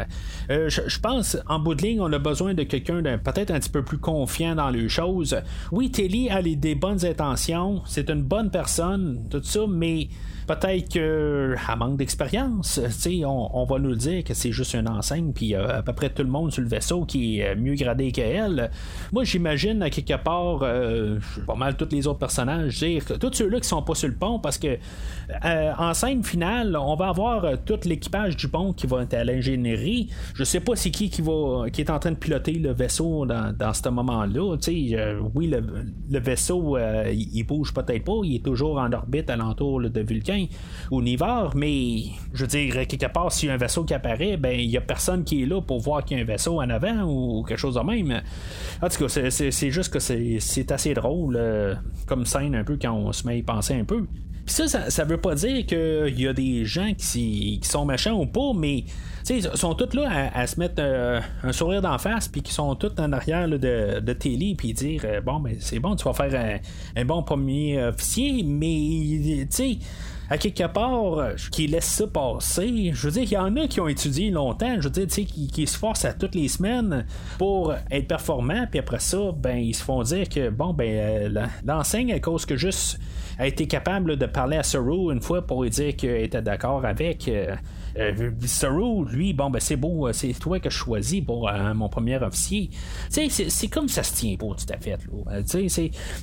je, 0.49 1.01
pense, 1.01 1.37
en 1.47 1.59
bout 1.59 1.75
de 1.75 1.83
ligne, 1.83 2.01
on 2.01 2.13
a 2.13 2.19
besoin 2.19 2.55
de 2.55 2.65
quelqu'un 2.65 3.03
peut-être 3.19 3.51
un 3.51 3.61
petit 3.61 3.71
peu 3.71 3.83
plus 3.83 3.99
confiant 3.99 4.55
dans 4.55 4.71
les 4.71 4.89
choses. 4.89 5.37
Oui, 5.71 5.91
Tilly 5.91 6.31
a 6.31 6.43
des 6.43 6.75
bonnes 6.75 7.05
intentions, 7.05 7.83
c'est 7.87 8.11
une 8.11 8.23
bonne 8.23 8.51
personne, 8.51 9.27
tout 9.31 9.43
ça, 9.43 9.61
mais 9.69 10.09
peut-être 10.49 10.89
qu'elle 10.89 11.79
manque 11.79 11.99
d'expérience. 11.99 12.81
On, 13.25 13.51
on 13.53 13.65
va 13.65 13.79
nous 13.79 13.91
le 13.91 13.97
dire 13.97 14.25
que 14.25 14.35
c'est 14.35 14.53
juste 14.53 14.75
une 14.75 14.89
enseigne, 14.89 15.33
puis 15.33 15.55
à 15.55 15.83
peu 15.83 15.93
près 15.93 16.11
tout 16.11 16.23
le 16.23 16.31
monde 16.31 16.53
sur 16.53 16.63
le 16.63 16.68
vaisseau 16.69 17.05
qui 17.05 17.41
est 17.41 17.55
mieux 17.55 17.75
gradé 17.75 18.13
qu'elle. 18.13 18.71
Moi, 19.13 19.25
j'imagine 19.25 19.83
à 19.83 19.91
quelque 19.91 20.23
part, 20.23 20.61
euh, 20.63 21.19
pas 21.47 21.55
mal 21.55 21.77
tous 21.77 21.89
les 21.91 22.07
autres 22.07 22.19
personnages, 22.19 22.79
dire 22.79 23.05
tous 23.19 23.33
ceux-là 23.33 23.61
qui 23.61 23.69
sont 23.69 23.83
pas 23.83 23.95
sur 23.95 24.09
le 24.09 24.15
pont, 24.15 24.39
parce 24.39 24.59
que 24.59 24.79
euh, 25.45 25.73
en 25.79 25.95
scène 25.95 26.23
finale, 26.25 26.77
on 26.77 26.95
va 26.95 27.09
avoir 27.09 27.45
euh, 27.45 27.57
tout 27.65 27.79
l'équipage 27.85 28.37
du 28.37 28.49
pont 28.49 28.73
qui 28.73 28.87
va 28.87 29.03
être 29.03 29.15
à 29.15 29.25
l'ingénierie. 29.25 30.09
Je 30.35 30.45
sais 30.45 30.61
pas 30.61 30.77
c'est 30.77 30.91
qui 30.91 31.11
qui 31.11 31.23
va 31.23 31.71
qui 31.71 31.81
est 31.81 31.91
en 31.91 31.99
train 31.99 32.13
de 32.13 32.17
piloter 32.17 32.53
le 32.53 32.73
vaisseau 32.73 33.27
dans, 33.27 33.55
dans 33.57 33.73
ce 33.73 33.89
moment-là. 33.89 34.57
oui, 35.35 35.47
le, 35.47 36.19
vaisseau, 36.19 36.79
il, 36.79 37.43
bouge 37.45 37.73
peut-être 37.73 38.05
pas, 38.05 38.21
il 38.25 38.37
est 38.37 38.45
toujours 38.45 38.79
en 38.79 38.93
orbite 38.93 39.31
alentour 39.31 39.81
de 39.81 40.01
Vulcain 40.01 40.47
ou 40.91 41.03
Nivar, 41.03 41.55
mais 41.57 42.05
je 42.33 42.43
veux 42.43 42.47
dire, 42.47 42.87
quelque 42.87 43.07
part, 43.07 43.33
s'il 43.33 43.49
y 43.49 43.53
a 43.53 43.55
un 43.55 43.59
vaisseau 43.59 43.85
qui 43.85 43.95
apparaît, 43.95 44.37
ben 44.37 44.59
il 44.59 44.71
y 44.71 44.77
a 44.77 44.81
personne 44.81 45.25
qui 45.25 45.43
est 45.43 45.47
là 45.47 45.61
pour 45.61 45.81
voir 45.81 46.05
qu'il 46.05 46.17
y 46.17 46.21
a 46.21 46.23
un 46.23 46.27
vaisseau 46.27 46.58
en 46.59 46.71
avant 46.71 47.03
ou 47.03 47.43
quelque 47.45 47.59
chose 47.59 47.75
de 47.75 47.81
même. 47.81 48.23
En 48.83 48.89
tout 48.89 49.07
cas, 49.07 49.31
c'est 49.31 49.71
juste 49.71 49.93
que 49.93 49.99
c'est 49.99 50.73
assez 50.73 50.95
drôle 50.95 51.37
euh, 51.37 51.75
comme 52.07 52.27
scène 52.27 52.55
un 52.55 52.65
peu 52.65 52.79
quand 52.81 52.93
on 52.93 53.13
se 53.13 53.27
met 53.27 53.35
à 53.35 53.37
y 53.37 53.43
penser 53.43 53.75
un 53.75 53.85
peu. 53.85 54.07
Puis 54.47 54.55
ça, 54.55 54.91
ça, 54.91 55.05
veut 55.05 55.19
pas 55.19 55.35
dire 55.35 55.67
qu'il 55.67 56.19
y 56.19 56.27
a 56.27 56.33
des 56.33 56.65
gens 56.65 56.93
qui, 56.97 57.61
sont 57.65 57.85
méchants 57.85 58.19
ou 58.19 58.25
pas, 58.25 58.53
mais 58.57 58.85
ils 59.29 59.43
sont 59.43 59.75
tous 59.75 59.95
là 59.95 60.31
à, 60.35 60.47
se 60.47 60.59
mettre 60.59 60.77
euh, 60.79 61.21
un 61.43 61.53
sourire 61.53 61.83
d'en 61.83 61.99
face, 61.99 62.29
puis 62.29 62.41
qui 62.41 62.55
sont 62.55 62.75
tous 62.75 62.93
en 62.99 63.13
arrière 63.13 63.47
de, 63.47 64.01
de 64.01 64.13
télé, 64.15 64.55
puis 64.57 64.73
dire 64.73 65.03
euh, 65.05 65.21
Bon, 65.21 65.39
ben 65.39 65.57
c'est 65.61 65.81
bon, 65.81 65.97
tu 65.97 66.05
vas 66.05 66.15
faire 66.15 66.35
un, 66.35 67.01
un 67.01 67.05
bon 67.05 67.23
premier 67.23 67.83
officier, 67.83 68.43
mais 68.43 69.47
tu 69.47 69.47
sais 69.51 69.79
à 70.31 70.39
quelque 70.39 70.67
part, 70.67 71.19
euh, 71.19 71.35
qui 71.51 71.67
laisse 71.67 71.87
ça 71.87 72.07
passer. 72.07 72.91
Je 72.93 73.09
veux 73.09 73.13
dire, 73.13 73.23
il 73.23 73.33
y 73.33 73.37
en 73.39 73.57
a 73.57 73.67
qui 73.67 73.81
ont 73.81 73.89
étudié 73.89 74.31
longtemps, 74.31 74.77
je 74.79 74.85
veux 74.85 74.91
dire, 74.91 75.07
tu 75.07 75.15
sais, 75.15 75.25
qui, 75.25 75.67
se 75.67 75.77
forcent 75.77 76.05
à 76.05 76.13
toutes 76.13 76.35
les 76.35 76.49
semaines 76.49 77.07
pour 77.39 77.75
être 77.91 78.09
performants, 78.09 78.67
puis 78.71 78.79
après 78.79 79.01
ça, 79.01 79.19
ben, 79.37 79.57
ils 79.57 79.75
se 79.75 79.83
font 79.83 80.03
dire 80.03 80.29
que, 80.29 80.51
bon, 80.51 80.73
ben, 80.73 80.89
euh, 81.35 81.47
l'enseigne, 81.65 82.13
à 82.13 82.21
cause 82.21 82.47
que 82.47 82.57
juste 82.57 82.99
a 83.39 83.47
été 83.47 83.67
capable 83.67 84.17
de 84.17 84.27
parler 84.27 84.57
à 84.57 84.63
Saru 84.63 85.13
une 85.13 85.21
fois 85.21 85.47
pour 85.47 85.63
lui 85.63 85.71
dire 85.71 85.95
qu'il 85.97 86.11
était 86.11 86.43
d'accord 86.43 86.85
avec. 86.85 87.31
Euh, 87.99 88.13
euh, 88.65 89.05
lui, 89.11 89.33
bon, 89.33 89.51
ben 89.51 89.61
c'est 89.61 89.77
beau, 89.77 90.07
euh, 90.07 90.13
c'est 90.13 90.33
toi 90.33 90.61
que 90.61 90.71
je 90.71 90.77
choisis 90.77 91.25
pour 91.25 91.49
euh, 91.49 91.75
mon 91.75 91.89
premier 91.89 92.17
officier. 92.23 92.71
C'est, 93.09 93.29
c'est 93.29 93.69
comme 93.69 93.89
ça 93.89 94.03
se 94.03 94.15
tient 94.15 94.37
pas 94.37 94.47
tout 94.47 94.73
à 94.73 94.79
fait. 94.79 94.99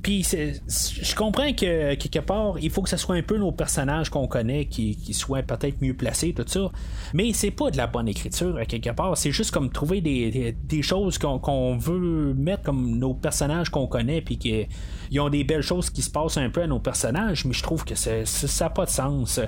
Puis 0.02 0.26
je 0.28 1.16
comprends 1.16 1.52
que 1.54 1.96
quelque 1.96 2.20
part, 2.20 2.58
il 2.60 2.70
faut 2.70 2.82
que 2.82 2.90
ce 2.90 2.98
soit 2.98 3.16
un 3.16 3.22
peu 3.22 3.38
nos 3.38 3.52
personnages 3.52 4.10
qu'on 4.10 4.28
connaît 4.28 4.66
qui, 4.66 4.96
soient 5.14 5.44
peut-être 5.44 5.82
mieux 5.82 5.94
placés, 5.94 6.34
tout 6.34 6.46
ça. 6.48 6.72
Mais 7.14 7.32
c'est 7.34 7.52
pas 7.52 7.72
de 7.72 7.78
la 7.78 7.88
bonne 7.88 8.08
écriture 8.08 8.60
quelque 8.68 8.92
part. 8.92 9.18
C'est 9.18 9.32
juste 9.32 9.52
comme 9.52 9.70
trouver 9.70 10.02
des, 10.02 10.82
choses 10.82 11.18
qu'on, 11.18 11.78
veut 11.78 12.34
mettre 12.34 12.64
comme 12.64 12.98
nos 12.98 13.14
personnages 13.14 13.70
qu'on 13.70 13.88
connaît, 13.88 14.22
puis 14.22 14.38
qu'ils 14.38 15.20
ont 15.20 15.30
des 15.30 15.44
belles 15.44 15.62
choses 15.62 15.90
qui 15.90 16.02
se 16.02 16.10
passent 16.10 16.38
un 16.38 16.50
peu 16.50 16.62
à 16.62 16.68
nos 16.68 16.80
personnages, 16.80 17.46
mais 17.46 17.54
je 17.54 17.64
trouve 17.64 17.84
que 17.84 17.96
ça 17.96 18.12
n'a 18.62 18.70
pas 18.70 18.86
de 18.86 18.90
sens. 18.90 19.40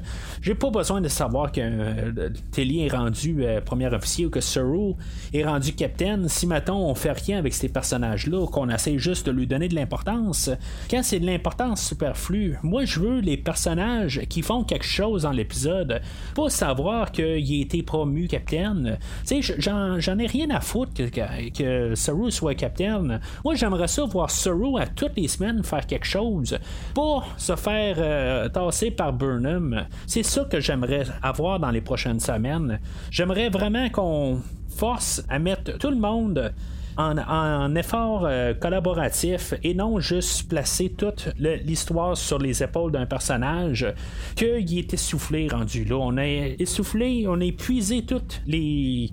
J'ai 0.42 0.56
pas 0.56 0.70
besoin 0.70 1.02
de 1.02 1.08
savoir 1.08 1.52
qu'un 1.52 2.17
Telly 2.52 2.86
est 2.86 2.94
rendu 2.94 3.44
premier 3.66 3.94
officier 3.94 4.26
ou 4.26 4.30
que 4.30 4.42
Saru 4.42 4.94
est 5.34 5.44
rendu 5.44 5.74
capitaine, 5.74 6.28
si 6.28 6.48
maintenant 6.48 6.80
on 6.82 6.96
fait 6.96 7.12
rien 7.12 7.38
avec 7.38 7.54
ces 7.54 7.70
personnages-là, 7.70 8.48
qu'on 8.48 8.70
essaie 8.70 8.98
juste 8.98 9.26
de 9.28 9.32
lui 9.32 9.48
donner 9.48 9.68
de 9.68 9.76
l'importance, 9.76 10.50
quand 10.90 11.04
c'est 11.04 11.20
de 11.20 11.26
l'importance 11.26 11.86
superflue, 11.86 12.58
moi 12.64 12.86
je 12.86 13.00
veux 13.00 13.20
les 13.20 13.38
personnages 13.38 14.22
qui 14.30 14.42
font 14.42 14.64
quelque 14.64 14.86
chose 14.86 15.24
dans 15.24 15.32
l'épisode, 15.32 16.02
pas 16.36 16.50
savoir 16.50 17.12
qu'il 17.12 17.26
a 17.26 17.62
été 17.62 17.84
promu 17.84 18.28
capitaine. 18.28 18.98
Tu 19.26 19.42
sais, 19.42 19.56
j'en 19.60 20.20
ai 20.20 20.28
rien 20.28 20.50
à 20.50 20.62
foutre 20.62 20.94
que, 20.94 21.50
que, 21.50 21.96
soit 22.30 22.56
capitaine. 22.56 23.20
Moi 23.44 23.56
j'aimerais 23.56 23.88
ça 23.88 24.06
voir 24.06 24.30
Saru 24.30 24.80
à 24.80 24.88
toutes 24.88 25.16
les 25.18 25.28
semaines 25.28 25.64
faire 25.64 25.86
quelque 25.86 26.06
chose, 26.06 26.58
pas 26.94 27.24
se 27.38 27.56
faire 27.56 27.96
euh, 28.00 28.50
tasser 28.50 28.92
par 28.92 29.14
Burnham. 29.14 29.86
C'est 30.06 30.24
ça 30.24 30.46
que 30.46 30.60
j'aimerais 30.60 31.06
avoir 31.22 31.60
dans 31.60 31.72
les 31.72 31.82
prochaines 31.98 32.20
semaines. 32.20 32.80
J'aimerais 33.10 33.50
vraiment 33.50 33.90
qu'on 33.90 34.40
force 34.70 35.24
à 35.30 35.40
mettre 35.40 35.80
tout 35.80 35.90
le 35.90 35.96
monde 35.96 36.54
en, 36.96 37.76
effort 37.76 38.26
euh, 38.26 38.54
collaboratif 38.54 39.56
et 39.64 39.74
non 39.74 40.00
juste 40.00 40.48
placer 40.48 40.90
toute 40.96 41.30
l'histoire 41.40 42.16
sur 42.16 42.38
les 42.38 42.62
épaules 42.62 42.92
d'un 42.92 43.08
personnage 43.08 43.88
qu'il 44.36 44.78
est 44.78 44.94
essoufflé 44.94 45.48
rendu 45.48 45.86
là. 45.86 45.98
On 45.98 46.18
a 46.18 46.28
essoufflé, 46.28 47.26
on 47.28 47.42
a 47.42 47.46
épuisé 47.46 48.04
toutes 48.04 48.42
les. 48.46 49.10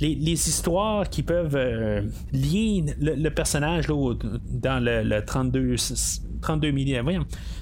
Les, 0.00 0.48
histoires 0.48 1.08
qui 1.08 1.22
peuvent 1.22 1.54
euh, 1.54 2.02
lier 2.32 2.84
le, 3.00 3.28
personnage 3.28 3.86
là, 3.86 4.14
dans 4.50 4.82
le, 4.82 5.20
32 5.24 5.76
32 6.42 6.72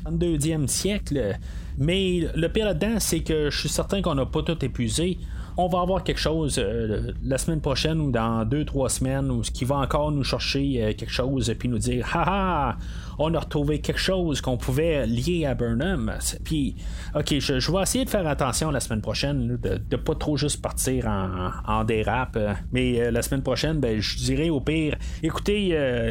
32e 0.06 0.66
siècle. 0.66 1.36
Mais 1.78 2.28
le 2.34 2.48
pire 2.48 2.66
là-dedans, 2.66 2.98
c'est 2.98 3.20
que 3.20 3.50
je 3.50 3.58
suis 3.58 3.68
certain 3.68 4.02
qu'on 4.02 4.14
n'a 4.14 4.26
pas 4.26 4.42
tout 4.42 4.64
épuisé 4.64 5.18
on 5.56 5.68
va 5.68 5.80
avoir 5.80 6.02
quelque 6.02 6.20
chose 6.20 6.58
euh, 6.58 7.12
la 7.22 7.38
semaine 7.38 7.60
prochaine 7.60 8.00
ou 8.00 8.10
dans 8.10 8.44
deux, 8.44 8.64
trois 8.64 8.88
semaines 8.88 9.30
où 9.30 9.44
ce 9.44 9.50
qui 9.50 9.64
va 9.64 9.76
encore 9.76 10.10
nous 10.10 10.24
chercher 10.24 10.82
euh, 10.82 10.92
quelque 10.94 11.12
chose 11.12 11.50
et 11.50 11.54
puis 11.54 11.68
nous 11.68 11.78
dire 11.78 12.08
haha, 12.14 12.78
on 13.18 13.34
a 13.34 13.38
retrouvé 13.38 13.80
quelque 13.80 14.00
chose 14.00 14.40
qu'on 14.40 14.56
pouvait 14.56 15.06
lier 15.06 15.44
à 15.44 15.54
Burnham. 15.54 16.14
Puis, 16.44 16.76
ok, 17.14 17.38
je, 17.38 17.72
vais 17.72 17.82
essayer 17.82 18.04
de 18.04 18.10
faire 18.10 18.26
attention 18.26 18.70
la 18.70 18.80
semaine 18.80 19.02
prochaine, 19.02 19.58
de, 19.58 19.80
ne 19.90 19.96
pas 19.96 20.14
trop 20.14 20.36
juste 20.36 20.62
partir 20.62 21.06
en, 21.06 21.50
en 21.66 21.84
dérape. 21.84 22.38
Mais 22.72 23.00
euh, 23.00 23.10
la 23.10 23.22
semaine 23.22 23.42
prochaine, 23.42 23.78
ben, 23.78 24.00
je 24.00 24.16
dirais 24.16 24.48
au 24.48 24.60
pire, 24.60 24.96
écoutez 25.22 25.52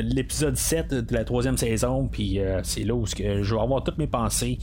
l'épisode 0.03 0.55
7 0.55 0.93
de 0.93 1.14
la 1.14 1.24
troisième 1.24 1.57
saison, 1.57 2.07
puis 2.07 2.39
c'est 2.64 2.84
là 2.84 2.93
où 2.93 3.05
je 3.05 3.55
vais 3.55 3.62
avoir 3.62 3.84
toutes 3.84 3.97
mes 3.97 4.07
pensées. 4.07 4.59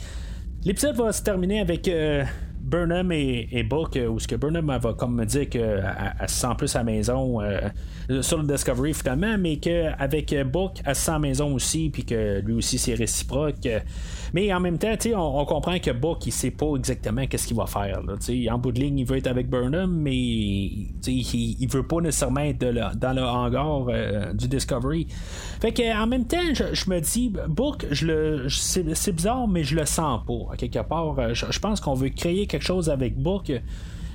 L'épisode 0.65 0.97
va 0.97 1.13
se 1.13 1.23
terminer 1.23 1.61
avec 1.61 1.89
Burnham 2.69 3.11
et, 3.13 3.63
Book, 3.63 3.97
euh, 3.97 4.09
où 4.09 4.19
ce 4.19 4.29
que 4.29 4.37
Burnham 4.37 4.67
va 4.67 4.93
comme 4.93 5.15
me 5.15 5.25
dire 5.25 5.49
qu'elle 5.49 5.95
se 6.27 6.35
sent 6.35 6.55
plus 6.57 6.75
à 6.77 6.81
la 6.81 6.85
maison 6.85 7.41
euh, 7.41 7.61
sur 8.21 8.39
le 8.39 8.47
Discovery 8.47 8.93
finalement, 8.93 9.37
mais 9.39 9.57
qu'avec 9.57 10.35
Book, 10.47 10.81
elle 10.85 10.95
se 10.95 11.03
sent 11.03 11.11
à 11.11 11.15
la 11.15 11.21
maison 11.21 11.55
aussi, 11.55 11.91
puis 11.91 12.05
que 12.05 12.41
lui 12.41 12.55
aussi 12.55 12.79
c'est 12.79 12.95
réciproque. 12.95 13.67
Mais 14.35 14.53
en 14.53 14.61
même 14.61 14.79
temps, 14.79 14.95
on, 15.15 15.41
on 15.41 15.45
comprend 15.47 15.79
que 15.79 15.91
Book, 15.91 16.27
il 16.27 16.33
sait 16.33 16.51
pas 16.51 16.75
exactement 16.77 17.27
qu'est-ce 17.27 17.47
qu'il 17.47 17.57
va 17.57 17.67
faire. 17.67 18.01
En 18.51 18.59
bout 18.59 18.73
de 18.73 18.81
ligne, 18.81 18.99
il 18.99 19.07
veut 19.07 19.17
être 19.17 19.27
avec 19.27 19.49
Burnham, 19.49 19.91
mais 19.91 20.17
il, 20.17 20.91
il 21.07 21.69
veut 21.69 21.87
pas 21.87 22.01
nécessairement 22.01 22.41
être 22.41 22.59
dans 22.97 23.13
le 23.13 23.23
hangar 23.23 23.87
euh, 23.89 24.33
du 24.35 24.49
Discovery. 24.49 25.07
Fait 25.61 25.73
que 25.73 25.97
en 25.99 26.07
même 26.07 26.27
temps, 26.27 26.37
je, 26.53 26.91
me 26.91 27.01
dis, 27.01 27.33
Book, 27.49 27.87
je 27.91 28.07
le, 28.07 28.49
c'est, 28.49 29.13
bizarre, 29.13 29.49
mais 29.49 29.65
je 29.65 29.75
le 29.75 29.87
sens 29.87 30.21
pas. 30.27 30.57
Quelque 30.57 30.81
part, 30.81 31.35
je, 31.35 31.47
je 31.51 31.59
pense 31.59 31.81
qu'on 31.81 31.95
veut 31.95 32.11
créer 32.11 32.47
quelque 32.47 32.58
chose 32.65 32.91
avec 32.91 33.17
Book. 33.17 33.53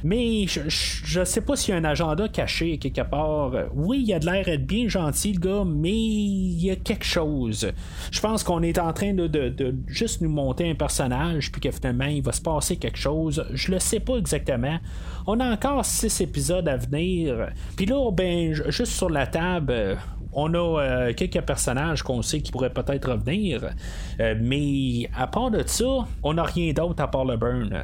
Mais 0.03 0.47
je, 0.47 0.59
je, 0.67 1.23
sais 1.23 1.39
pas 1.39 1.55
s'il 1.55 1.73
y 1.73 1.77
a 1.77 1.79
un 1.79 1.85
agenda 1.85 2.27
caché 2.27 2.77
quelque 2.77 3.01
part. 3.01 3.53
Oui, 3.73 4.03
il 4.05 4.13
a 4.13 4.19
de 4.19 4.25
l'air 4.25 4.43
d'être 4.43 4.65
bien 4.65 4.89
gentil, 4.89 5.31
le 5.31 5.39
gars, 5.39 5.63
mais 5.65 5.93
il 5.93 6.61
y 6.61 6.71
a 6.71 6.75
quelque 6.75 7.05
chose. 7.05 7.71
Je 8.11 8.19
pense 8.19 8.43
qu'on 8.43 8.61
est 8.63 8.77
en 8.79 8.91
train 8.91 9.13
de, 9.13 9.27
de, 9.27 9.75
juste 9.87 10.19
nous 10.19 10.29
monter 10.29 10.69
un 10.69 10.75
personnage, 10.75 11.51
puis 11.53 11.61
que 11.61 11.71
finalement, 11.71 12.05
il 12.05 12.21
va 12.21 12.33
se 12.33 12.41
passer 12.41 12.75
quelque 12.75 12.97
chose. 12.97 13.45
Je 13.53 13.71
le 13.71 13.79
sais 13.79 14.01
pas 14.01 14.17
exactement. 14.17 14.77
On 15.25 15.39
a 15.39 15.49
encore 15.49 15.85
six 15.85 16.19
épisodes 16.19 16.67
à 16.67 16.75
venir. 16.75 17.47
Puis 17.77 17.85
là, 17.85 18.11
ben, 18.11 18.53
juste 18.53 18.91
sur 18.91 19.09
la 19.09 19.25
table, 19.25 19.97
on 20.33 20.53
a 20.53 20.81
euh, 20.81 21.13
quelques 21.13 21.41
personnages 21.41 22.03
qu'on 22.03 22.21
sait 22.21 22.41
qui 22.41 22.51
pourraient 22.51 22.73
peut-être 22.73 23.11
revenir. 23.11 23.69
Euh, 24.19 24.35
mais 24.39 25.09
à 25.15 25.27
part 25.27 25.51
de 25.51 25.63
ça, 25.65 26.07
on 26.23 26.33
n'a 26.33 26.43
rien 26.43 26.73
d'autre 26.73 27.01
à 27.01 27.07
part 27.07 27.25
le 27.25 27.37
burn. 27.37 27.83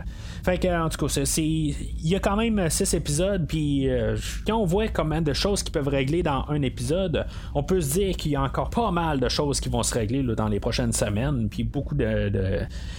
Fait 0.49 0.57
que, 0.57 0.67
en 0.67 0.89
tout 0.89 1.05
cas, 1.05 1.13
il 1.37 1.75
y 2.01 2.15
a 2.15 2.19
quand 2.19 2.35
même 2.35 2.71
six 2.71 2.91
épisodes, 2.95 3.45
puis 3.47 3.87
euh, 3.87 4.17
quand 4.47 4.57
on 4.57 4.65
voit 4.65 4.87
combien 4.87 5.21
de 5.21 5.31
choses 5.31 5.61
qui 5.61 5.69
peuvent 5.69 5.87
régler 5.87 6.23
dans 6.23 6.43
un 6.47 6.63
épisode, 6.63 7.27
on 7.53 7.61
peut 7.61 7.79
se 7.79 7.99
dire 7.99 8.17
qu'il 8.17 8.31
y 8.31 8.35
a 8.35 8.41
encore 8.41 8.71
pas 8.71 8.89
mal 8.89 9.19
de 9.19 9.29
choses 9.29 9.59
qui 9.59 9.69
vont 9.69 9.83
se 9.83 9.93
régler 9.93 10.23
dans 10.23 10.47
les 10.47 10.59
prochaines 10.59 10.91
semaines, 10.91 11.49
puis 11.49 11.63
beaucoup 11.63 11.93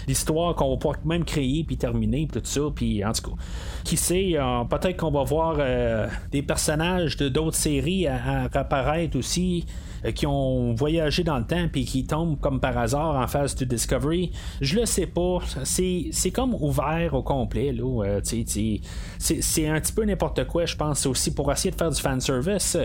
d'histoires 0.06 0.54
qu'on 0.54 0.70
va 0.70 0.76
pouvoir 0.76 1.04
même 1.04 1.24
créer, 1.24 1.64
puis 1.64 1.76
terminer, 1.76 2.28
tout 2.32 2.38
ça, 2.44 2.60
puis 2.72 3.04
en 3.04 3.10
tout 3.10 3.30
cas, 3.30 3.42
qui 3.82 3.96
sait, 3.96 4.34
euh, 4.36 4.62
peut-être 4.70 4.98
qu'on 4.98 5.10
va 5.10 5.24
voir 5.24 5.56
euh, 5.58 6.06
des 6.30 6.42
personnages 6.42 7.16
de 7.16 7.28
d'autres 7.28 7.56
séries 7.56 8.06
à, 8.06 8.44
à 8.44 8.58
apparaître 8.60 9.18
aussi. 9.18 9.66
Euh, 10.04 10.12
qui 10.12 10.26
ont 10.26 10.74
voyagé 10.74 11.24
dans 11.24 11.38
le 11.38 11.44
temps 11.44 11.68
puis 11.70 11.84
qui 11.84 12.06
tombent 12.06 12.38
comme 12.40 12.60
par 12.60 12.76
hasard 12.78 13.16
en 13.16 13.26
phase 13.26 13.54
du 13.54 13.66
Discovery. 13.66 14.32
Je 14.60 14.76
le 14.76 14.86
sais 14.86 15.06
pas. 15.06 15.38
C'est 15.64 16.30
comme 16.32 16.54
ouvert 16.54 17.14
au 17.14 17.22
complet. 17.22 17.74
Euh, 17.78 18.20
c'est 18.22 19.68
un 19.68 19.80
petit 19.80 19.92
peu 19.92 20.04
n'importe 20.04 20.46
quoi, 20.46 20.66
je 20.66 20.76
pense, 20.76 21.06
aussi 21.06 21.34
pour 21.34 21.50
essayer 21.52 21.70
de 21.70 21.76
faire 21.76 21.90
du 21.90 22.00
fanservice. 22.00 22.78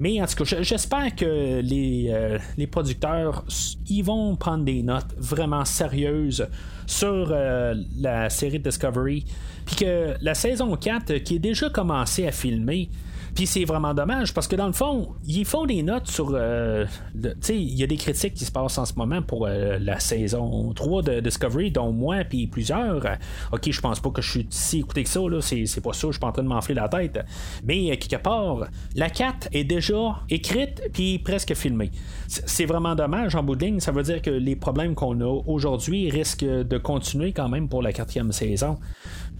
Mais 0.00 0.20
en 0.22 0.26
tout 0.26 0.44
cas, 0.44 0.62
j'espère 0.62 1.14
que 1.14 1.60
les, 1.60 2.08
euh, 2.10 2.38
les 2.56 2.66
producteurs 2.66 3.44
ils 3.88 4.02
vont 4.02 4.36
prendre 4.36 4.64
des 4.64 4.82
notes 4.82 5.14
vraiment 5.18 5.64
sérieuses 5.64 6.46
sur 6.86 7.28
la 7.28 8.30
série 8.30 8.58
Discovery. 8.58 9.24
Puis 9.66 9.76
que 9.76 10.14
la 10.20 10.34
saison 10.34 10.74
4, 10.76 11.18
qui 11.18 11.36
est 11.36 11.38
déjà 11.38 11.68
commencée 11.70 12.26
à 12.26 12.32
filmer, 12.32 12.88
puis 13.34 13.46
c'est 13.46 13.64
vraiment 13.64 13.94
dommage 13.94 14.34
parce 14.34 14.46
que 14.46 14.56
dans 14.56 14.66
le 14.66 14.72
fond, 14.72 15.14
ils 15.26 15.44
font 15.44 15.64
des 15.64 15.82
notes 15.82 16.08
sur. 16.08 16.32
Euh, 16.34 16.84
tu 17.14 17.30
sais, 17.40 17.56
il 17.56 17.74
y 17.74 17.82
a 17.82 17.86
des 17.86 17.96
critiques 17.96 18.34
qui 18.34 18.44
se 18.44 18.52
passent 18.52 18.76
en 18.78 18.84
ce 18.84 18.94
moment 18.96 19.22
pour 19.22 19.46
euh, 19.46 19.78
la 19.80 20.00
saison 20.00 20.72
3 20.74 21.02
de 21.02 21.20
Discovery, 21.20 21.70
dont 21.70 21.92
moi 21.92 22.24
puis 22.24 22.46
plusieurs. 22.46 23.02
ok, 23.52 23.70
je 23.70 23.80
pense 23.80 24.00
pas 24.00 24.10
que 24.10 24.20
je 24.20 24.30
suis 24.30 24.46
si 24.50 24.80
écouté 24.80 25.04
que 25.04 25.08
ça, 25.08 25.20
là, 25.20 25.40
c'est, 25.40 25.80
pas 25.82 25.92
ça, 25.92 26.08
je 26.08 26.12
suis 26.12 26.20
pas 26.20 26.28
en 26.28 26.32
train 26.32 26.42
de 26.42 26.48
m'enfler 26.48 26.74
la 26.74 26.88
tête. 26.88 27.18
Mais 27.64 27.90
euh, 27.90 27.96
quelque 27.96 28.22
part, 28.22 28.66
la 28.94 29.08
4 29.08 29.48
est 29.52 29.64
déjà 29.64 30.20
écrite 30.28 30.82
puis 30.92 31.18
presque 31.18 31.54
filmée. 31.54 31.90
C'est 32.28 32.66
vraiment 32.66 32.94
dommage 32.94 33.34
en 33.34 33.42
bout 33.42 33.56
de 33.56 33.64
ligne. 33.64 33.80
Ça 33.80 33.92
veut 33.92 34.02
dire 34.02 34.20
que 34.20 34.30
les 34.30 34.56
problèmes 34.56 34.94
qu'on 34.94 35.20
a 35.20 35.42
aujourd'hui 35.46 36.10
risquent 36.10 36.44
de 36.44 36.78
continuer 36.78 37.32
quand 37.32 37.48
même 37.48 37.68
pour 37.68 37.82
la 37.82 37.92
quatrième 37.92 38.32
saison. 38.32 38.78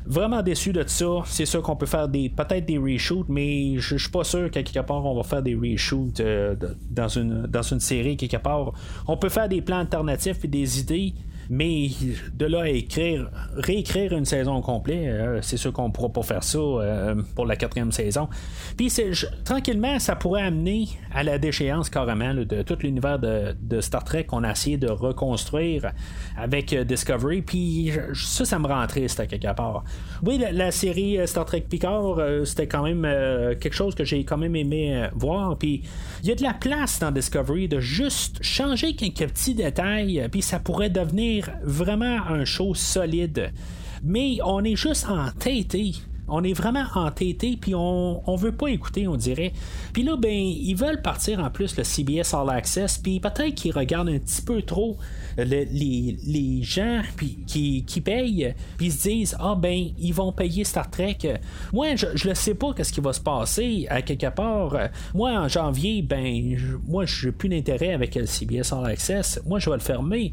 Vraiment 0.04 0.42
déçu 0.42 0.72
de 0.72 0.84
ça. 0.86 1.06
C'est 1.26 1.46
sûr 1.46 1.62
qu'on 1.62 1.76
peut 1.76 1.86
faire 1.86 2.08
des 2.08 2.28
peut-être 2.28 2.66
des 2.66 2.78
reshoots, 2.78 3.28
mais 3.28 3.78
je 3.78 3.96
suis 3.96 4.10
pas 4.10 4.24
sûr 4.24 4.50
qu'à 4.50 4.62
quelque 4.62 4.84
part 4.84 5.04
on 5.04 5.14
va 5.14 5.22
faire 5.22 5.42
des 5.42 5.54
reshoots 5.54 6.20
euh, 6.20 6.56
dans, 6.90 7.08
une, 7.08 7.42
dans 7.42 7.62
une 7.62 7.80
série 7.80 8.16
quelque 8.16 8.36
part. 8.36 8.72
On 9.06 9.16
peut 9.16 9.28
faire 9.28 9.48
des 9.48 9.62
plans 9.62 9.78
alternatifs 9.78 10.44
et 10.44 10.48
des 10.48 10.80
idées, 10.80 11.14
mais 11.50 11.88
de 12.34 12.46
là 12.46 12.62
à 12.62 12.68
écrire, 12.68 13.30
réécrire 13.56 14.12
une 14.12 14.24
saison 14.24 14.60
complète, 14.60 15.06
euh, 15.06 15.38
c'est 15.42 15.56
sûr 15.56 15.72
qu'on 15.72 15.88
ne 15.88 15.92
pourra 15.92 16.10
pas 16.10 16.22
faire 16.22 16.42
ça 16.44 16.58
euh, 16.58 17.14
pour 17.34 17.46
la 17.46 17.56
quatrième 17.56 17.92
saison. 17.92 18.28
Puis 18.76 18.92
tranquillement, 19.44 19.98
ça 19.98 20.16
pourrait 20.16 20.42
amener 20.42 20.88
à 21.12 21.22
la 21.22 21.38
déchéance 21.38 21.90
carrément 21.90 22.34
de 22.34 22.62
tout 22.62 22.76
l'univers 22.82 23.18
de, 23.18 23.80
Star 23.80 24.04
Trek 24.04 24.24
qu'on 24.24 24.44
a 24.44 24.52
essayé 24.52 24.76
de 24.76 24.88
reconstruire 24.88 25.92
avec 26.36 26.72
euh, 26.72 26.84
Discovery. 26.84 27.42
Puis 27.42 27.92
ça, 28.14 28.44
ça 28.44 28.58
me 28.58 28.66
rend 28.66 28.86
triste 28.86 29.20
à 29.20 29.26
quelque 29.26 29.52
part. 29.54 29.84
Oui, 30.22 30.40
la, 30.52 30.70
série 30.70 31.18
Star 31.26 31.44
Trek 31.44 31.66
Picard, 31.68 32.16
c'était 32.44 32.66
quand 32.66 32.82
même 32.82 33.02
quelque 33.58 33.74
chose 33.74 33.94
que 33.94 34.04
j'ai 34.04 34.24
quand 34.24 34.38
même 34.38 34.56
aimé 34.56 35.08
voir. 35.14 35.58
Puis 35.58 35.82
il 36.22 36.28
y 36.28 36.32
a 36.32 36.34
de 36.34 36.42
la 36.42 36.54
place 36.54 36.98
dans 37.00 37.10
Discovery 37.10 37.68
de 37.68 37.80
juste 37.80 38.42
changer 38.42 38.94
quelques 38.94 39.28
petits 39.28 39.54
détails, 39.54 40.26
puis 40.30 40.42
ça 40.42 40.58
pourrait 40.58 40.90
devenir 40.90 41.41
vraiment 41.62 42.26
un 42.28 42.44
show 42.44 42.74
solide. 42.74 43.52
Mais 44.02 44.38
on 44.44 44.64
est 44.64 44.76
juste 44.76 45.06
entêté. 45.08 45.92
On 46.28 46.42
est 46.44 46.52
vraiment 46.52 46.84
entêté, 46.94 47.58
puis 47.60 47.74
on, 47.74 48.28
on 48.28 48.36
veut 48.36 48.52
pas 48.52 48.68
écouter, 48.68 49.06
on 49.08 49.16
dirait. 49.16 49.52
Puis 49.92 50.02
là, 50.02 50.16
ben, 50.16 50.32
ils 50.32 50.74
veulent 50.74 51.02
partir 51.02 51.40
en 51.40 51.50
plus 51.50 51.76
le 51.76 51.84
CBS 51.84 52.32
All 52.32 52.48
Access, 52.48 52.96
puis 52.96 53.20
peut-être 53.20 53.54
qu'ils 53.54 53.72
regardent 53.72 54.08
un 54.08 54.18
petit 54.18 54.40
peu 54.40 54.62
trop 54.62 54.96
les, 55.36 55.64
les, 56.24 56.62
gens 56.62 57.02
qui, 57.46 57.84
qui 57.84 58.00
payent, 58.00 58.54
puis 58.76 58.86
ils 58.86 58.92
se 58.92 59.08
disent 59.08 59.36
Ah, 59.38 59.56
ben, 59.58 59.88
ils 59.98 60.14
vont 60.14 60.32
payer 60.32 60.64
Star 60.64 60.90
Trek. 60.90 61.18
Moi, 61.72 61.96
je, 61.96 62.28
ne 62.28 62.34
sais 62.34 62.54
pas 62.54 62.72
qu'est-ce 62.72 62.92
qui 62.92 63.00
va 63.00 63.12
se 63.12 63.20
passer 63.20 63.86
à 63.90 64.00
quelque 64.00 64.30
part. 64.30 64.76
Moi, 65.14 65.32
en 65.32 65.48
janvier, 65.48 66.02
ben, 66.02 66.56
moi, 66.86 67.04
j'ai 67.04 67.32
plus 67.32 67.48
d'intérêt 67.48 67.92
avec 67.92 68.14
le 68.14 68.26
CBS 68.26 68.72
All 68.72 68.86
Access. 68.86 69.40
Moi, 69.44 69.58
je 69.58 69.68
vais 69.68 69.76
le 69.76 69.82
fermer. 69.82 70.32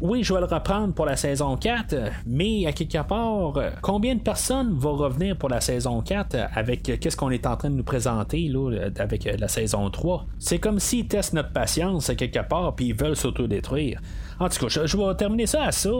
Oui, 0.00 0.22
je 0.22 0.32
vais 0.32 0.40
le 0.40 0.46
reprendre 0.46 0.94
pour 0.94 1.06
la 1.06 1.16
saison 1.16 1.56
4, 1.56 1.94
mais 2.26 2.66
à 2.66 2.72
quelque 2.72 3.02
part, 3.02 3.52
combien 3.82 4.14
de 4.14 4.20
personnes 4.20 4.74
vont 4.74 4.94
revenir 4.94 5.36
pour 5.36 5.48
la 5.48 5.60
saison 5.60 6.00
4 6.02 6.36
avec 6.54 6.82
qu'est-ce 6.82 7.16
qu'on 7.16 7.30
est 7.30 7.46
en 7.46 7.56
train 7.56 7.70
de 7.70 7.74
nous 7.74 7.84
présenter 7.84 8.48
là, 8.48 8.88
avec 8.98 9.24
la 9.24 9.48
saison 9.48 9.90
3? 9.90 10.26
C'est 10.38 10.58
comme 10.58 10.78
s'ils 10.78 11.08
testent 11.08 11.34
notre 11.34 11.52
patience 11.52 12.10
à 12.10 12.14
quelque 12.14 12.46
part, 12.48 12.74
puis 12.74 12.86
ils 12.86 12.94
veulent 12.94 13.16
s'autodétruire. 13.16 14.00
En 14.40 14.48
tout 14.48 14.60
cas, 14.60 14.68
je, 14.68 14.86
je 14.86 14.96
vais 14.96 15.14
terminer 15.16 15.46
ça 15.46 15.64
à 15.64 15.72
ça. 15.72 15.90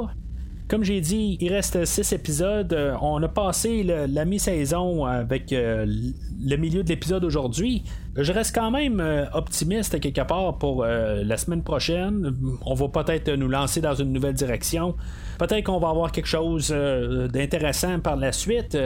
Comme 0.69 0.85
j'ai 0.85 1.01
dit, 1.01 1.39
il 1.41 1.51
reste 1.51 1.83
6 1.83 2.13
épisodes. 2.13 2.75
Euh, 2.75 2.95
on 3.01 3.23
a 3.23 3.29
passé 3.29 3.83
la 3.83 4.25
mi-saison 4.27 5.07
avec 5.07 5.51
euh, 5.51 5.87
le 5.87 6.57
milieu 6.57 6.83
de 6.83 6.89
l'épisode 6.91 7.25
aujourd'hui. 7.25 7.85
Je 8.15 8.31
reste 8.33 8.55
quand 8.55 8.71
même 8.71 9.01
euh, 9.01 9.25
optimiste 9.33 9.99
quelque 9.99 10.21
part 10.21 10.59
pour 10.59 10.85
la 10.85 11.37
semaine 11.39 11.63
prochaine. 11.63 12.37
On 12.67 12.75
va 12.75 12.89
peut-être 12.89 13.31
nous 13.31 13.49
lancer 13.49 13.81
dans 13.81 13.95
une 13.95 14.13
nouvelle 14.13 14.35
direction. 14.35 14.95
Peut-être 15.39 15.65
qu'on 15.65 15.79
va 15.79 15.89
avoir 15.89 16.13
quelque 16.13 16.29
chose 16.29 16.69
d'intéressant 16.69 18.01
par 18.01 18.17
la 18.17 18.33
suite. 18.33 18.77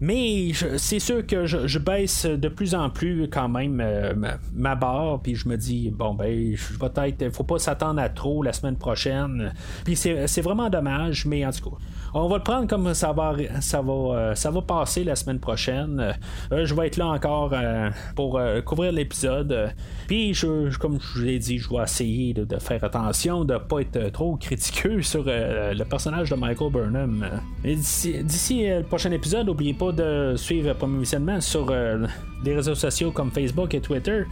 Mais 0.00 0.52
c'est 0.78 0.98
sûr 0.98 1.26
que 1.26 1.44
je, 1.44 1.78
baisse 1.78 2.24
de 2.24 2.48
plus 2.48 2.74
en 2.74 2.88
plus 2.88 3.28
quand 3.28 3.48
même 3.48 3.80
euh, 3.82 4.14
ma, 4.54 4.74
barre, 4.74 5.20
puis 5.20 5.34
je 5.34 5.46
me 5.48 5.56
dis, 5.56 5.90
bon, 5.90 6.14
ben, 6.14 6.54
je 6.56 6.78
peut-être, 6.78 7.30
faut 7.34 7.44
pas 7.44 7.58
s'attendre 7.58 8.00
à 8.00 8.08
trop 8.08 8.42
la 8.42 8.54
semaine 8.54 8.76
prochaine. 8.76 9.52
Puis 9.84 9.96
c'est 9.96 10.40
vraiment 10.40 10.70
dommage, 10.70 11.26
mais 11.26 11.44
en 11.44 11.50
tout 11.50 11.70
cas. 11.70 11.76
On 12.12 12.26
va 12.28 12.38
le 12.38 12.42
prendre 12.42 12.66
comme 12.66 12.92
ça 12.92 13.12
va, 13.12 13.36
ça 13.60 13.80
va, 13.82 13.92
euh, 13.92 14.34
ça 14.34 14.50
va 14.50 14.62
passer 14.62 15.04
la 15.04 15.14
semaine 15.14 15.38
prochaine. 15.38 16.14
Euh, 16.50 16.64
je 16.66 16.74
vais 16.74 16.88
être 16.88 16.96
là 16.96 17.06
encore 17.06 17.52
pour 18.16 18.40
couvrir 18.64 18.92
l'épisode. 18.92 19.72
Puis, 20.08 20.34
je, 20.34 20.76
comme 20.78 20.98
je 21.00 21.18
vous 21.18 21.24
l'ai 21.24 21.38
dit, 21.38 21.58
je 21.58 21.68
vais 21.68 21.82
essayer 21.82 22.34
de, 22.34 22.58
faire 22.58 22.82
attention, 22.82 23.44
de 23.44 23.58
pas 23.58 23.80
être 23.80 24.10
trop 24.10 24.36
critiqueux 24.36 25.02
sur 25.02 25.24
le 25.26 25.84
personnage 25.84 26.30
de 26.30 26.36
Michael 26.36 26.72
Burnham. 26.72 27.24
D'ici 27.62 28.66
le 28.66 28.82
prochain 28.82 29.12
épisode, 29.12 29.46
n'oubliez 29.46 29.74
pas 29.74 29.89
de 29.92 30.34
suivre 30.36 30.72
Premier 30.74 31.00
Visionnement 31.00 31.40
sur 31.40 31.68
euh, 31.70 32.06
les 32.44 32.54
réseaux 32.54 32.74
sociaux 32.74 33.10
comme 33.10 33.30
Facebook 33.30 33.74
et 33.74 33.80
Twitter. 33.80 34.24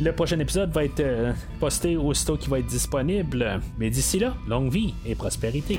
Le 0.00 0.12
prochain 0.12 0.38
épisode 0.38 0.70
va 0.72 0.84
être 0.84 1.00
euh, 1.00 1.32
posté 1.58 1.96
aussitôt 1.96 2.36
qu'il 2.36 2.50
va 2.50 2.58
être 2.58 2.66
disponible. 2.66 3.60
Mais 3.78 3.90
d'ici 3.90 4.18
là, 4.18 4.34
longue 4.48 4.70
vie 4.70 4.94
et 5.06 5.14
prospérité. 5.14 5.78